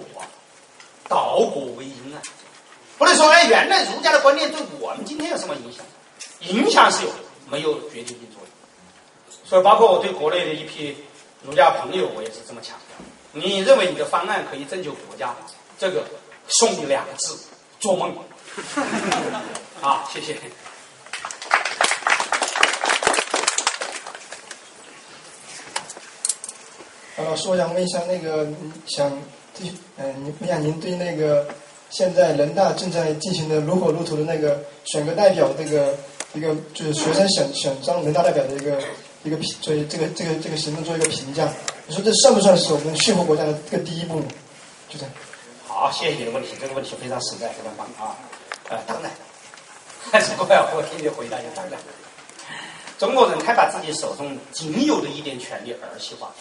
[1.07, 2.21] 导果为因啊！
[2.97, 5.85] 不能说哎，原来儒家的观念对我们今天有什么影响？
[6.41, 7.11] 影响是有，
[7.49, 8.47] 没有决定性作用。
[9.43, 10.95] 所以，包括我对国内的一批
[11.43, 12.97] 儒家朋友，我也是这么强调：
[13.31, 15.35] 你认为你的方案可以拯救国家，
[15.79, 16.03] 这个
[16.47, 17.37] 送你两个字：
[17.79, 18.13] 做梦。
[19.81, 20.35] 啊，谢谢。
[27.17, 28.47] 呃，老师，我想问一下，那个
[28.87, 29.11] 想
[29.57, 31.47] 对，嗯，您问一下您对那个
[31.89, 35.93] 现在人大正在进行的如火如荼的那个选个代表这个
[36.33, 38.81] 一个就是学生选选上人大代表的一个
[39.23, 41.51] 一个评，所以这个这个这个行动做一个评价。
[41.87, 44.21] 你说这算不算是我们幸福国家的这个第一步？
[44.87, 45.11] 就这样。
[45.67, 48.15] 好，谢谢你的问题，这个问题非常实在，非常棒啊。
[48.69, 49.11] 呃，当然，
[49.99, 51.77] 还是过来我替你回答一下当然。
[52.97, 56.31] 中国人太把自己手中仅有的一点权利儿戏化，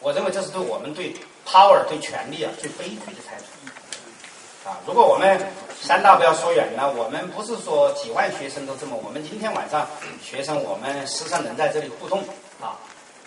[0.00, 1.14] 我认为这是对我们对
[1.46, 4.68] power 对权力啊最悲剧的态度。
[4.68, 5.40] 啊，如果我们
[5.80, 9.86] 三大不要说远了，我们不是说几万学生都这么，我们今天晚上
[10.22, 12.22] 学生我们师生能在这里互动
[12.60, 12.76] 啊，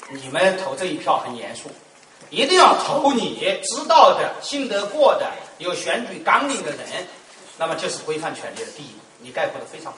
[0.10, 1.70] 你们投这一票很严肃，
[2.30, 7.08] 一定要投你知道的、信得过的、有选举纲领的人，
[7.58, 9.98] 那么就是规范权利的第一，你概括的非常好。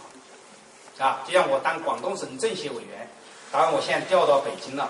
[1.03, 3.09] 啊，就像我当广东省政协委员，
[3.51, 4.83] 当然我现在调到北京了，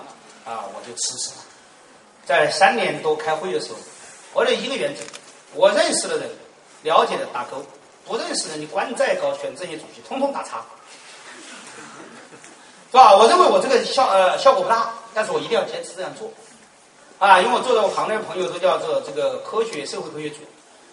[0.44, 1.43] 啊，我就辞职了。
[2.26, 3.78] 在三年多开会的时候，
[4.32, 5.02] 我有一个原则：
[5.54, 6.28] 我认识的人、
[6.82, 7.64] 了解的打勾，
[8.04, 10.64] 不认识的你官再高，选政协主席通通打叉，
[12.90, 13.16] 是吧？
[13.16, 16.30] 我认为我这个效呃效果不大，但是我一定要坚持这样做，
[17.18, 20.36] 啊，因为我坐在我旁边的朋友都叫做这个科学社会科学组，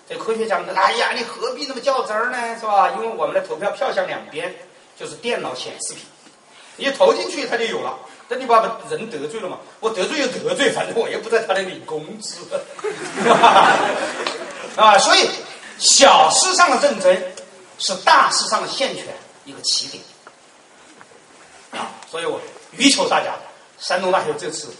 [0.09, 2.91] 这科学家们，哎呀，你何必那么较真儿呢，是吧？
[2.91, 4.53] 因为我们的投票票向两边。
[4.99, 6.03] 就是电脑显示屏，
[6.75, 7.97] 你投进去它就有了。
[8.33, 9.59] 那你把人得罪了嘛？
[9.81, 12.37] 我得罪就得罪，反正我又不在他那领工资，
[14.77, 14.97] 啊！
[14.97, 15.29] 所以
[15.77, 17.33] 小事上的认真
[17.77, 19.03] 是大事上的限权
[19.43, 20.01] 一个起点
[21.71, 21.91] 啊！
[22.09, 22.39] 所以我
[22.77, 23.33] 欲求大家，
[23.79, 24.73] 山东大学这次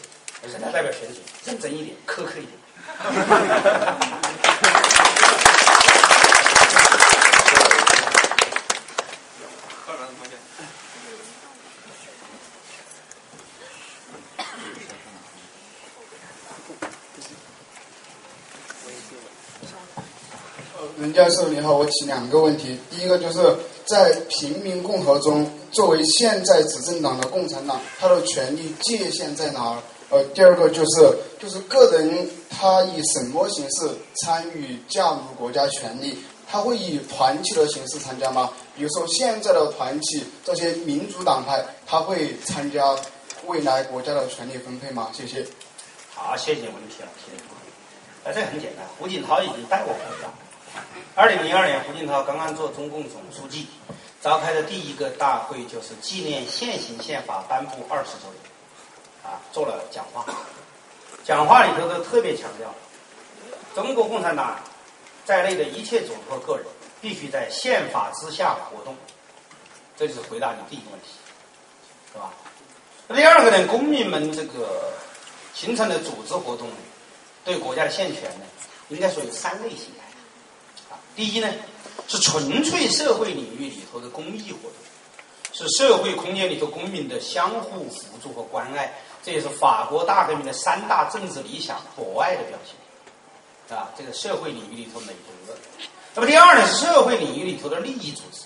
[0.44, 2.58] 人大代表选举认真一点，苛刻一点。
[21.14, 22.78] 教授你好，我提两个问题。
[22.90, 23.56] 第一个就是
[23.86, 29.78] 在平民共和中，作为现在执政党的共产党，他的权力界限在哪儿？
[30.10, 33.90] 呃，第二个就是就是个人他以什么形式
[34.22, 36.18] 参与加入国家权力？
[36.48, 38.52] 他会以团体的形式参加吗？
[38.76, 42.94] 比如说现在的团体这些民主党派，他会参加
[43.48, 45.10] 未来国家的权力分配吗？
[45.14, 45.46] 谢谢。
[46.14, 47.44] 好，谢谢问题啊，谢谢。
[48.24, 50.51] 那这很简单，胡锦涛已经带我回了。
[51.16, 53.68] 二零零二年，胡锦涛刚刚做中共总书记，
[54.22, 58.42] 召开的第一个大会就是纪念现行宪法颁布二十周年，
[59.24, 60.26] 啊，做了讲话。
[61.24, 62.74] 讲话里头都特别强调，
[63.76, 64.58] 中国共产党
[65.24, 66.66] 在内的一切组织和个人
[67.00, 68.96] 必须在宪法之下活动。
[69.98, 71.08] 这就是回答你第一个问题，
[72.12, 72.34] 是吧？
[73.14, 74.94] 第二个呢，公民们这个
[75.54, 76.70] 形成的组织活动，
[77.44, 78.46] 对国家的宪权呢，
[78.90, 79.90] 应该说有三类型。
[81.16, 81.48] 第一呢，
[82.08, 84.72] 是纯粹社会领域里头的公益活动，
[85.52, 95.54] 是社会空间里头公民的相互辅助和关爱，这也是法国大革命的三大政治理想博爱的表现，啊，这个社会领域里头美德。
[96.14, 98.44] 那么第二呢，是社会领域里头的利益组织，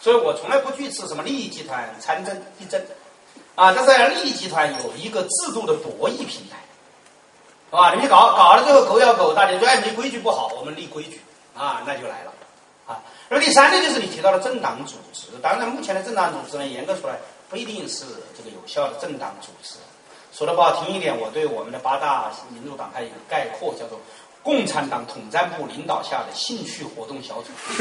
[0.00, 2.80] 所以我从来不去吃什么利益集团参政议政，
[3.54, 6.58] 啊，但是利益集团有一个制度的博弈平台，
[7.70, 7.94] 是吧？
[7.94, 11.20] 你们搞搞了之后狗咬狗，大家说哎，你规矩不好，我们立规矩。
[11.54, 12.32] 啊，那就来了，
[12.86, 15.28] 啊，那么第三呢，就是你提到的政党组织。
[15.42, 17.16] 当然，目前的政党组织呢，严格说来，
[17.50, 18.04] 不一定是
[18.36, 19.74] 这个有效的政党组织。
[20.32, 24.00] 说的不好听一点，我对我们的八大民主党派一个概括，叫做
[24.42, 27.50] 共产党统战部领导下的兴趣活动小组。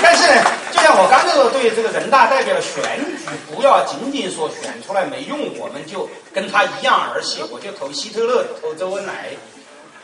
[0.00, 0.42] 但是呢，
[0.72, 3.18] 就像我刚才说，对这个人大代表的选举，
[3.52, 9.32] 不要仅仅说选出来没用，我们就跟他一样儿戏，我就投希特勒，投周恩来。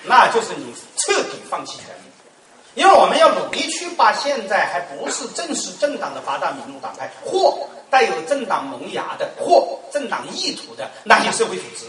[0.07, 7.59] 那就是你彻底放弃权利，因为我们要努力去把现在还不是正式政党的八大民主党派，或
[7.89, 11.87] 带有政党萌芽的，或政党意图的那些社会组织，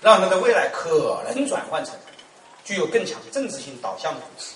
[0.00, 1.94] 让它的未来可能转换成
[2.64, 4.52] 具有更强政治性导向的组织，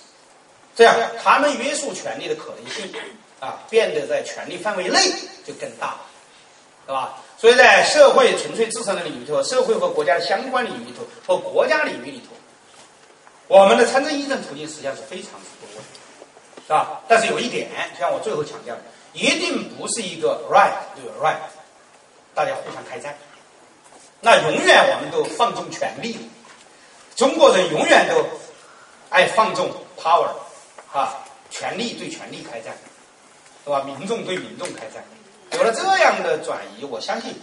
[0.75, 2.89] 这样他们约束权力的可能性
[3.39, 4.99] 啊，变得在权力范围内
[5.45, 5.97] 就更大，
[6.85, 7.17] 是吧？
[7.37, 12.32] 所以在社会纯粹自身的领域里头，社会和国家的相关领域里头，和国家领域里头。
[13.53, 15.69] 我们的参政议政途径实际上是非常之多，
[16.65, 17.03] 是吧？
[17.07, 18.81] 但是有一点，就像我最后强调的，
[19.13, 21.37] 一定不是一个 right 对 right，
[22.33, 23.15] 大家互相开战，
[24.21, 26.17] 那永远我们都放纵权力，
[27.15, 28.25] 中国人永远都
[29.11, 29.71] 爱放纵
[30.01, 30.31] power，
[30.91, 32.75] 啊，权力对权力开战，
[33.63, 33.83] 是吧？
[33.83, 35.03] 民众对民众开战，
[35.51, 37.35] 有了这样的转移，我相信。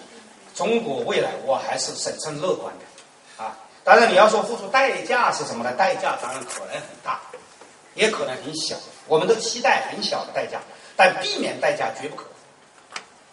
[0.57, 2.85] 中国未来我还是审慎乐观的，
[3.83, 5.73] 当然你要说付出代价是什么呢？
[5.73, 7.21] 代价当然可能很大，
[7.95, 8.77] 也可能很小，
[9.07, 10.61] 我们都期待很小的代价，
[10.97, 12.27] 但避免代价绝不可。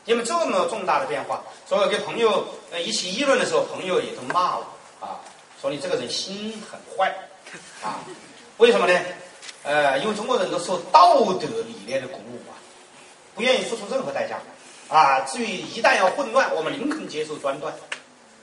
[0.06, 2.48] 因为这么重大的变化，所以跟朋友
[2.78, 4.66] 一起议论的时候，朋友也都骂我
[5.02, 5.20] 啊，
[5.62, 7.14] 说你这个人心很坏
[7.84, 8.00] 啊，
[8.56, 8.98] 为什么呢？
[9.64, 12.56] 呃，因为中国人都受道德理念的鼓舞啊，
[13.36, 14.40] 不愿意付出任何代价
[14.88, 15.20] 啊。
[15.28, 17.74] 至于一旦要混乱，我们宁肯接受专断。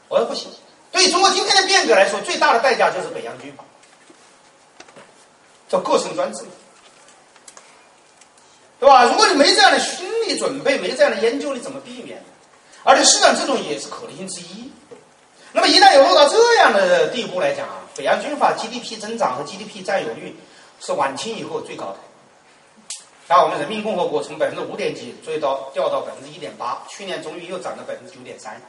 [0.08, 0.50] 我说不行，
[0.94, 3.64] 对中国今天的变革来说，最大的代价就是北洋军阀，
[5.68, 6.44] 叫各省专制。
[8.78, 9.04] 对吧？
[9.04, 12.22] 如果你没这样的心理准备，没这样的研究，你怎么避免？
[12.84, 14.70] 而且市场这种也是可能性之一。
[15.52, 20.36] 那么一旦有落到这样的地步来讲啊，北洋军阀 GDP 增长和 GDP 占有率
[20.80, 21.96] 是晚清以后最高的。
[23.26, 28.60] 然后我们人民共和国从百分之五点几追到掉到百分之一点八，去年终于又涨到百分之九点三。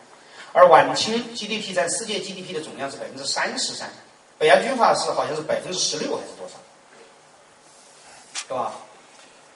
[0.55, 3.89] 而晚清 GDP 占世界 GDP 的总量是百分之三十三，
[4.37, 6.53] 北洋军阀是好像是百分之十六还是多少？
[8.47, 8.71] 对吧？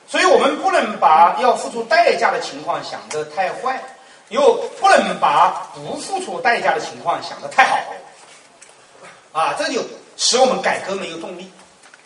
[0.10, 3.82] 所以我们不能把要付出代价的情况想得太坏，
[4.28, 9.82] 又不能把不付出代价的情况想得太好，啊，这就
[10.18, 11.50] 使我们改革没有动力。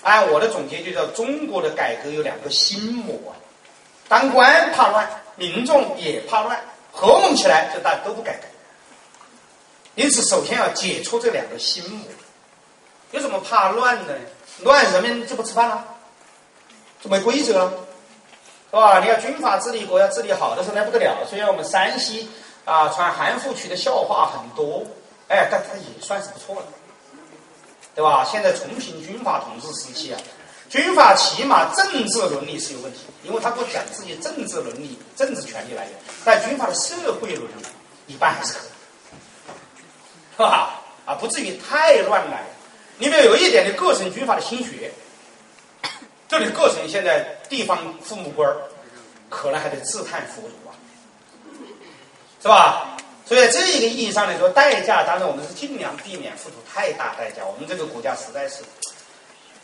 [0.04, 3.18] 按我的总结就叫中国的改革有两个心魔，
[4.08, 6.62] 当官怕乱，民众也怕乱，
[6.92, 8.44] 合拢起来就大家都不改革。
[9.96, 12.00] 因此，首先要解除这两个心魔。
[13.12, 14.26] 有什么怕乱的呢？
[14.62, 15.86] 乱人民就不吃饭了，
[17.02, 17.72] 就没规则了。
[18.72, 19.00] 是吧？
[19.00, 21.24] 你要军阀治理国家治理好的时候那不得了。
[21.30, 22.28] 虽然我们山西
[22.66, 24.84] 啊传韩复渠的笑话很多，
[25.28, 26.68] 哎，但它也算是不错的，
[27.94, 28.26] 对吧？
[28.26, 30.20] 现在重平军阀统治时期啊，
[30.72, 35.94] 军阀起码政治伦理是有问题，因为他不讲自己政治伦理、政治权利来源，
[36.26, 37.66] 但军阀的社会伦理
[38.08, 38.70] 一般还是可以，
[40.36, 40.82] 是吧？
[41.06, 42.44] 啊，不至于太乱来。
[43.00, 44.92] 里面有一点的各省军阀的心血。
[46.28, 48.52] 这里各省现在地方父母官，
[49.30, 50.74] 可能还得自叹弗如啊，
[52.42, 52.98] 是吧？
[53.26, 57.44] 所以在这一个意义上来说，代价当然我们是尽量避免付出太大代价。
[57.46, 58.64] 我们这个国家实在是，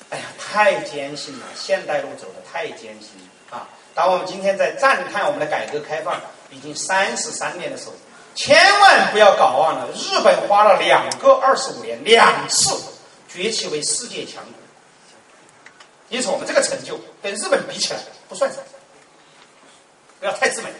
[0.09, 3.09] 哎呀，太艰辛了，现代路走的太艰辛
[3.49, 3.67] 了啊！
[3.95, 6.21] 当我们今天在赞叹我们的改革开放
[6.51, 7.93] 已经三十三年的时候，
[8.39, 12.73] 千万不要搞忘了，日本花了两个二十五年，两次
[13.27, 14.53] 崛起为世界强国。
[16.07, 17.99] 因此，我们这个成就跟日本比起来
[18.29, 18.63] 不算什么，
[20.21, 20.71] 不要太自满。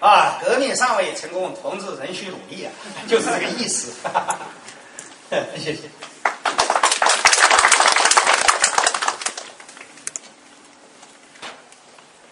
[0.00, 2.72] 啊，革命尚未成功，同志仍需努力啊，
[3.08, 3.94] 就是这个意思。
[5.56, 5.88] 谢谢。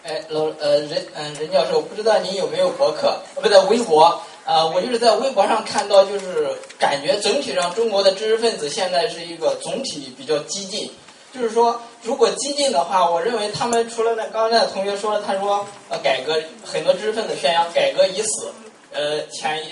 [0.03, 3.19] 哎，老呃任嗯任教授，不知道您有没有博客？
[3.35, 4.21] 不对，微博。
[4.43, 6.49] 呃，我就是在微博上看到，就是
[6.79, 10.91] 感觉整体上中国的知识分子现在是一个总体比较激进。
[11.33, 18.51] 就是说，如果激进的话，我认为他们除了那刚才那同学说了，他说呃改革很多知识分子宣扬改革已死，
[18.91, 19.69] 呃潜一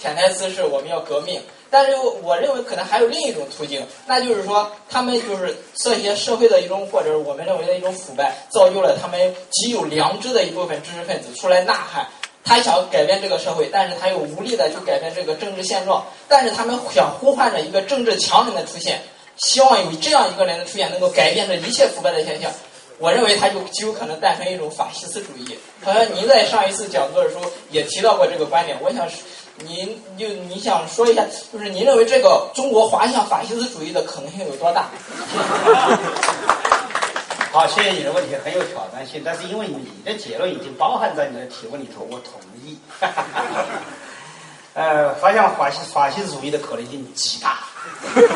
[0.00, 12.06] 潜台词是我们要革命，但是我认为可能还有另一种途径，那就是说他们就是这些社会的一种或者我们认为的一种腐败，造就了他们极有良知的一部分知识分子出来呐喊，
[12.44, 19.00] 他想改变这个社会，但是他又无力的去改变这个政治现状，但是他们想呼唤着一个政治强人的出现。
[19.36, 22.50] 希望有这样一个人的出现，能够改变这一切腐败的现象。
[22.98, 25.56] 我认为他就极有可能诞生一种法西斯主义。
[25.84, 28.76] 好像您在上一次讲座的时候也提到过这个观点。
[28.82, 29.08] 我想，
[29.64, 34.86] 您就你想说一下，就是您认为这个中国滑向法西斯主义的可能性有多大？
[37.50, 39.22] 好，谢谢你的问题，很有挑战性。
[39.24, 42.78] 但是因为你的结论已经包含在你的提问里头，我同意。
[44.74, 47.58] 呃，滑向法西法西斯主义的可能性极大。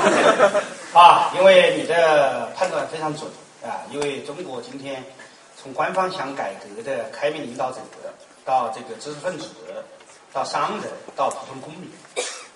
[0.92, 3.30] 啊，因为你的判断非常准
[3.62, 3.84] 啊！
[3.92, 5.04] 因为中国今天
[5.62, 7.78] 从官方想改革的开明领导者，
[8.44, 9.46] 到这个知识分子，
[10.32, 11.90] 到商人，到普通公民，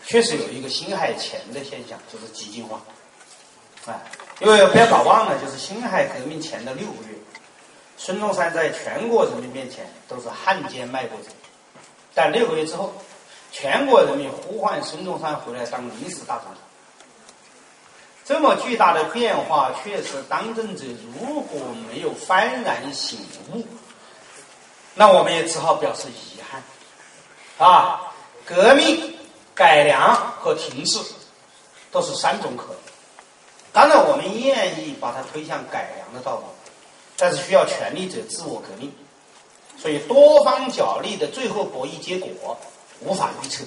[0.04, 2.80] 确实有一个辛亥前的现象，就是激进化。
[3.86, 4.02] 啊，
[4.40, 7.16] 因为不要搞忘了，就是辛亥革命前的六个月，
[7.96, 11.28] 孙中山在全国人民面前都是汉奸卖国贼，
[12.14, 12.92] 但六个月之后，
[13.52, 16.54] 全国人民呼唤孙中山回来当临时大总统。
[18.24, 20.84] 这么巨大的变化，确实当政者
[21.14, 23.20] 如果没有幡然醒
[23.52, 23.64] 悟，
[24.94, 26.35] 那我们也只好表示遗憾。
[27.58, 28.12] 啊，
[28.44, 29.16] 革命、
[29.54, 31.00] 改良和停滞
[31.90, 32.76] 都是三种可能。
[33.72, 36.44] 当然，我们愿意把它推向改良的道路，
[37.16, 38.92] 但是需要权力者自我革命。
[39.78, 42.58] 所以，多方角力的最后博弈结果，
[43.00, 43.64] 无法预测，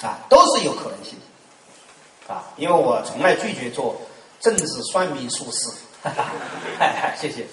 [0.00, 1.18] 啊，都是有可能性
[2.26, 4.00] 的，啊，因为我从来拒绝做
[4.40, 5.68] 政治算命术士，
[6.02, 6.10] 哈
[6.78, 7.46] 哈，谢谢。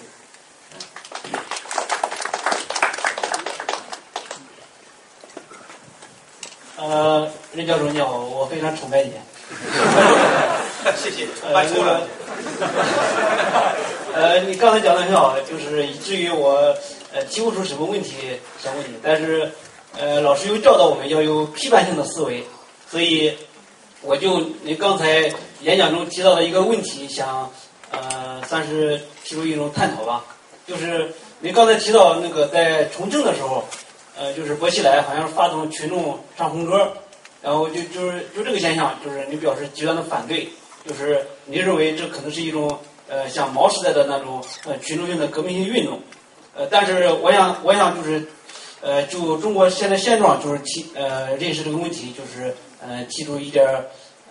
[6.76, 9.12] 呃，任教授你好，我非常崇拜你。
[10.96, 12.00] 谢谢，拜托了。
[14.12, 16.74] 呃， 你刚才讲的很好，就是以至于我
[17.12, 19.50] 呃提不出什么问题想问你，但是
[19.96, 22.44] 呃老师又教导我们要有批判性的思维，
[22.90, 23.32] 所以
[24.02, 27.50] 我就您刚才演讲中提到的一个问题，想
[27.92, 30.24] 呃算是提出一种探讨吧，
[30.66, 33.64] 就是您刚才提到那个在从政的时候，
[34.18, 36.92] 呃就是薄熙来好像发动群众唱红歌，
[37.42, 40.48] 然后就就是就这个现象，就是你表示极端的反对，
[40.86, 42.78] 就是你认为这可能是一种。
[43.06, 46.00] 呃，像毛时代的那种呃群众性的革命性运动，
[46.56, 48.26] 呃，但是我想，我想就是，
[48.80, 53.62] 呃，就中国现在现状，就是提呃认识这个问题，就是呃提出一点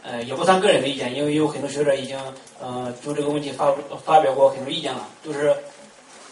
[0.02, 2.18] 呃也不算个人的意见，因为有很多学者已经
[2.60, 3.72] 呃就这个问题发
[4.04, 5.56] 发表过很多意见了，就是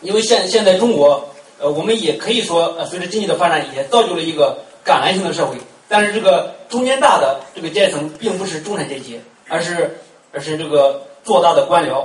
[0.02, 1.24] 因为现现在中国
[1.62, 5.56] 呃我们也可以说呃随着经济的发展，也造就了一个橄榄型的社会，
[5.88, 10.00] 但是这个中间大的这个阶层并不是中产阶级，而是
[10.34, 12.04] 而是这个做大的官僚。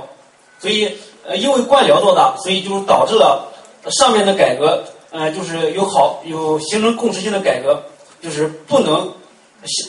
[0.59, 0.91] 所以，
[1.23, 3.47] 呃，因为官僚做大，所以就导致了
[3.91, 7.79] 上面的改革，呃，就是有好有形成共识性的改革，
[8.23, 9.13] 就是不能，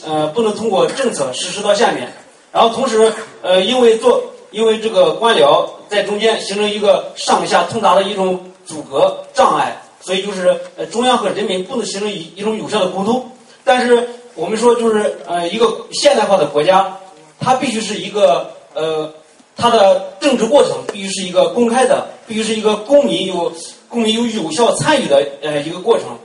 [0.06, 2.12] 呃，不能通过政策实施到下面。
[2.52, 8.38] 然后同时，呃，因为做，因为这个官僚在中间形成一个上下通达的一种
[8.68, 13.28] 阻隔障碍，所以就是呃，中央和人民不能形成一一种有效的沟通。
[13.64, 16.96] 但是我们说，就是呃，一个现代化的国家，
[17.40, 19.12] 它必须是一个呃。
[19.60, 23.52] 它的政治过程必须是一个公开的，必须是一个公民有
[23.88, 26.16] 公民有有效参与的呃一个过程，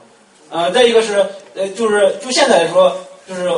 [0.52, 1.26] 呃，再一个是
[1.56, 2.96] 呃就是就现在来说，
[3.28, 3.52] 就是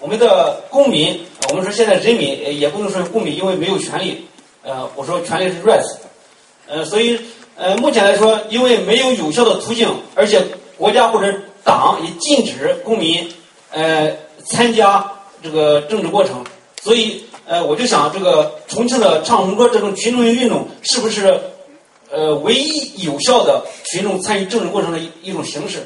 [0.00, 4.26] 我们的公民，我们说现在人民也不能说公民，因为没有权利，
[4.64, 5.98] 呃，我说权利是 rights，
[6.66, 7.16] 呃，所以
[7.56, 10.42] 呃目前来说，因为没有有效的途径，而且
[10.76, 13.30] 国家或者党也禁止公民
[13.70, 14.14] 呃
[14.44, 15.04] 参加
[15.42, 16.44] 这个政治过程，
[16.82, 17.24] 所以。
[17.44, 21.38] 呃，我就想，这个重庆的唱红歌这种群众性运动，是不是
[22.08, 25.84] 呃唯一有效的群众参与政治过程的一一种形式？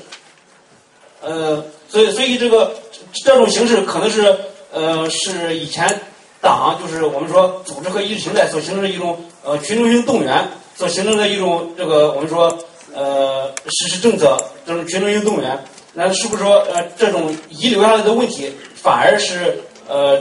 [1.22, 2.76] 呃，所以，所以这个
[3.24, 4.36] 这种形式可能是
[4.70, 5.98] 呃是以前
[6.42, 12.56] 党就是我们说组织和意识形态所形成的一种呃群众性动员所形成的一种这个我们说
[12.94, 14.36] 呃实施政策
[14.66, 15.58] 这种群众性动员，
[15.92, 19.58] 那是不是说呃这种遗留下来的问题反而是
[19.88, 20.20] 呃？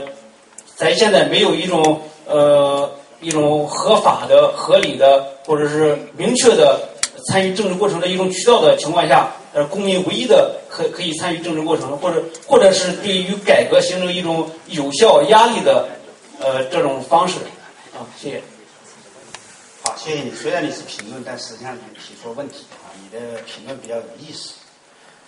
[0.78, 2.86] 在现在没有一种呃
[3.22, 6.78] 一种合法的、合理的，或者是明确的
[7.26, 15.88] 参与政治过程的一种渠道的情况下，呃，公民唯一的可可以参与政治过程，或者或者是对于改革形成一种有效压力的
[16.40, 17.36] 呃这种方式
[17.94, 18.42] 啊，谢谢。
[20.06, 20.32] 好，谢谢你。
[20.36, 24.52] 虽然你是评论，但实际上你提出了问题啊，你的评论比较有意思。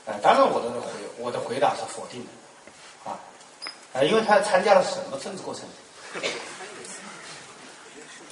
[0.07, 0.89] 呃，当然我的回
[1.19, 3.11] 我的回答是否定的。
[3.11, 3.19] 啊，
[4.05, 5.65] 因为他参加了什么政治过程，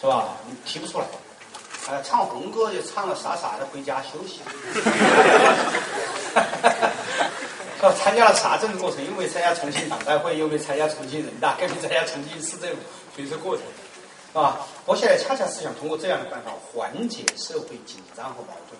[0.00, 0.36] 是吧？
[0.46, 1.06] 你提不出来。
[1.88, 4.38] 啊，唱红歌就唱了，傻傻的回家休息。
[7.80, 9.04] 说参加了啥政治过程？
[9.04, 12.76] 又没参加重庆党代会，又没参加重庆人大，更没参加重庆市政府
[13.16, 13.64] 决策过程，
[14.36, 14.66] 是吧？
[14.84, 18.78] 我现在恰恰是想通过这样的办法缓解社会紧张和矛盾。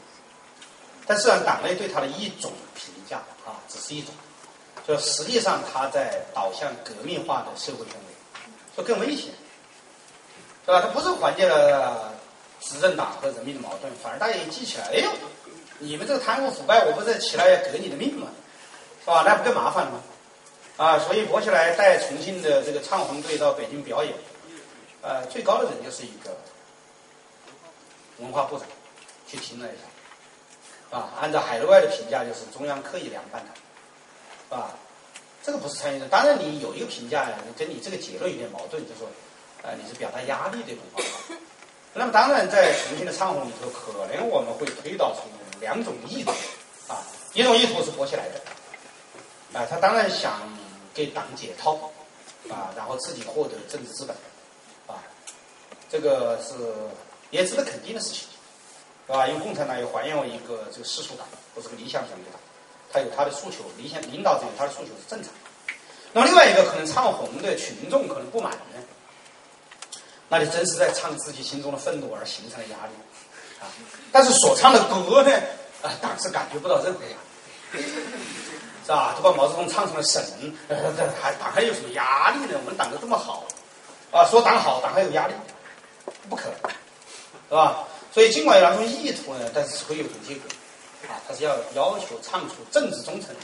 [1.06, 3.16] 但是，党内对他的一种评价
[3.46, 4.12] 啊，只是一种。
[4.86, 8.46] 就实际上，他在导向革命化的社会氛围，
[8.76, 9.32] 就更危险，
[10.66, 10.82] 是吧？
[10.82, 12.12] 他不是缓解了
[12.60, 15.10] 执政党和人民的矛盾，反而大家一记起来，哎呦，
[15.78, 18.26] 你们这个贪污腐败，我不是起来要革你的命吗？
[19.00, 19.24] 是吧？
[19.26, 20.02] 那不更麻烦了吗？
[20.76, 24.12] 啊，所以薄熙来带重庆的这个唱红队到北京表演，
[25.06, 26.36] 呃，最高的人就是一个
[28.18, 28.66] 文化部长
[29.24, 34.56] 去听了一下，啊，按照海内外的评价，就是中央刻意凉拌他。
[34.56, 34.74] 啊，
[35.44, 36.08] 这个不是参与的。
[36.08, 39.06] 当然，你有一个评价呀，跟你这个结论有点矛盾，就说，
[39.62, 41.38] 呃，你是表达压力的一种方。
[41.94, 45.20] 那么，当然，在重庆的唱红里头，可能我们会推导出
[45.60, 46.32] 两种意图。
[46.88, 50.40] 啊，一种意图是活起来的，啊，他当然想
[50.92, 51.74] 给党解套，
[52.50, 54.16] 啊，然后自己获得政治资本，
[55.96, 56.52] 这个是
[57.30, 58.28] 也值得肯定的事情，
[59.06, 59.26] 是吧？
[59.26, 62.38] 因为共产党又还原为一个这个世俗党，不是个理想主义党。
[62.92, 65.32] 他有他的诉求，理想领导者有他的诉求是正常。
[66.12, 68.82] 那么另外一个可能唱红的群众可能不满呢，
[70.28, 72.92] 那就真是在唱自己心中的愤怒而形成的压力
[73.60, 73.64] 啊。
[74.12, 75.32] 但是所唱的歌呢，
[75.82, 77.16] 啊，党是感觉不到任何压
[77.72, 77.82] 力，
[78.84, 79.14] 是吧？
[79.16, 80.22] 都把毛泽东唱成了神，
[80.68, 80.92] 呃，
[81.22, 82.58] 还党还有什么压力呢？
[82.62, 83.46] 我们党的这么好，
[84.10, 85.34] 啊，说党好，党还有压力，
[86.28, 86.70] 不可能，
[87.48, 87.84] 是吧？
[88.12, 90.42] 所以尽管有那种意图呢，但是会有种结果，
[91.08, 93.34] 啊，他是要要求唱出政治忠诚，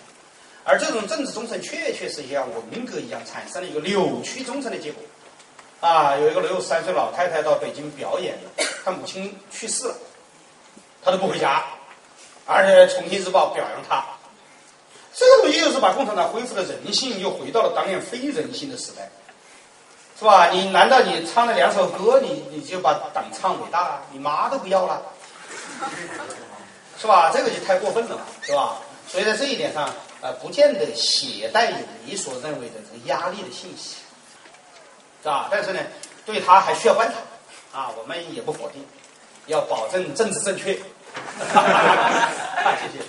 [0.64, 5.02] 而这种政治忠诚确确实实像文革一样产生了一个扭曲忠诚的结果，
[5.80, 8.38] 啊，有一个六十三岁老太太到北京表演，
[8.84, 9.94] 她母亲去世了，
[11.02, 11.64] 她都不回家，
[12.46, 14.04] 而且《重庆日报》表扬她。
[15.14, 19.10] 这个东西又是把共产党恢复了人性，又回到了当年非人性的时代，
[20.22, 20.50] 是吧？
[20.52, 24.02] 你难道你唱了两首歌，你你就把党唱伟大了？
[24.12, 25.02] 你妈都不要了，
[26.96, 27.28] 是吧？
[27.34, 28.76] 这个就太过分了嘛，是吧？
[29.08, 29.90] 所以在这一点上，
[30.20, 33.96] 呃，不见得携带有你所认为的这个压力的信息，
[35.24, 35.48] 是吧？
[35.50, 35.80] 但是呢，
[36.24, 37.16] 对他还需要观察，
[37.76, 38.86] 啊，我们也不否定，
[39.46, 40.74] 要保证政治正确。
[42.78, 43.04] 谢谢。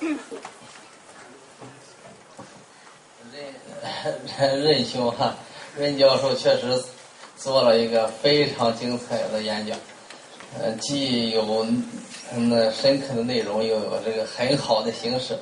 [0.00, 0.18] 任
[4.38, 5.34] 任任兄哈，
[5.76, 6.82] 任教授确实
[7.36, 9.78] 做了一个非常精彩的演讲，
[10.58, 11.66] 呃，既有
[12.34, 15.38] 那深刻的内容，又有这个很好的形式。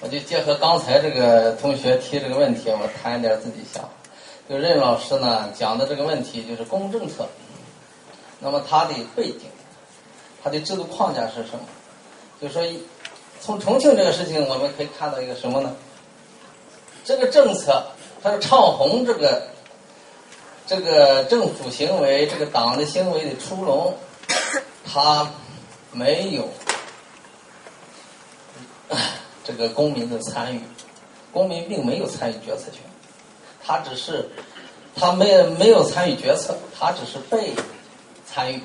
[0.00, 3.88] 我就结合刚才这个同学提这个问题，我谈一点自己想。
[4.48, 7.28] 就任老师呢讲的这个问题，就是公政策。
[8.40, 9.42] 那么它的背景，
[10.42, 11.60] 它的制度框架是什么？
[12.40, 12.62] 就说
[13.40, 15.74] 从重庆这个事情，我们可以看到一个什么呢？
[17.04, 17.86] 这个政策。
[18.20, 19.48] 他是唱红这个
[20.66, 23.94] 这个政府行为，这个党的行为的出笼，
[24.84, 25.30] 他
[25.92, 26.48] 没有
[29.44, 30.60] 这个公民的参与，
[31.32, 32.80] 公民并没有参与决策权，
[33.64, 34.28] 他只是
[34.96, 37.54] 他没没有参与决策，他只是被
[38.26, 38.60] 参与。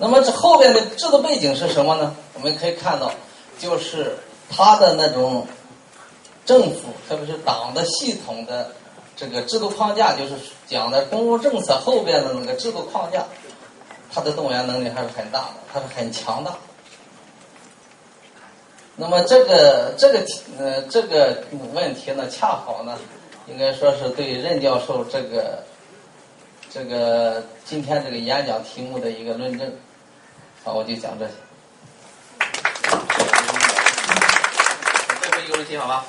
[0.00, 2.16] 那么这后边的制度背景是什么呢？
[2.34, 3.12] 我们可以看到，
[3.60, 4.16] 就是
[4.50, 5.46] 他的那种。
[6.46, 8.72] 政府，特别是党的系统的
[9.14, 10.34] 这个制度框架，就是
[10.66, 13.24] 讲的公共政策后边的那个制度框架，
[14.10, 16.56] 它的动员能力还是很大的，它是很强大。
[18.96, 20.26] 那么这个这个
[20.58, 22.98] 呃这个问题呢，恰好呢，
[23.46, 25.62] 应该说是对任教授这个
[26.68, 29.72] 这个今天这个演讲题目的一个论证。
[30.62, 31.32] 好，我就讲这些。
[35.48, 36.04] 有问题好吧？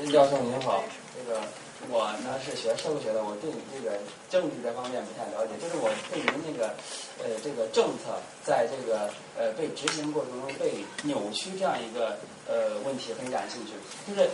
[0.00, 0.82] 任教授您好，
[1.14, 1.40] 这个
[1.88, 3.96] 我呢是学社会学的，我对你这个
[4.28, 6.74] 政治这方面不太了解，就是我对您那个
[7.22, 12.18] 呃这个政策在这个呃被执行过程中被扭曲这样一个
[12.48, 13.72] 呃问题很感兴趣。
[14.08, 14.28] 就是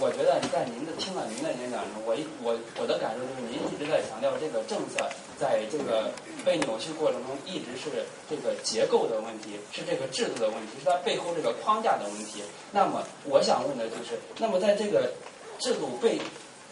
[0.00, 5.08] 我觉得在您的听了您的演讲中，我一我我的感受就是您一直在强调这个政策
[5.40, 6.12] 在这个。
[6.42, 12.42] 被扭曲过程中一直是这个结构的问题，是这个制度的问题，是它背后这个框架的问题。
[12.72, 15.12] 那么我想问的就是，那么在这个
[15.58, 16.18] 制度被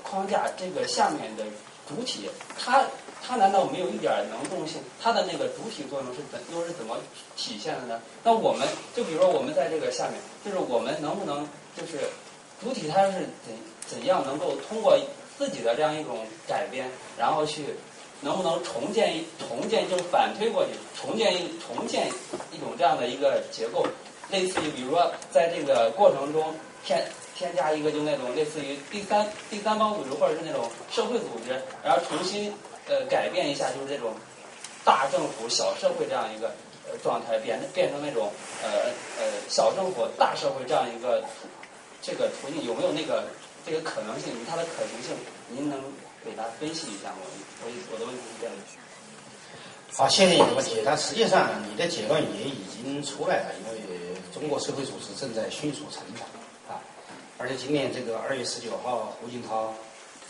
[0.02, 1.44] 框架这个下面的
[1.86, 2.82] 主体，它
[3.22, 4.80] 它难道没有一点能动性？
[4.98, 6.96] 它的那个主体作用是怎又是怎么
[7.36, 8.00] 体现的呢？
[8.24, 8.66] 那我们
[8.96, 11.46] 就比如说我们在这个下面，就是我们能不能
[11.76, 12.08] 就是
[12.64, 13.52] 主体它是怎
[13.86, 14.98] 怎样能够通过
[15.36, 17.66] 自己的这样一种改编，然后去。
[18.20, 20.70] 能不能重建一重建就反推过去，
[21.00, 22.08] 重建一重建
[22.50, 23.86] 一种这样的一个结构，
[24.30, 26.52] 类似于比如说在这个过程中
[26.84, 27.04] 添
[27.36, 32.52] 添加一个就那种类似于第三第三方组织或者是那种社会组织，然后重新
[32.88, 34.12] 呃改变一下就是这种
[34.84, 36.48] 大政府小社会这样一个
[36.90, 38.32] 呃状态，变变成那种
[38.64, 38.90] 呃
[39.20, 41.22] 呃小政府大社会这样一个
[42.02, 43.24] 这个途径有没有那个
[43.64, 44.32] 这个可能性？
[44.50, 45.16] 它的可行性
[45.50, 45.80] 您能？
[46.28, 47.24] 给大家分析一下，我
[47.64, 48.60] 我我的问题是这样的。
[49.96, 50.82] 好，谢谢你的问题。
[50.84, 56.28] 但实际上，你的结论也已经出来了，因为中国社会组织正在迅速成长
[56.68, 56.78] 啊。
[57.38, 59.72] 而且今年这个二月十九号，胡锦涛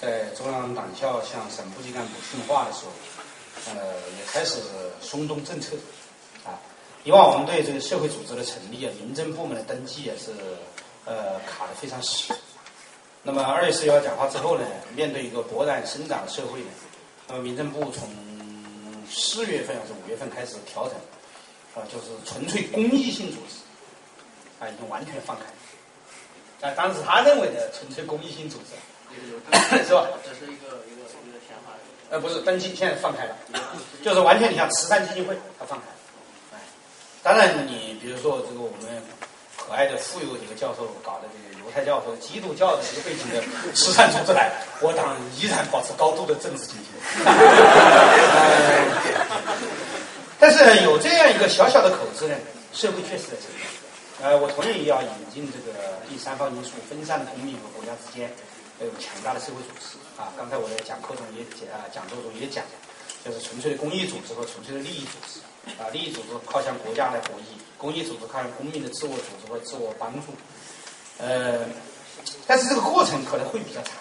[0.00, 4.60] 在中央党校向省部级干部训话的时候，呃，也开始
[5.02, 5.74] 松动政策
[6.44, 6.54] 啊。
[7.02, 10.30] 以往我们对这个社会组织的成立啊，民政部门的登记也是
[11.04, 12.32] 呃卡的非常死。
[13.22, 14.64] 那么二月十九号讲话之后呢，
[14.94, 16.70] 面对一个勃然生长的社会呢，
[17.26, 18.08] 那么民政部从
[19.10, 20.94] 四月份还是五月份开始调整，
[21.74, 23.58] 啊，就是纯粹公益性组织，
[24.60, 26.66] 啊，已经完全放开。
[26.66, 28.72] 啊，当时他认为的纯粹公益性组织，
[29.84, 30.08] 是吧？
[30.24, 31.72] 这是一个一个一个填法。
[32.10, 33.36] 呃，不是登记，现在放开了，
[34.02, 35.86] 就是完全你像慈善基金会，它放开。
[36.56, 36.60] 哎，
[37.22, 39.02] 当然你比如说这个我们。
[39.60, 44.50] 可爱的富有这个教授搞的这个犹太教和基督教的这个背景的慈善组织来，
[44.80, 46.96] 我党依然保持高度的政治警惕。
[50.40, 52.34] 但是有这样一个小小的口子呢，
[52.72, 53.68] 社会确实在成长。
[54.24, 58.32] 呃，我同样也要引进这个第三方因素分散的公民和国家之间
[58.80, 60.32] 要有强大的社会组织啊。
[60.38, 62.64] 刚才我在讲课中也讲啊，讲座中也讲，
[63.22, 65.44] 就是纯粹的公益组织和纯粹的利益组织
[65.76, 65.92] 啊。
[65.92, 70.32] 利益组织靠向国家来博弈，公益组织靠向公民的自我组织和自我帮助。
[71.18, 71.60] 呃，
[72.46, 73.94] 但是这个过程可能会比较长，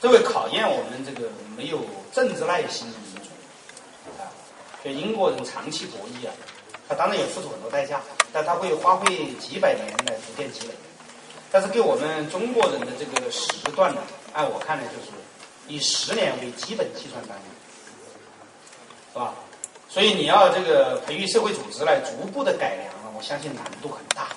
[0.00, 1.80] 这会考验我们这个没有
[2.12, 3.30] 政治耐心的民族
[4.20, 4.28] 啊。
[4.84, 6.34] 就英国人长期博弈啊，
[6.88, 8.00] 他当然也付出很多代价，
[8.32, 10.74] 但他会花费几百年来逐渐积累。
[11.50, 14.02] 但是给我们中国人的这个时段呢，
[14.34, 15.10] 按我看呢，就是
[15.66, 17.44] 以十年为基本计算单位，
[19.14, 19.34] 是吧？
[19.88, 24.28] 所以你要这个培育社会组织来逐步的改良啊，我相信难度很大。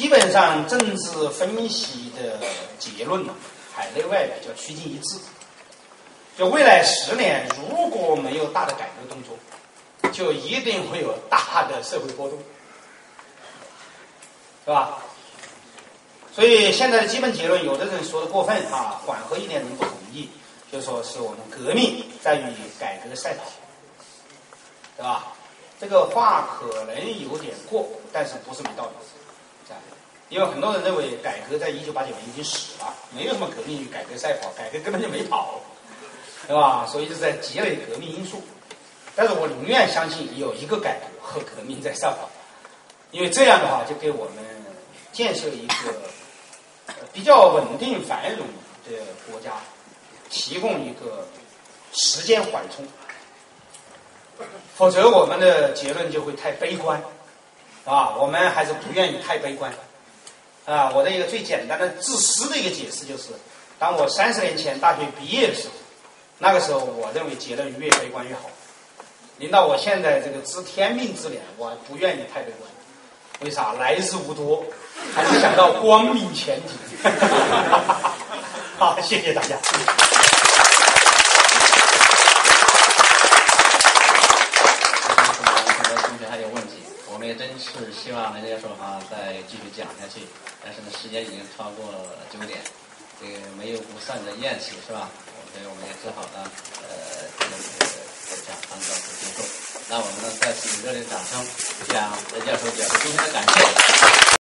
[0.00, 2.38] 基本上政治分析的
[2.78, 3.34] 结论呢，
[3.70, 5.18] 海内外比较趋近一致。
[6.38, 9.36] 就未来十年，如果没有大的改革动作，
[10.10, 12.38] 就一定会有大的社会波动，
[14.64, 14.96] 是吧？
[16.34, 20.30] 所以现在的基本结论，有的人说的过分啊，缓和一点人不同意，
[20.72, 23.44] 就说是我们革命在于改革赛跑，
[24.96, 25.34] 对吧？
[25.78, 28.92] 这个话可能有点过，但是不是没道理，
[30.30, 35.60] 因为很多人认为改革在一九八九年已经死了，没有什么革命与改革赛跑，改革根本就没跑。
[36.46, 36.84] 对吧？
[36.84, 38.42] 所以就是在积累革命因素，
[39.14, 42.28] 但是我宁愿相信有一个改革和革命在赛跑，
[43.12, 44.44] 因为这样的话就给我们
[45.12, 45.94] 建设一个
[47.12, 48.48] 比较稳定繁荣
[48.88, 48.96] 的
[49.30, 49.52] 国家
[50.28, 51.24] 提供一个
[51.92, 52.84] 时间缓冲，
[54.74, 57.00] 否则我们的结论就会太悲观，
[57.84, 59.72] 啊，我们还是不愿意太悲观，
[60.66, 63.28] 啊，我的一个最简单的自私的一个解释就是，
[63.78, 65.74] 当我三十年前大学毕业的时候。
[66.42, 68.48] 那个时候，我认为结论越悲观越好。
[69.36, 72.70] 领导，我现在这个知天命之年，我不愿意太悲观。
[73.42, 73.74] 为啥？
[73.74, 74.64] 来日无多，
[75.14, 76.72] 还是想到光明前景。
[78.78, 79.58] 好，谢谢大家。
[85.76, 86.82] 很多同学还有问题，
[87.12, 90.26] 我们也真是希望人家说哈再继续讲下去，
[90.64, 91.86] 但是呢，时间已经超过
[92.28, 92.58] 九点，
[93.20, 95.08] 这个没有不散的宴席，是吧？
[95.54, 96.50] 所以我们也只好呢，
[96.82, 99.48] 呃，这个讲堂到此结束。
[99.88, 101.46] 那我们呢，再次以热烈掌声
[101.86, 104.39] 向任教授表示衷心的感谢。